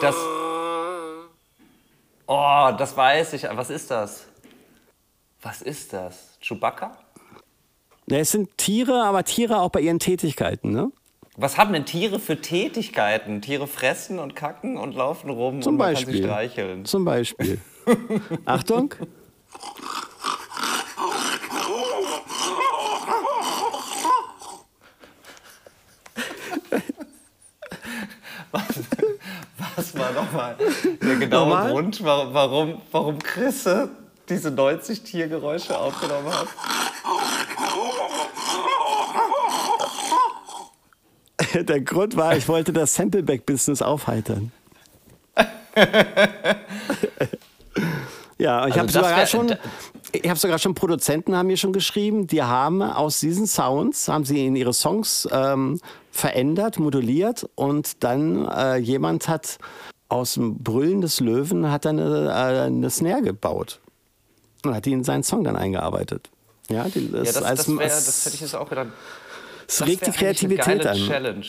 Das. 0.00 0.16
Oh, 2.26 2.70
das 2.76 2.96
weiß 2.96 3.32
ich. 3.34 3.44
Was 3.44 3.70
ist 3.70 3.90
das? 3.90 4.26
Was 5.40 5.62
ist 5.62 5.92
das? 5.92 6.38
Chewbacca? 6.40 7.01
Ja, 8.08 8.18
es 8.18 8.30
sind 8.32 8.56
Tiere, 8.58 9.04
aber 9.04 9.24
Tiere 9.24 9.60
auch 9.60 9.70
bei 9.70 9.80
ihren 9.80 9.98
Tätigkeiten, 9.98 10.70
ne? 10.72 10.90
Was 11.36 11.56
haben 11.56 11.72
denn 11.72 11.86
Tiere 11.86 12.18
für 12.18 12.40
Tätigkeiten? 12.40 13.40
Tiere 13.40 13.66
fressen 13.66 14.18
und 14.18 14.36
kacken 14.36 14.76
und 14.76 14.94
laufen 14.94 15.30
rum 15.30 15.62
Zum 15.62 15.74
und 15.74 15.78
man 15.78 15.94
Beispiel. 15.94 16.06
kann 16.06 16.14
sie 16.14 16.22
streicheln. 16.22 16.84
Zum 16.84 17.04
Beispiel. 17.06 17.58
Achtung. 18.44 18.94
Was, 28.50 28.62
was 29.76 29.98
war 29.98 30.12
nochmal 30.12 30.56
der 31.02 31.16
genaue 31.16 31.48
Nochmal? 31.48 31.70
Grund, 31.70 32.04
warum, 32.04 32.34
warum, 32.34 32.82
warum 32.90 33.18
Chrisse 33.20 33.88
diese 34.28 34.50
90 34.50 35.02
Tiergeräusche 35.02 35.78
aufgenommen 35.78 36.28
hat? 36.30 36.48
Der 41.68 41.80
Grund 41.80 42.16
war, 42.16 42.36
ich 42.36 42.48
wollte 42.48 42.72
das 42.72 42.94
Sampleback-Business 42.94 43.82
aufheitern. 43.82 44.52
ja, 48.38 48.66
ich 48.66 48.74
Also 48.74 48.78
habe 48.78 48.86
das 48.86 48.92
sogar 48.94 49.16
wär- 49.16 49.26
schon, 49.26 49.54
ich 50.12 50.28
habe 50.28 50.38
sogar 50.38 50.58
schon 50.58 50.74
Produzenten 50.74 51.34
haben 51.36 51.46
mir 51.46 51.56
schon 51.56 51.72
geschrieben, 51.72 52.26
die 52.26 52.42
haben 52.42 52.82
aus 52.82 53.20
diesen 53.20 53.46
Sounds 53.46 54.08
haben 54.08 54.24
sie 54.24 54.46
in 54.46 54.56
ihre 54.56 54.72
Songs 54.74 55.28
ähm, 55.32 55.80
verändert, 56.10 56.78
moduliert 56.78 57.48
und 57.54 58.02
dann 58.04 58.46
äh, 58.48 58.76
jemand 58.76 59.28
hat 59.28 59.58
aus 60.08 60.34
dem 60.34 60.58
Brüllen 60.58 61.00
des 61.00 61.20
Löwen 61.20 61.70
hat 61.70 61.84
dann 61.86 61.98
eine, 61.98 62.28
äh, 62.28 62.60
eine 62.66 62.90
Snare 62.90 63.22
gebaut 63.22 63.80
und 64.64 64.74
hat 64.74 64.84
die 64.84 64.92
in 64.92 65.04
seinen 65.04 65.22
Song 65.22 65.44
dann 65.44 65.56
eingearbeitet. 65.56 66.28
Ja, 66.68 66.84
die, 66.84 67.10
Ja, 67.10 67.22
das, 67.22 67.42
als- 67.42 67.64
das, 67.66 67.78
wär, 67.78 67.86
das 67.88 68.24
hätte 68.26 68.34
ich 68.34 68.40
jetzt 68.42 68.54
auch 68.54 68.68
gedacht. 68.68 68.88
Es 69.68 69.78
Das 69.78 69.88
regt 69.88 70.06
die 70.06 70.10
Kreativität 70.10 70.66
eine 70.66 70.78
geile 70.78 70.90
an. 70.90 71.08
Challenge. 71.08 71.46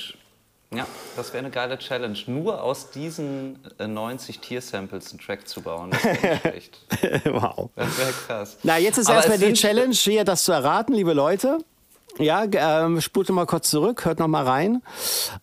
Ja, 0.75 0.87
das 1.15 1.33
wäre 1.33 1.43
eine 1.43 1.51
geile 1.51 1.77
Challenge. 1.77 2.17
Nur 2.27 2.63
aus 2.63 2.89
diesen 2.89 3.59
äh, 3.77 3.87
90 3.87 4.39
Tiersamples 4.39 5.11
einen 5.11 5.19
Track 5.19 5.47
zu 5.47 5.61
bauen. 5.61 5.91
Das 5.91 6.03
wäre 6.03 6.39
schlecht. 6.39 6.79
wow. 7.25 7.69
Das 7.75 7.97
wäre 7.97 8.11
krass. 8.11 8.57
Na, 8.63 8.77
jetzt 8.77 8.97
ist 8.97 9.09
erstmal 9.09 9.37
die 9.37 9.53
Challenge, 9.53 9.93
hier 9.93 10.23
das 10.23 10.43
zu 10.45 10.51
erraten, 10.51 10.93
liebe 10.93 11.13
Leute. 11.13 11.59
Ja, 12.19 12.45
ähm, 12.45 13.01
spult 13.01 13.29
mal 13.29 13.45
kurz 13.45 13.69
zurück, 13.71 14.05
hört 14.05 14.19
noch 14.19 14.27
mal 14.27 14.43
rein. 14.43 14.83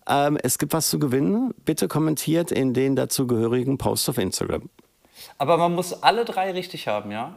Ähm, 0.07 0.37
es 0.41 0.57
gibt 0.57 0.73
was 0.73 0.89
zu 0.89 0.99
gewinnen. 0.99 1.53
Bitte 1.65 1.87
kommentiert 1.87 2.51
in 2.51 2.73
den 2.73 2.95
dazugehörigen 2.95 3.77
Post 3.77 4.09
auf 4.09 4.17
Instagram. 4.17 4.69
Aber 5.37 5.57
man 5.57 5.75
muss 5.75 6.03
alle 6.03 6.25
drei 6.25 6.51
richtig 6.51 6.87
haben, 6.87 7.11
ja? 7.11 7.35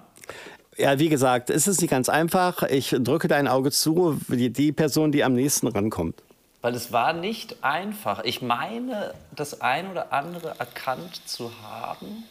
Ja, 0.76 0.98
wie 0.98 1.08
gesagt, 1.08 1.50
es 1.50 1.66
ist 1.66 1.80
nicht 1.80 1.90
ganz 1.90 2.08
einfach. 2.08 2.62
Ich 2.64 2.94
drücke 2.98 3.28
dein 3.28 3.48
Auge 3.48 3.70
zu, 3.70 4.18
die, 4.28 4.50
die 4.50 4.72
Person, 4.72 5.12
die 5.12 5.22
am 5.22 5.34
nächsten 5.34 5.68
rankommt. 5.68 6.22
Weil 6.62 6.74
es 6.74 6.92
war 6.92 7.12
nicht 7.12 7.62
einfach. 7.62 8.24
Ich 8.24 8.40
meine, 8.40 9.12
das 9.36 9.60
ein 9.60 9.90
oder 9.90 10.12
andere 10.12 10.54
erkannt 10.58 11.20
zu 11.26 11.50
haben. 11.62 12.24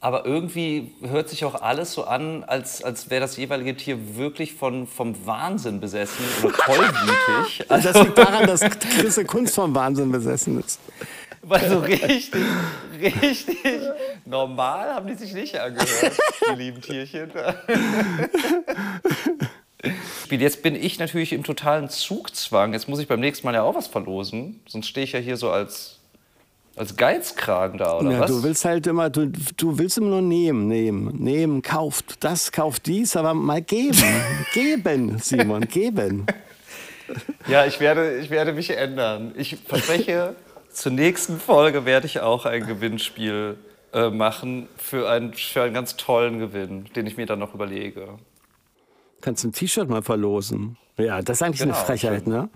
Aber 0.00 0.24
irgendwie 0.24 0.92
hört 1.02 1.28
sich 1.28 1.44
auch 1.44 1.60
alles 1.60 1.92
so 1.92 2.04
an, 2.04 2.44
als, 2.44 2.84
als 2.84 3.10
wäre 3.10 3.20
das 3.20 3.36
jeweilige 3.36 3.76
Tier 3.76 4.16
wirklich 4.16 4.54
von, 4.54 4.86
vom 4.86 5.26
Wahnsinn 5.26 5.80
besessen 5.80 6.24
oder 6.42 6.54
tollwütig. 6.54 7.70
Also 7.70 7.88
das 7.92 8.02
liegt 8.02 8.18
daran, 8.18 8.46
dass 8.46 8.60
Chris 8.60 9.20
Kunst 9.26 9.54
vom 9.54 9.74
Wahnsinn 9.74 10.12
besessen 10.12 10.60
ist. 10.60 10.80
Weil 11.42 11.68
so 11.68 11.78
richtig, 11.78 12.30
richtig 13.00 13.58
normal 14.26 14.94
haben 14.94 15.06
die 15.06 15.14
sich 15.14 15.32
nicht 15.32 15.58
angehört, 15.58 16.16
die 16.50 16.56
lieben 16.56 16.80
Tierchen. 16.80 17.30
Jetzt 20.30 20.62
bin 20.62 20.74
ich 20.74 20.98
natürlich 20.98 21.32
im 21.32 21.44
totalen 21.44 21.88
Zugzwang. 21.88 22.72
Jetzt 22.72 22.88
muss 22.88 22.98
ich 22.98 23.06
beim 23.08 23.20
nächsten 23.20 23.46
Mal 23.46 23.54
ja 23.54 23.62
auch 23.62 23.74
was 23.74 23.86
verlosen. 23.86 24.60
Sonst 24.66 24.88
stehe 24.88 25.04
ich 25.04 25.12
ja 25.12 25.20
hier 25.20 25.36
so 25.36 25.50
als 25.50 25.98
Als 26.74 26.96
Geizkragen 26.96 27.78
da, 27.78 27.98
oder 27.98 28.10
Ja, 28.10 28.20
was? 28.20 28.30
du 28.30 28.42
willst 28.42 28.64
halt 28.64 28.86
immer, 28.86 29.08
du, 29.10 29.30
du 29.56 29.78
willst 29.78 29.96
immer 29.98 30.08
nur 30.08 30.22
nehmen, 30.22 30.66
nehmen, 30.66 31.16
nehmen, 31.22 31.62
kauft 31.62 32.22
das, 32.24 32.50
kauft 32.52 32.86
dies, 32.86 33.16
aber 33.16 33.32
mal 33.34 33.62
geben. 33.62 34.02
geben, 34.52 35.18
Simon, 35.20 35.62
geben. 35.68 36.26
Ja, 37.48 37.64
ich 37.64 37.78
werde, 37.80 38.18
ich 38.18 38.28
werde 38.30 38.52
mich 38.52 38.76
ändern. 38.76 39.32
Ich 39.36 39.56
verspreche, 39.66 40.34
zur 40.72 40.92
nächsten 40.92 41.38
Folge 41.38 41.84
werde 41.84 42.06
ich 42.06 42.20
auch 42.20 42.44
ein 42.44 42.66
Gewinnspiel 42.66 43.56
äh, 43.96 44.10
machen 44.10 44.68
für 44.76 45.08
einen, 45.08 45.32
für 45.32 45.62
einen 45.62 45.74
ganz 45.74 45.96
tollen 45.96 46.38
Gewinn, 46.38 46.84
den 46.94 47.06
ich 47.06 47.16
mir 47.16 47.24
dann 47.26 47.38
noch 47.38 47.54
überlege. 47.54 48.18
Kannst 49.22 49.42
ein 49.44 49.52
T-Shirt 49.52 49.88
mal 49.88 50.02
verlosen. 50.02 50.76
Ja, 50.98 51.22
das 51.22 51.38
ist 51.38 51.42
eigentlich 51.42 51.60
Genau, 51.60 51.74
eine 51.74 51.84
Frechheit, 51.84 52.20
stimmt. 52.20 52.36
ne? 52.36 52.48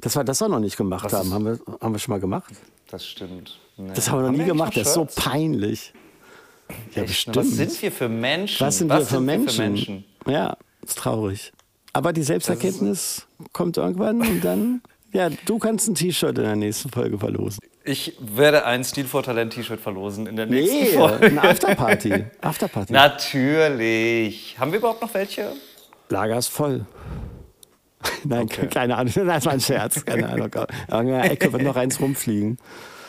Dass 0.00 0.16
wir 0.16 0.24
das 0.24 0.40
auch 0.40 0.48
noch 0.48 0.58
nicht 0.60 0.78
gemacht 0.78 1.04
Was 1.04 1.12
haben. 1.12 1.32
Haben 1.34 1.44
wir, 1.44 1.58
haben 1.80 1.92
wir 1.92 1.98
schon 1.98 2.12
mal 2.14 2.20
gemacht? 2.20 2.52
Das 2.90 3.06
stimmt. 3.06 3.60
Nee. 3.76 3.92
Das 3.94 4.10
haben 4.10 4.18
wir 4.18 4.22
noch 4.22 4.30
nie 4.30 4.36
eigentlich 4.38 4.48
gemacht. 4.48 4.76
Das 4.76 4.88
ist 4.88 4.94
so 4.94 5.06
peinlich. 5.14 5.92
Ja, 6.94 7.02
bestimmt. 7.02 7.36
Was 7.36 7.50
sind 7.50 7.82
wir 7.82 7.92
für 7.92 8.08
Menschen? 8.08 8.66
Was 8.66 8.78
sind 8.78 8.88
wir 8.88 8.98
für 9.00 9.04
sind 9.04 9.24
Menschen? 9.26 9.64
Menschen? 9.64 10.04
Ja, 10.26 10.56
ist 10.82 10.96
traurig. 10.98 11.52
Aber 11.92 12.12
die 12.14 12.22
Selbsterkenntnis 12.22 13.26
kommt 13.52 13.76
irgendwann 13.76 14.20
und 14.20 14.40
dann, 14.42 14.80
ja, 15.12 15.28
du 15.44 15.58
kannst 15.58 15.88
ein 15.88 15.94
T-Shirt 15.94 16.38
in 16.38 16.44
der 16.44 16.56
nächsten 16.56 16.88
Folge 16.88 17.18
verlosen. 17.18 17.58
Ich 17.90 18.14
werde 18.20 18.64
ein 18.66 18.84
Stil 18.84 19.04
vor 19.06 19.22
Talent 19.24 19.52
T-Shirt 19.52 19.80
verlosen 19.80 20.28
in 20.28 20.36
der 20.36 20.46
nächsten 20.46 20.76
Nee, 20.76 20.86
Folge. 20.96 21.26
eine 21.26 21.42
Afterparty. 21.50 22.24
Afterparty. 22.40 22.92
Natürlich. 22.92 24.56
Haben 24.60 24.70
wir 24.70 24.78
überhaupt 24.78 25.02
noch 25.02 25.12
welche? 25.12 25.52
Lager 26.08 26.38
ist 26.38 26.48
voll. 26.48 26.86
Nein, 28.24 28.48
keine 28.48 28.96
Ahnung. 28.96 29.12
Das 29.26 29.44
war 29.44 29.52
ein 29.54 29.60
Scherz. 29.60 30.04
Keine 30.04 30.28
Ahnung. 30.28 30.50
In 31.00 31.06
der 31.08 31.30
Ecke 31.32 31.52
wird 31.52 31.62
noch 31.62 31.74
eins 31.74 32.00
rumfliegen. 32.00 32.58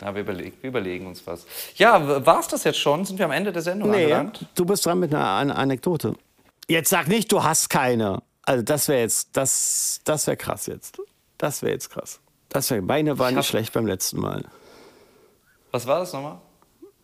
Ja, 0.00 0.12
wir, 0.14 0.22
überlegen, 0.22 0.56
wir 0.60 0.68
überlegen 0.70 1.06
uns 1.06 1.24
was. 1.26 1.46
Ja, 1.76 2.26
war 2.26 2.40
es 2.40 2.48
das 2.48 2.64
jetzt 2.64 2.78
schon? 2.80 3.04
Sind 3.04 3.18
wir 3.20 3.26
am 3.26 3.30
Ende 3.30 3.52
der 3.52 3.62
Sendung 3.62 3.90
Nee, 3.90 4.02
angelangt? 4.04 4.46
du 4.56 4.64
bist 4.64 4.84
dran 4.84 4.98
mit 4.98 5.14
einer 5.14 5.24
An 5.24 5.50
Anekdote. 5.52 6.14
Jetzt 6.66 6.90
sag 6.90 7.06
nicht, 7.06 7.30
du 7.30 7.44
hast 7.44 7.70
keine. 7.70 8.20
Also 8.42 8.64
das 8.64 8.88
wäre 8.88 9.00
jetzt, 9.00 9.28
das, 9.36 10.00
das 10.04 10.26
wäre 10.26 10.36
krass 10.36 10.66
jetzt. 10.66 10.98
Das 11.38 11.62
wäre 11.62 11.72
jetzt 11.72 11.90
krass. 11.90 12.18
Das 12.48 12.68
wär, 12.72 12.82
meine 12.82 13.16
waren 13.20 13.30
Ich 13.30 13.36
nicht 13.36 13.46
schlecht 13.48 13.72
beim 13.72 13.86
letzten 13.86 14.18
Mal. 14.20 14.44
Was 15.72 15.86
war 15.86 15.98
das 16.00 16.12
nochmal? 16.12 16.38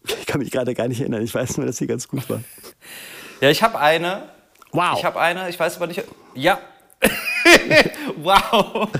Ich 0.04 0.26
kann 0.26 0.40
mich 0.40 0.50
gerade 0.50 0.74
gar 0.74 0.86
nicht 0.86 1.00
erinnern. 1.00 1.22
Ich 1.22 1.34
weiß 1.34 1.56
nur, 1.56 1.66
dass 1.66 1.78
sie 1.78 1.86
ganz 1.86 2.06
gut 2.08 2.28
war. 2.30 2.40
Ja, 3.40 3.50
ich 3.50 3.62
habe 3.62 3.78
eine. 3.78 4.30
Wow. 4.72 4.98
Ich 4.98 5.04
habe 5.04 5.20
eine, 5.20 5.48
ich 5.48 5.60
weiß 5.60 5.76
aber 5.76 5.86
nicht. 5.86 6.02
Ja. 6.34 6.58
wow. 8.16 8.88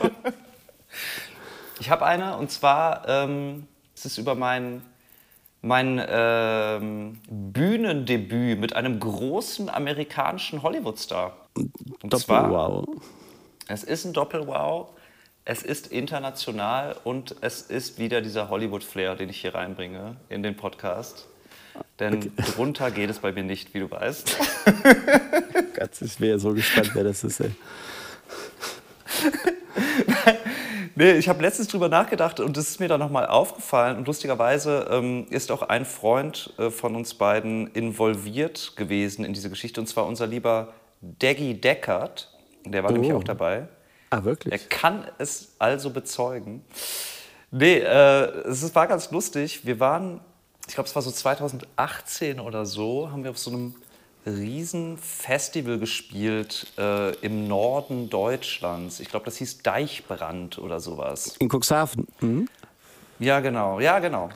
Ich 1.81 1.91
habe 1.91 2.05
eine 2.05 2.37
und 2.37 2.51
zwar 2.51 3.09
ähm, 3.09 3.69
es 3.99 4.05
ist 4.05 4.19
über 4.19 4.37
mein, 4.37 4.83
mein 5.61 6.01
ähm, 6.09 7.21
Bühnendebüt 7.29 8.61
mit 8.61 8.77
einem 8.77 9.01
großen 9.01 9.69
amerikanischen 9.69 10.63
Hollywood-Star. 10.63 11.37
Und 11.57 12.19
zwar, 12.19 12.51
wow. 12.51 12.85
es 13.67 13.83
ist 13.83 14.05
ein 14.05 14.13
Doppel-Wow, 14.13 14.91
es 15.49 15.63
ist 15.63 15.87
international 15.87 16.95
und 17.05 17.37
es 17.41 17.63
ist 17.63 17.99
wieder 17.99 18.21
dieser 18.21 18.51
Hollywood-Flair, 18.51 19.17
den 19.17 19.31
ich 19.31 19.41
hier 19.41 19.55
reinbringe 19.55 20.17
in 20.29 20.43
den 20.43 20.55
Podcast. 20.57 21.27
Denn 21.99 22.33
drunter 22.55 22.91
geht 22.91 23.09
es 23.09 23.21
bei 23.21 23.33
mir 23.33 23.45
nicht, 23.45 23.73
wie 23.73 23.81
du 23.81 23.91
weißt. 23.91 24.37
Gott, 25.79 25.91
ich 26.03 26.21
wäre 26.21 26.39
so 26.39 26.53
gespannt, 26.53 26.91
wer 26.93 27.05
das 27.05 27.25
ist. 27.25 27.41
Ey. 27.41 27.51
Nee, 30.95 31.13
ich 31.13 31.29
habe 31.29 31.41
letztens 31.43 31.69
drüber 31.69 31.89
nachgedacht 31.89 32.41
und 32.41 32.57
es 32.57 32.71
ist 32.71 32.81
mir 32.81 32.89
dann 32.89 32.99
nochmal 32.99 33.27
aufgefallen. 33.27 33.99
Und 33.99 34.09
lustigerweise 34.09 34.89
ähm, 34.91 35.29
ist 35.31 35.53
auch 35.53 35.63
ein 35.63 35.85
Freund 35.85 36.53
äh, 36.59 36.71
von 36.71 36.97
uns 36.97 37.15
beiden 37.15 37.69
involviert 37.69 38.73
gewesen 38.75 39.25
in 39.25 39.33
diese 39.33 39.49
Geschichte. 39.49 39.81
Und 39.81 39.87
zwar 39.87 40.07
unser 40.07 40.27
lieber 40.27 40.73
Daggy 41.01 41.55
Deckard. 41.61 42.29
Der 42.65 42.83
war 42.83 42.91
nämlich 42.91 43.13
Oh. 43.13 43.19
auch 43.19 43.23
dabei. 43.23 43.69
Ah, 44.11 44.17
Er 44.19 44.25
wirklich? 44.25 44.69
kann 44.69 45.07
es 45.19 45.53
also 45.59 45.91
bezeugen. 45.91 46.65
Nee, 47.51 47.79
äh, 47.79 48.49
es 48.49 48.75
war 48.75 48.87
ganz 48.87 49.11
lustig. 49.11 49.65
Wir 49.67 49.81
waren, 49.81 50.21
ich 50.67 50.75
glaube, 50.75 50.89
es 50.89 50.95
war 50.95 51.03
so 51.03 51.11
2018 51.11 52.41
oder 52.41 52.67
so, 52.67 53.11
haben 53.11 53.25
wir 53.25 53.31
auf 53.31 53.39
so 53.39 53.51
einem 53.51 53.75
riesen 54.27 54.99
Festival 54.99 55.79
gespielt 55.79 56.67
äh, 56.77 57.15
im 57.19 57.49
Norden 57.49 58.11
Deutschlands. 58.11 59.01
Ich 59.01 59.09
glaube, 59.09 59.25
das 59.25 59.37
hieß 59.37 59.63
Deichbrand 59.63 60.59
oder 60.59 60.81
sowas. 60.81 61.37
In 61.39 61.49
Cuxhaven. 61.49 62.07
Mhm. 62.21 62.49
Ja, 63.19 63.41
genau, 63.41 63.81
ja, 63.81 63.99
genau. 63.99 64.29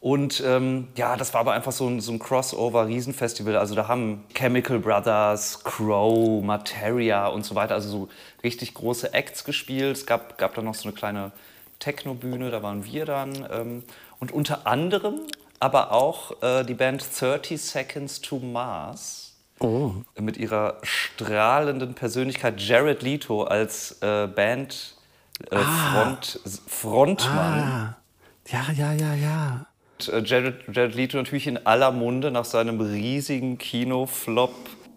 Und 0.00 0.42
ähm, 0.46 0.88
ja, 0.96 1.16
das 1.16 1.34
war 1.34 1.42
aber 1.42 1.52
einfach 1.52 1.72
so 1.72 1.86
ein, 1.86 2.00
so 2.00 2.10
ein 2.10 2.18
Crossover-Riesenfestival. 2.18 3.56
Also 3.56 3.74
da 3.74 3.86
haben 3.86 4.24
Chemical 4.34 4.78
Brothers, 4.78 5.62
Crow, 5.62 6.42
Materia 6.42 7.26
und 7.26 7.44
so 7.44 7.54
weiter, 7.54 7.74
also 7.74 7.88
so 7.90 8.08
richtig 8.42 8.72
große 8.72 9.12
Acts 9.12 9.44
gespielt. 9.44 9.98
Es 9.98 10.06
gab, 10.06 10.38
gab 10.38 10.54
dann 10.54 10.64
noch 10.64 10.74
so 10.74 10.88
eine 10.88 10.96
kleine 10.96 11.32
Techno-Bühne, 11.80 12.50
da 12.50 12.62
waren 12.62 12.84
wir 12.86 13.04
dann. 13.04 13.46
Ähm, 13.52 13.82
und 14.20 14.32
unter 14.32 14.66
anderem 14.66 15.20
aber 15.58 15.92
auch 15.92 16.42
äh, 16.42 16.64
die 16.64 16.72
Band 16.74 17.04
30 17.20 17.60
Seconds 17.60 18.20
to 18.22 18.38
Mars 18.38 19.26
Oh. 19.62 19.92
mit 20.18 20.38
ihrer 20.38 20.78
strahlenden 20.82 21.92
Persönlichkeit 21.92 22.58
Jared 22.62 23.02
Leto 23.02 23.42
als 23.42 24.00
äh, 24.00 24.26
Band 24.26 24.96
äh, 25.50 25.58
Front, 25.58 26.40
Frontmann. 26.66 27.58
Ah. 27.60 27.96
Ja, 28.48 28.72
ja, 28.72 28.92
ja, 28.94 29.12
ja. 29.12 29.66
Und, 30.00 30.08
äh, 30.08 30.22
Jared, 30.24 30.54
Jared 30.72 30.94
Leto 30.94 31.16
natürlich 31.16 31.46
in 31.46 31.66
aller 31.66 31.90
Munde 31.90 32.30
nach 32.30 32.44
seinem 32.44 32.80
riesigen 32.80 33.58
Kinoflop. 33.58 34.54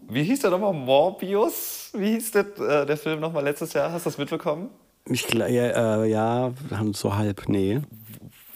Wie 0.09 0.23
hieß 0.23 0.41
der 0.41 0.51
nochmal? 0.51 0.73
Morbius? 0.73 1.91
Wie 1.93 2.11
hieß 2.11 2.31
der, 2.31 2.45
äh, 2.59 2.85
der 2.85 2.97
Film 2.97 3.19
nochmal 3.19 3.43
letztes 3.43 3.73
Jahr? 3.73 3.91
Hast 3.91 4.05
du 4.05 4.09
das 4.09 4.17
mitbekommen? 4.17 4.69
Ich, 5.09 5.33
ja, 5.33 5.45
äh, 5.45 6.09
ja, 6.09 6.53
so 6.93 7.15
halb, 7.15 7.49
nee. 7.49 7.81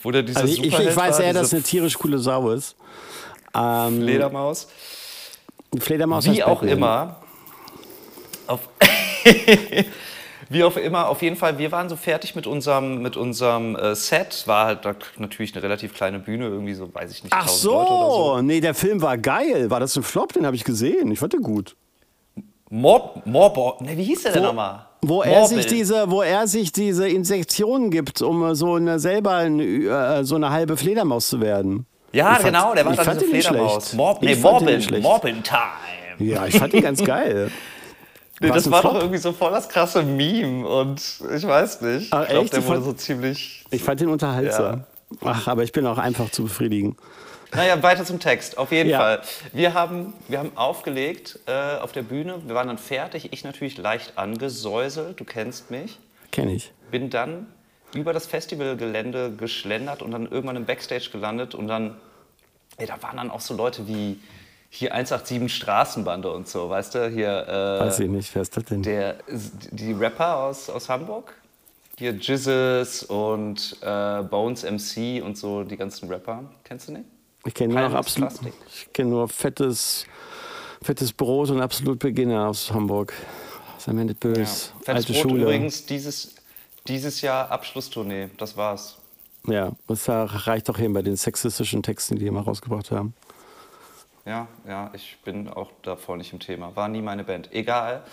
Wo 0.01 0.11
der 0.11 0.23
dieser 0.23 0.41
Also 0.41 0.53
ich, 0.53 0.63
ich, 0.63 0.79
ich 0.79 0.95
weiß 0.95 1.19
eher, 1.19 1.33
dass 1.33 1.49
diese 1.49 1.57
eine 1.57 1.63
tierisch 1.63 1.97
coole 1.97 2.19
Sau 2.19 2.51
ist. 2.51 2.75
Ähm, 3.53 4.01
Fledermaus. 4.01 4.67
Fledermaus 5.77 6.25
Wie 6.31 6.43
auch 6.43 6.63
immer. 6.63 7.21
Auf 8.45 8.61
Wie 10.49 10.63
auch 10.63 10.77
immer, 10.77 11.09
auf 11.09 11.21
jeden 11.21 11.35
Fall, 11.35 11.57
wir 11.57 11.71
waren 11.71 11.89
so 11.89 11.95
fertig 11.95 12.35
mit 12.35 12.47
unserem, 12.47 13.01
mit 13.01 13.17
unserem 13.17 13.75
äh, 13.75 13.95
Set. 13.95 14.43
War 14.47 14.65
halt 14.67 14.85
da 14.85 14.95
natürlich 15.17 15.53
eine 15.53 15.63
relativ 15.63 15.93
kleine 15.93 16.19
Bühne, 16.19 16.45
irgendwie 16.45 16.73
so, 16.73 16.93
weiß 16.93 17.11
ich 17.11 17.23
nicht, 17.23 17.33
Ach 17.33 17.41
1000 17.41 17.73
Leute 17.73 17.91
oder 17.91 18.09
so. 18.11 18.35
so, 18.35 18.41
nee, 18.41 18.61
der 18.61 18.73
Film 18.73 19.01
war 19.01 19.17
geil. 19.17 19.69
War 19.69 19.79
das 19.79 19.95
ein 19.97 20.03
Flop? 20.03 20.33
Den 20.33 20.45
habe 20.45 20.55
ich 20.55 20.63
gesehen. 20.63 21.11
Ich 21.11 21.19
fand 21.19 21.33
den 21.33 21.41
gut. 21.41 21.75
Mob, 22.69 23.21
Mob, 23.25 23.81
ne, 23.81 23.97
wie 23.97 24.03
hieß 24.03 24.23
der 24.23 24.33
denn 24.33 24.43
nochmal? 24.43 24.85
Wo 25.01 25.21
er, 25.21 25.45
sich 25.45 25.67
diese, 25.67 26.09
wo 26.09 26.21
er 26.21 26.47
sich 26.47 26.71
diese 26.71 27.07
Insektionen 27.07 27.91
gibt, 27.91 28.21
um 28.21 28.43
äh, 28.43 28.55
so 28.55 28.75
eine, 28.75 28.99
selber 28.99 29.35
ein, 29.35 29.59
äh, 29.59 30.23
so 30.23 30.35
eine 30.35 30.49
halbe 30.49 30.75
Fledermaus 30.75 31.27
zu 31.29 31.39
werden. 31.39 31.85
Ja, 32.11 32.31
Ich 32.31 32.37
fand- 32.39 32.45
genau, 32.47 32.73
der 32.73 32.85
war 32.85 32.95
dann 32.95 33.17
diese 33.19 33.29
Fledermaus. 33.29 33.93
Mob, 33.93 34.21
nee, 34.21 34.35
Morbin. 34.35 35.01
Morbin 35.01 35.43
Time. 35.43 36.29
Ja, 36.31 36.45
ich 36.47 36.57
fand 36.57 36.73
ihn 36.73 36.81
ganz 36.81 37.03
geil. 37.03 37.51
Nee, 38.39 38.49
das 38.51 38.69
war 38.69 38.81
Flop? 38.81 38.93
doch 38.93 38.99
irgendwie 38.99 39.17
so 39.19 39.31
voll 39.33 39.51
das 39.51 39.67
krasse 39.67 40.03
Meme 40.03 40.67
und 40.67 40.99
ich 41.35 41.47
weiß 41.47 41.81
nicht. 41.81 42.13
Ah, 42.13 42.23
ich 42.23 42.29
glaube, 42.29 42.43
echt? 42.45 42.53
der 42.53 42.63
wurde 42.65 42.73
fand- 42.75 42.85
so 42.85 42.93
ziemlich. 42.93 43.65
Ich 43.71 43.83
fand 43.83 43.99
ihn 44.01 44.09
unterhaltsam. 44.09 44.83
Ach, 45.23 45.47
aber 45.47 45.63
ich 45.63 45.71
bin 45.71 45.85
auch 45.87 45.97
einfach 45.97 46.29
zu 46.29 46.43
befriedigen. 46.43 46.97
Naja, 47.53 47.81
weiter 47.81 48.03
zum 48.03 48.19
Text. 48.19 48.57
Auf 48.57 48.71
jeden 48.71 48.89
Ja. 48.89 48.99
Fall. 48.99 49.21
Wir 49.53 49.73
haben, 49.73 50.13
wir 50.27 50.37
haben 50.39 50.51
aufgelegt 50.55 51.39
äh, 51.47 51.77
auf 51.77 51.93
der 51.93 52.03
Bühne. 52.03 52.35
Wir 52.45 52.53
waren 52.55 52.67
dann 52.67 52.77
fertig. 52.77 53.29
Ich 53.31 53.43
natürlich 53.45 53.77
leicht 53.77 54.17
angesäuselt. 54.17 55.19
Du 55.19 55.23
kennst 55.23 55.71
mich. 55.71 55.97
Kenn 56.31 56.49
ich. 56.49 56.73
Bin 56.91 57.09
dann 57.09 57.47
über 57.95 58.11
das 58.11 58.27
Festivalgelände 58.27 59.31
geschlendert 59.31 60.01
und 60.01 60.11
dann 60.11 60.27
irgendwann 60.29 60.57
im 60.57 60.65
Backstage 60.65 61.09
gelandet. 61.11 61.55
Und 61.55 61.67
dann, 61.69 61.95
ey, 62.77 62.85
da 62.85 63.01
waren 63.01 63.15
dann 63.15 63.31
auch 63.31 63.39
so 63.41 63.55
Leute 63.55 63.87
wie 63.87 64.19
hier 64.69 64.93
187 64.93 65.53
Straßenbande 65.55 66.31
und 66.31 66.47
so, 66.47 66.69
weißt 66.69 66.95
du? 66.95 67.09
Hier 67.09 67.47
äh, 67.47 67.79
Weiß 67.85 67.99
ich 67.99 68.09
nicht, 68.09 68.33
wer 68.35 68.41
ist 68.41 68.55
das 68.55 68.65
denn? 68.65 68.83
der, 68.83 69.15
die 69.71 69.93
Rapper 69.93 70.37
aus, 70.37 70.69
aus 70.69 70.89
Hamburg. 70.89 71.33
Hier 71.97 72.11
Jizzes 72.11 73.03
und 73.03 73.77
äh, 73.81 74.21
Bones 74.23 74.63
MC 74.63 75.23
und 75.23 75.37
so, 75.37 75.63
die 75.63 75.77
ganzen 75.77 76.07
Rapper. 76.09 76.43
Kennst 76.63 76.89
du 76.89 76.93
nicht? 76.93 77.05
Ich 77.45 77.53
kenne 77.53 77.73
nur 77.73 77.89
noch 77.89 77.95
absolut. 77.95 78.33
Ich 78.67 78.91
kenne 78.93 79.09
nur 79.09 79.27
fettes, 79.29 80.05
fettes 80.83 81.11
Brot 81.13 81.49
und 81.49 81.61
absolut 81.61 81.97
Beginner 81.99 82.49
aus 82.49 82.71
Hamburg. 82.71 83.13
Sei 83.79 83.93
mir 83.93 84.05
nicht 84.05 84.19
böse. 84.19 84.41
Fettes 84.83 84.87
Alte 84.87 85.13
Brot 85.13 85.21
Schule. 85.23 85.43
übrigens 85.43 85.85
dieses, 85.85 86.35
dieses 86.87 87.21
Jahr 87.21 87.49
Abschlusstournee. 87.49 88.29
Das 88.37 88.55
war's. 88.57 88.97
Ja, 89.47 89.71
das 89.87 90.07
reicht 90.09 90.67
doch 90.67 90.77
hin 90.77 90.93
bei 90.93 91.01
den 91.01 91.15
sexistischen 91.15 91.81
Texten, 91.81 92.15
die 92.15 92.21
die 92.21 92.27
immer 92.27 92.41
rausgebracht 92.41 92.91
haben. 92.91 93.13
Ja, 94.27 94.47
ja, 94.67 94.91
ich 94.93 95.17
bin 95.23 95.47
auch 95.47 95.71
da 95.83 95.95
voll 95.95 96.17
nicht 96.17 96.33
im 96.33 96.39
Thema. 96.39 96.75
War 96.75 96.89
nie 96.89 97.01
meine 97.01 97.23
Band. 97.23 97.53
Egal. 97.53 98.03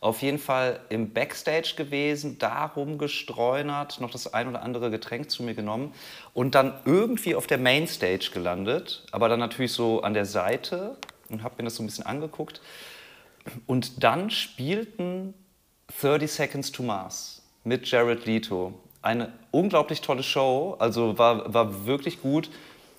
Auf 0.00 0.22
jeden 0.22 0.38
Fall 0.38 0.80
im 0.88 1.12
Backstage 1.12 1.74
gewesen, 1.76 2.38
darum 2.38 2.96
gestreunert, 2.98 4.00
noch 4.00 4.10
das 4.10 4.32
ein 4.32 4.48
oder 4.48 4.62
andere 4.62 4.90
Getränk 4.90 5.30
zu 5.30 5.42
mir 5.42 5.54
genommen 5.54 5.92
und 6.32 6.54
dann 6.54 6.74
irgendwie 6.84 7.34
auf 7.34 7.46
der 7.46 7.58
Mainstage 7.58 8.30
gelandet, 8.32 9.06
aber 9.12 9.28
dann 9.30 9.40
natürlich 9.40 9.72
so 9.72 10.02
an 10.02 10.14
der 10.14 10.26
Seite 10.26 10.96
und 11.30 11.42
habe 11.42 11.54
mir 11.58 11.64
das 11.64 11.76
so 11.76 11.82
ein 11.82 11.86
bisschen 11.86 12.04
angeguckt. 12.04 12.60
Und 13.66 14.04
dann 14.04 14.30
spielten 14.30 15.34
30 16.00 16.30
Seconds 16.30 16.70
to 16.70 16.82
Mars 16.82 17.42
mit 17.64 17.90
Jared 17.90 18.26
Leto. 18.26 18.74
Eine 19.00 19.32
unglaublich 19.50 20.02
tolle 20.02 20.22
Show, 20.22 20.76
also 20.78 21.18
war, 21.18 21.52
war 21.52 21.86
wirklich 21.86 22.20
gut 22.20 22.50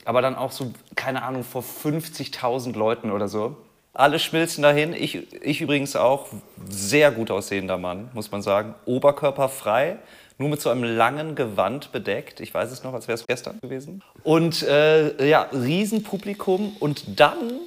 aber 0.05 0.21
dann 0.21 0.35
auch 0.35 0.51
so, 0.51 0.71
keine 0.95 1.23
Ahnung, 1.23 1.43
vor 1.43 1.63
50.000 1.63 2.77
Leuten 2.77 3.11
oder 3.11 3.27
so. 3.27 3.57
Alle 3.93 4.19
schmilzen 4.19 4.61
dahin. 4.61 4.93
Ich, 4.93 5.31
ich 5.41 5.61
übrigens 5.61 5.95
auch. 5.95 6.27
Sehr 6.69 7.11
gut 7.11 7.31
aussehender 7.31 7.77
Mann, 7.77 8.09
muss 8.13 8.31
man 8.31 8.41
sagen. 8.41 8.75
Oberkörperfrei, 8.85 9.97
nur 10.37 10.49
mit 10.49 10.61
so 10.61 10.69
einem 10.69 10.83
langen 10.83 11.35
Gewand 11.35 11.91
bedeckt. 11.91 12.39
Ich 12.39 12.53
weiß 12.53 12.71
es 12.71 12.83
noch, 12.83 12.93
als 12.93 13.07
wäre 13.07 13.15
es 13.15 13.25
gestern 13.25 13.59
gewesen. 13.61 14.03
Und 14.23 14.63
äh, 14.63 15.27
ja, 15.27 15.43
Riesenpublikum. 15.51 16.75
Und 16.79 17.19
dann, 17.19 17.59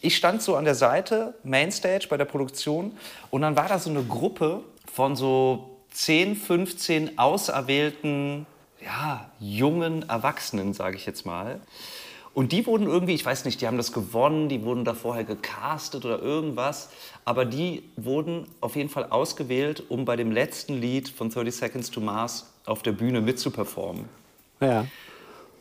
ich 0.00 0.16
stand 0.16 0.40
so 0.40 0.56
an 0.56 0.64
der 0.64 0.76
Seite, 0.76 1.34
Mainstage 1.42 2.06
bei 2.08 2.16
der 2.16 2.26
Produktion. 2.26 2.92
Und 3.30 3.42
dann 3.42 3.56
war 3.56 3.68
da 3.68 3.78
so 3.78 3.90
eine 3.90 4.04
Gruppe 4.04 4.62
von 4.90 5.16
so 5.16 5.78
10, 5.90 6.36
15 6.36 7.18
auserwählten 7.18 8.46
ja, 8.86 9.28
jungen 9.40 10.08
Erwachsenen, 10.08 10.72
sage 10.72 10.96
ich 10.96 11.06
jetzt 11.06 11.26
mal. 11.26 11.60
Und 12.34 12.52
die 12.52 12.66
wurden 12.66 12.86
irgendwie, 12.86 13.14
ich 13.14 13.24
weiß 13.24 13.46
nicht, 13.46 13.60
die 13.60 13.66
haben 13.66 13.78
das 13.78 13.92
gewonnen, 13.92 14.48
die 14.48 14.62
wurden 14.62 14.84
da 14.84 14.94
vorher 14.94 15.24
gecastet 15.24 16.04
oder 16.04 16.20
irgendwas, 16.20 16.90
aber 17.24 17.46
die 17.46 17.82
wurden 17.96 18.46
auf 18.60 18.76
jeden 18.76 18.90
Fall 18.90 19.06
ausgewählt, 19.08 19.84
um 19.88 20.04
bei 20.04 20.16
dem 20.16 20.30
letzten 20.30 20.80
Lied 20.80 21.08
von 21.08 21.30
30 21.30 21.54
Seconds 21.54 21.90
to 21.90 22.00
Mars 22.00 22.52
auf 22.66 22.82
der 22.82 22.92
Bühne 22.92 23.22
mitzuperformen. 23.22 24.04
Ja. 24.60 24.86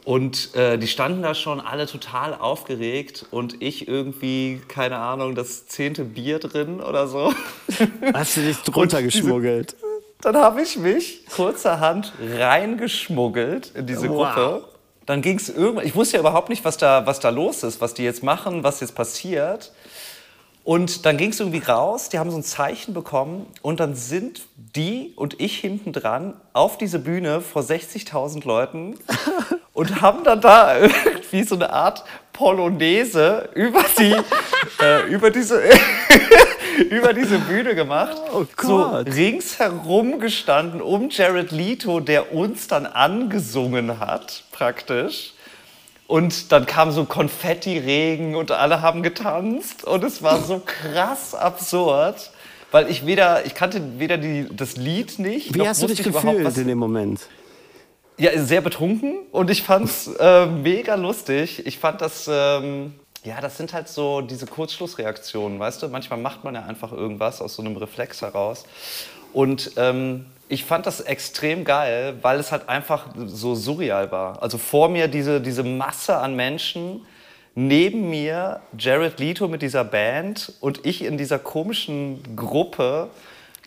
Und 0.03 0.53
äh, 0.53 0.77
die 0.77 0.87
standen 0.87 1.23
da 1.23 1.33
schon 1.33 1.59
alle 1.59 1.87
total 1.87 2.35
aufgeregt 2.35 3.25
und 3.31 3.61
ich 3.63 3.87
irgendwie, 3.87 4.61
keine 4.67 4.97
Ahnung, 4.97 5.33
das 5.33 5.65
zehnte 5.65 6.03
Bier 6.03 6.37
drin 6.39 6.79
oder 6.79 7.07
so. 7.07 7.33
Hast 8.13 8.37
du 8.37 8.41
dich 8.41 8.57
drunter 8.65 9.01
geschmuggelt? 9.01 9.75
Dann 10.25 10.37
habe 10.37 10.63
ich 10.63 10.75
mich 10.75 11.23
kurzerhand 11.27 12.11
reingeschmuggelt 12.19 13.73
in 13.75 13.85
diese 13.85 14.09
Wow. 14.09 14.33
Gruppe. 14.33 14.63
Dann 15.05 15.21
ging 15.21 15.37
es 15.37 15.49
irgendwann, 15.49 15.85
ich 15.85 15.93
wusste 15.95 16.17
ja 16.17 16.21
überhaupt 16.21 16.49
nicht, 16.49 16.65
was 16.65 16.77
da, 16.77 17.05
was 17.05 17.19
da 17.19 17.29
los 17.29 17.61
ist, 17.61 17.79
was 17.79 17.93
die 17.93 18.01
jetzt 18.03 18.23
machen, 18.23 18.63
was 18.63 18.79
jetzt 18.79 18.95
passiert. 18.95 19.71
Und 20.63 21.05
dann 21.05 21.17
ging 21.17 21.29
es 21.29 21.39
irgendwie 21.39 21.59
raus, 21.59 22.09
die 22.09 22.17
haben 22.17 22.31
so 22.31 22.37
ein 22.37 22.43
Zeichen 22.43 22.95
bekommen 22.95 23.45
und 23.61 23.79
dann 23.79 23.93
sind 23.93 24.41
die 24.55 25.13
und 25.15 25.39
ich 25.39 25.59
hinten 25.59 25.93
dran 25.93 26.33
auf 26.53 26.79
diese 26.79 26.97
Bühne 26.97 27.41
vor 27.41 27.61
60.000 27.61 28.47
Leuten 28.47 28.97
und 29.73 30.01
haben 30.01 30.23
dann 30.23 30.41
da 30.41 30.75
irgendwie 30.79 31.43
so 31.43 31.53
eine 31.53 31.69
Art 31.71 32.03
Polonaise 32.33 33.47
über 33.53 33.85
die, 33.99 34.15
äh, 34.83 35.07
über 35.07 35.29
diese, 35.29 35.61
über 36.89 37.13
diese 37.13 37.39
Bühne 37.39 37.75
gemacht. 37.75 38.17
Oh 38.33 38.45
so 38.61 38.77
Gott. 38.77 39.07
ringsherum 39.07 40.19
gestanden 40.19 40.81
um 40.81 41.09
Jared 41.09 41.51
Leto, 41.51 41.99
der 41.99 42.33
uns 42.33 42.67
dann 42.67 42.85
angesungen 42.85 43.99
hat, 43.99 44.43
praktisch. 44.51 45.33
Und 46.07 46.51
dann 46.51 46.65
kam 46.65 46.91
so 46.91 47.05
Konfetti-Regen 47.05 48.35
und 48.35 48.51
alle 48.51 48.81
haben 48.81 49.01
getanzt 49.01 49.83
und 49.85 50.03
es 50.03 50.21
war 50.21 50.39
so 50.41 50.61
krass 50.63 51.33
absurd, 51.33 52.31
weil 52.71 52.91
ich 52.91 53.07
weder, 53.07 53.45
ich 53.45 53.55
kannte 53.55 53.81
weder 53.97 54.17
die, 54.17 54.45
das 54.51 54.77
Lied 54.77 55.17
nicht, 55.17 55.55
Wie 55.55 55.59
noch 55.59 55.67
hast 55.67 55.81
du 55.81 55.87
dich 55.87 56.03
gefühlt 56.03 56.43
was, 56.43 56.57
in 56.57 56.67
dem 56.67 56.77
Moment? 56.77 57.27
ja, 58.17 58.41
sehr 58.41 58.61
betrunken 58.61 59.17
und 59.31 59.49
ich 59.49 59.63
fand's 59.63 60.07
äh, 60.19 60.45
mega 60.45 60.95
lustig. 60.95 61.65
Ich 61.65 61.79
fand 61.79 62.01
das, 62.01 62.29
ähm, 62.31 62.93
ja, 63.25 63.41
das 63.41 63.57
sind 63.57 63.73
halt 63.73 63.87
so 63.87 64.21
diese 64.21 64.45
Kurzschlussreaktionen, 64.45 65.59
weißt 65.59 65.81
du? 65.83 65.89
Manchmal 65.89 66.19
macht 66.19 66.43
man 66.43 66.55
ja 66.55 66.63
einfach 66.63 66.91
irgendwas 66.91 67.41
aus 67.41 67.55
so 67.55 67.63
einem 67.63 67.75
Reflex 67.75 68.21
heraus. 68.21 68.65
Und 69.33 69.71
ähm, 69.77 70.27
ich 70.47 70.63
fand 70.63 70.85
das 70.85 71.01
extrem 71.01 71.65
geil, 71.65 72.17
weil 72.21 72.39
es 72.39 72.51
halt 72.51 72.69
einfach 72.69 73.07
so 73.25 73.55
surreal 73.55 74.11
war. 74.11 74.41
Also 74.43 74.57
vor 74.57 74.89
mir 74.89 75.07
diese, 75.07 75.41
diese 75.41 75.63
Masse 75.63 76.17
an 76.17 76.35
Menschen, 76.35 77.01
neben 77.55 78.09
mir 78.09 78.61
Jared 78.77 79.19
Leto 79.19 79.47
mit 79.47 79.61
dieser 79.61 79.83
Band 79.83 80.53
und 80.59 80.85
ich 80.85 81.03
in 81.03 81.17
dieser 81.17 81.39
komischen 81.39 82.35
Gruppe. 82.35 83.09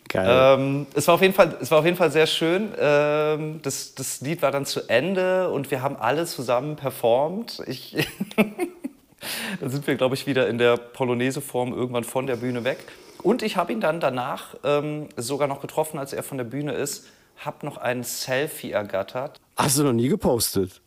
Geil. 0.09 0.59
Ähm, 0.59 0.87
es, 0.95 1.09
war 1.09 1.17
auf 1.17 1.23
jeden 1.23 1.35
Fall, 1.35 1.57
es 1.61 1.71
war 1.71 1.81
auf 1.81 1.85
jeden 1.85 1.97
Fall 1.97 2.13
sehr 2.13 2.27
schön. 2.27 2.73
Ähm, 2.81 3.61
das, 3.63 3.95
das 3.95 4.21
Lied 4.21 4.41
war 4.41 4.53
dann 4.53 4.65
zu 4.65 4.89
Ende 4.89 5.51
und 5.51 5.71
wir 5.71 5.83
haben 5.83 5.97
alle 5.97 6.25
zusammen 6.27 6.77
performt. 6.77 7.63
Ich, 7.67 7.97
dann 9.61 9.71
sind 9.71 9.87
wir, 9.87 9.97
glaube 9.97 10.15
ich, 10.15 10.27
wieder 10.27 10.49
in 10.49 10.59
der 10.59 10.77
Polonaise-Form 10.77 11.73
irgendwann 11.73 12.05
von 12.05 12.27
der 12.27 12.37
Bühne 12.37 12.65
weg. 12.65 12.79
Und 13.23 13.43
ich 13.43 13.57
habe 13.57 13.73
ihn 13.73 13.81
dann 13.81 14.01
danach 14.01 14.55
ähm, 14.65 15.09
sogar 15.17 15.49
noch 15.49 15.61
getroffen, 15.61 15.99
als 15.99 16.13
er 16.13 16.23
von 16.23 16.39
der 16.39 16.45
Bühne 16.45 16.73
ist, 16.73 17.07
habe 17.39 17.67
noch 17.67 17.77
ein 17.77 18.05
Selfie 18.05 18.71
ergattert. 18.73 19.41
Hast 19.57 19.79
du 19.79 19.83
noch 19.85 19.93
nie 19.93 20.09
gepostet? 20.09 20.81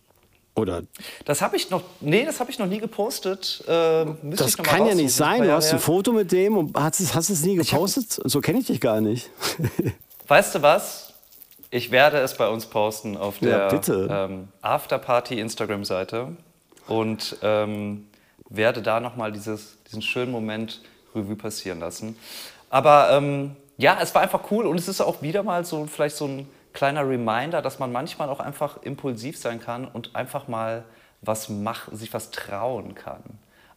Oder? 0.55 0.81
Das 1.25 1.41
habe 1.41 1.55
ich 1.55 1.69
noch, 1.69 1.81
nee, 2.01 2.25
das 2.25 2.41
habe 2.41 2.51
ich 2.51 2.59
noch 2.59 2.67
nie 2.67 2.79
gepostet. 2.79 3.63
Müsste 4.21 4.43
Das 4.43 4.57
kann 4.57 4.85
ja 4.85 4.93
nicht 4.95 5.13
sein. 5.13 5.43
Du 5.43 5.51
hast 5.51 5.71
ein. 5.71 5.79
Foto 5.79 6.11
mit 6.11 6.31
dem 6.33 6.57
und 6.57 6.75
hast 6.77 6.99
es, 6.99 7.15
hast 7.15 7.29
es 7.29 7.43
nie 7.45 7.57
hab- 7.57 7.65
gepostet? 7.65 8.19
So 8.25 8.41
kenne 8.41 8.59
ich 8.59 8.67
dich 8.67 8.81
gar 8.81 8.99
nicht. 8.99 9.29
Weißt 10.27 10.53
du 10.55 10.61
was? 10.61 11.13
Ich 11.69 11.89
werde 11.91 12.17
es 12.17 12.35
bei 12.35 12.49
uns 12.49 12.65
posten 12.65 13.15
auf 13.15 13.39
Ja, 13.41 13.69
der 13.69 13.77
bitte. 13.77 14.07
ähm, 14.11 14.47
Afterparty 14.61 15.39
Instagram-Seite 15.39 16.35
und 16.87 17.37
ähm, 17.41 18.07
werde 18.51 18.81
da 18.81 18.99
nochmal 18.99 19.31
diesen 19.31 20.01
schönen 20.01 20.31
Moment 20.31 20.81
Revue 21.15 21.35
passieren 21.35 21.79
lassen. 21.79 22.17
Aber 22.69 23.09
ähm, 23.11 23.55
ja, 23.77 23.97
es 24.01 24.13
war 24.13 24.21
einfach 24.21 24.51
cool 24.51 24.65
und 24.65 24.77
es 24.77 24.87
ist 24.87 25.01
auch 25.01 25.21
wieder 25.21 25.43
mal 25.43 25.65
so 25.65 25.85
vielleicht 25.87 26.15
so 26.15 26.25
ein 26.25 26.47
kleiner 26.73 27.07
Reminder, 27.07 27.61
dass 27.61 27.79
man 27.79 27.91
manchmal 27.91 28.29
auch 28.29 28.39
einfach 28.39 28.81
impulsiv 28.83 29.37
sein 29.37 29.59
kann 29.59 29.85
und 29.85 30.15
einfach 30.15 30.47
mal 30.47 30.83
was 31.21 31.49
mach, 31.49 31.91
sich 31.91 32.13
was 32.13 32.31
trauen 32.31 32.95
kann. 32.95 33.21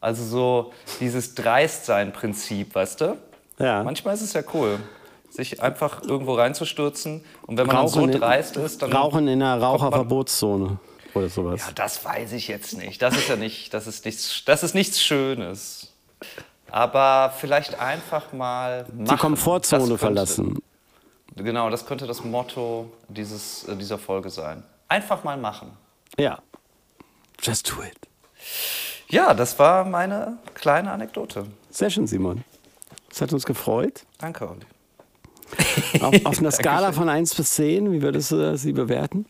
Also 0.00 0.24
so 0.24 0.72
dieses 1.00 1.34
Dreistsein-Prinzip, 1.34 2.74
weißt 2.74 3.00
du? 3.00 3.16
Ja. 3.58 3.82
Manchmal 3.82 4.14
ist 4.14 4.22
es 4.22 4.32
ja 4.32 4.42
cool, 4.52 4.78
sich 5.30 5.62
einfach 5.62 6.02
irgendwo 6.02 6.34
reinzustürzen. 6.34 7.24
Und 7.46 7.56
wenn 7.56 7.66
man 7.66 7.76
dann 7.76 7.88
so 7.88 8.06
dreist 8.06 8.56
ist, 8.56 8.82
dann. 8.82 8.92
Rauchen 8.92 9.28
in 9.28 9.42
einer 9.42 9.60
Raucherverbotszone 9.62 10.78
oder 11.14 11.28
sowas. 11.28 11.60
Ja, 11.66 11.72
das 11.72 12.04
weiß 12.04 12.32
ich 12.32 12.48
jetzt 12.48 12.76
nicht. 12.76 13.00
Das 13.02 13.16
ist 13.16 13.28
ja 13.28 13.36
nicht, 13.36 13.72
das 13.74 13.86
ist 13.86 14.04
nichts, 14.04 14.42
das 14.44 14.62
ist 14.62 14.74
nichts 14.74 15.00
Schönes. 15.02 15.92
Aber 16.70 17.32
vielleicht 17.38 17.78
einfach 17.78 18.32
mal 18.32 18.82
machen. 18.92 19.04
Die 19.04 19.16
Komfortzone 19.16 19.82
könnte- 19.84 19.98
verlassen. 19.98 20.58
Genau, 21.36 21.68
das 21.70 21.84
könnte 21.86 22.06
das 22.06 22.22
Motto 22.24 22.90
dieses, 23.08 23.64
äh, 23.64 23.76
dieser 23.76 23.98
Folge 23.98 24.30
sein. 24.30 24.62
Einfach 24.88 25.24
mal 25.24 25.36
machen. 25.36 25.72
Ja. 26.18 26.38
Just 27.42 27.70
do 27.70 27.82
it. 27.82 27.96
Ja, 29.08 29.34
das 29.34 29.58
war 29.58 29.84
meine 29.84 30.38
kleine 30.54 30.92
Anekdote. 30.92 31.46
Sehr 31.70 31.90
schön, 31.90 32.06
Simon. 32.06 32.44
Es 33.10 33.20
hat 33.20 33.32
uns 33.32 33.44
gefreut. 33.44 34.04
Danke, 34.18 34.48
Olli. 34.48 34.66
Auf, 36.02 36.24
auf 36.26 36.38
einer 36.38 36.50
Skala 36.52 36.92
von 36.92 37.08
1 37.08 37.34
bis 37.34 37.54
10, 37.54 37.92
wie 37.92 38.02
würdest 38.02 38.30
du 38.32 38.56
sie 38.56 38.72
bewerten? 38.72 39.26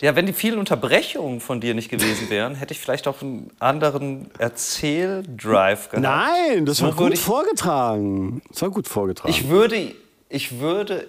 Ja, 0.00 0.14
wenn 0.14 0.26
die 0.26 0.32
vielen 0.32 0.58
Unterbrechungen 0.58 1.40
von 1.40 1.60
dir 1.60 1.74
nicht 1.74 1.88
gewesen 1.90 2.30
wären, 2.30 2.54
hätte 2.54 2.72
ich 2.72 2.78
vielleicht 2.80 3.08
auch 3.08 3.20
einen 3.20 3.50
anderen 3.58 4.30
Erzähldrive 4.38 5.88
gehabt. 5.90 5.98
Nein, 5.98 6.66
das 6.66 6.80
war 6.82 6.90
würde 6.96 7.04
gut 7.10 7.14
ich- 7.14 7.20
vorgetragen. 7.20 8.40
Das 8.48 8.62
war 8.62 8.70
gut 8.70 8.86
vorgetragen. 8.86 9.28
Ich 9.30 9.48
würde, 9.48 9.94
ich 10.28 10.60
würde 10.60 11.08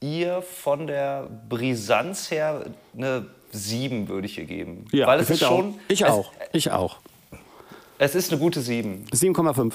ihr 0.00 0.42
von 0.42 0.86
der 0.88 1.28
Brisanz 1.48 2.30
her 2.30 2.66
eine 2.96 3.26
7 3.52 4.08
würde 4.08 4.26
ich 4.26 4.38
ihr 4.38 4.44
geben. 4.44 4.84
ja, 4.92 5.06
Weil 5.06 5.20
es 5.20 5.30
ich 5.30 5.40
ist 5.40 5.48
schon. 5.48 5.74
auch. 5.74 5.78
Ich 5.88 6.00
es, 6.02 6.08
auch. 6.10 6.32
Ich 6.52 6.70
auch. 6.70 6.96
Es 7.98 8.14
ist 8.14 8.30
eine 8.32 8.40
gute 8.40 8.60
7. 8.60 9.04
7,5. 9.12 9.72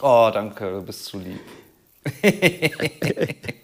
Oh, 0.00 0.30
danke, 0.32 0.70
du 0.70 0.82
bist 0.82 1.04
zu 1.04 1.18
lieb. 1.18 1.40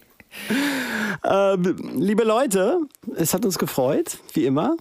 Ähm, 1.23 1.75
liebe 1.97 2.23
Leute, 2.23 2.79
es 3.15 3.33
hat 3.33 3.45
uns 3.45 3.59
gefreut, 3.59 4.17
wie 4.33 4.45
immer. 4.45 4.75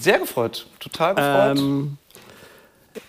Sehr 0.00 0.18
gefreut, 0.18 0.66
total 0.80 1.14
gefreut. 1.14 1.58
Ähm, 1.58 1.98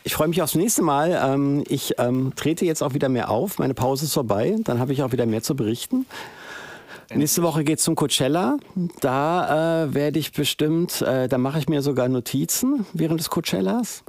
ich 0.03 0.15
freue 0.15 0.28
mich 0.28 0.41
aufs 0.41 0.55
nächste 0.55 0.82
Mal. 0.82 1.19
Ähm, 1.23 1.63
ich 1.67 1.93
ähm, 1.97 2.34
trete 2.36 2.65
jetzt 2.65 2.82
auch 2.82 2.93
wieder 2.93 3.09
mehr 3.09 3.30
auf. 3.30 3.59
Meine 3.59 3.73
Pause 3.73 4.05
ist 4.05 4.13
vorbei. 4.13 4.55
Dann 4.63 4.80
habe 4.80 4.93
ich 4.93 5.01
auch 5.01 5.11
wieder 5.11 5.25
mehr 5.25 5.41
zu 5.41 5.55
berichten. 5.55 6.05
Nächste 7.13 7.41
Woche 7.41 7.63
geht's 7.63 7.84
zum 7.84 7.95
Coachella. 7.95 8.57
Da 8.99 9.86
äh, 9.86 9.93
werde 9.93 10.19
ich 10.19 10.34
bestimmt, 10.34 11.01
äh, 11.01 11.30
da 11.30 11.38
mache 11.38 11.59
ich 11.59 11.69
mir 11.69 11.82
sogar 11.82 12.09
Notizen 12.09 12.86
während 12.91 13.19
des 13.21 13.30
Coachellas. 13.30 14.03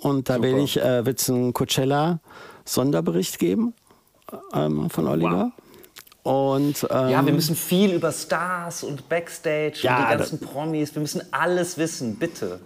Und 0.00 0.28
da 0.28 0.40
werde 0.40 0.60
ich, 0.60 0.80
äh, 0.80 1.04
wird's 1.04 1.28
einen 1.28 1.52
Coachella-Sonderbericht 1.52 3.40
geben 3.40 3.74
ähm, 4.54 4.88
von 4.88 5.08
Oliver. 5.08 5.50
Und, 6.28 6.86
ähm, 6.90 7.08
Ja, 7.08 7.24
wir 7.24 7.32
müssen 7.32 7.56
viel 7.56 7.94
über 7.94 8.12
Stars 8.12 8.82
und 8.84 9.08
Backstage 9.08 9.78
Ja, 9.80 9.96
und 9.96 10.02
die 10.12 10.16
ganzen 10.18 10.40
Promis. 10.40 10.94
Wir 10.94 11.00
müssen 11.00 11.22
alles 11.32 11.78
wissen, 11.78 12.16
bitte. 12.16 12.60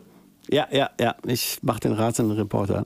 ja, 0.48 0.66
ja, 0.72 0.90
ja, 0.98 1.14
ich 1.24 1.60
mache 1.62 1.78
den 1.78 1.92
rasenden 1.92 2.36
Reporter. 2.36 2.84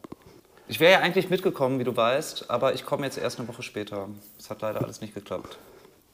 Ich 0.68 0.79
wäre 0.79 0.93
ja 0.93 0.99
eigentlich 1.01 1.31
mitgekommen, 1.31 1.79
wie 1.79 1.85
du 1.85 1.97
weißt, 1.97 2.51
aber 2.51 2.74
ich 2.74 2.85
komme 2.85 3.07
jetzt 3.07 3.16
erst 3.16 3.39
eine 3.39 3.49
Woche 3.49 3.62
später. 3.62 4.09
Es 4.39 4.51
hat 4.51 4.61
leider 4.61 4.83
alles 4.83 5.01
nicht 5.01 5.14
geklappt. 5.14 5.57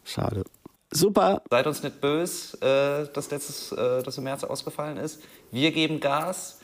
Schade. 0.05 0.45
Super. 0.93 1.43
Seid 1.51 1.67
uns 1.67 1.83
nicht 1.83 2.01
böse, 2.01 2.57
äh, 2.61 3.13
dass 3.13 3.31
letztes, 3.33 3.73
äh, 3.73 4.03
dass 4.05 4.17
im 4.19 4.25
März 4.25 4.45
ausgefallen 4.45 4.97
ist. 4.99 5.23
Wir 5.51 5.73
geben 5.73 5.99
Gas. 5.99 6.59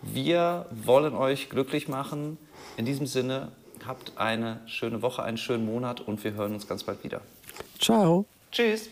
Wir 0.00 0.64
wollen 0.70 1.14
euch 1.14 1.50
glücklich 1.50 1.88
machen. 1.88 2.38
In 2.78 2.86
diesem 2.86 3.06
Sinne, 3.06 3.48
habt 3.86 4.16
eine 4.16 4.60
schöne 4.66 5.02
Woche, 5.02 5.22
einen 5.22 5.38
schönen 5.38 5.66
Monat 5.66 6.00
und 6.00 6.22
wir 6.24 6.34
hören 6.34 6.54
uns 6.54 6.66
ganz 6.66 6.84
bald 6.84 7.02
wieder. 7.04 7.20
Ciao. 7.78 8.26
Tschüss. 8.50 8.88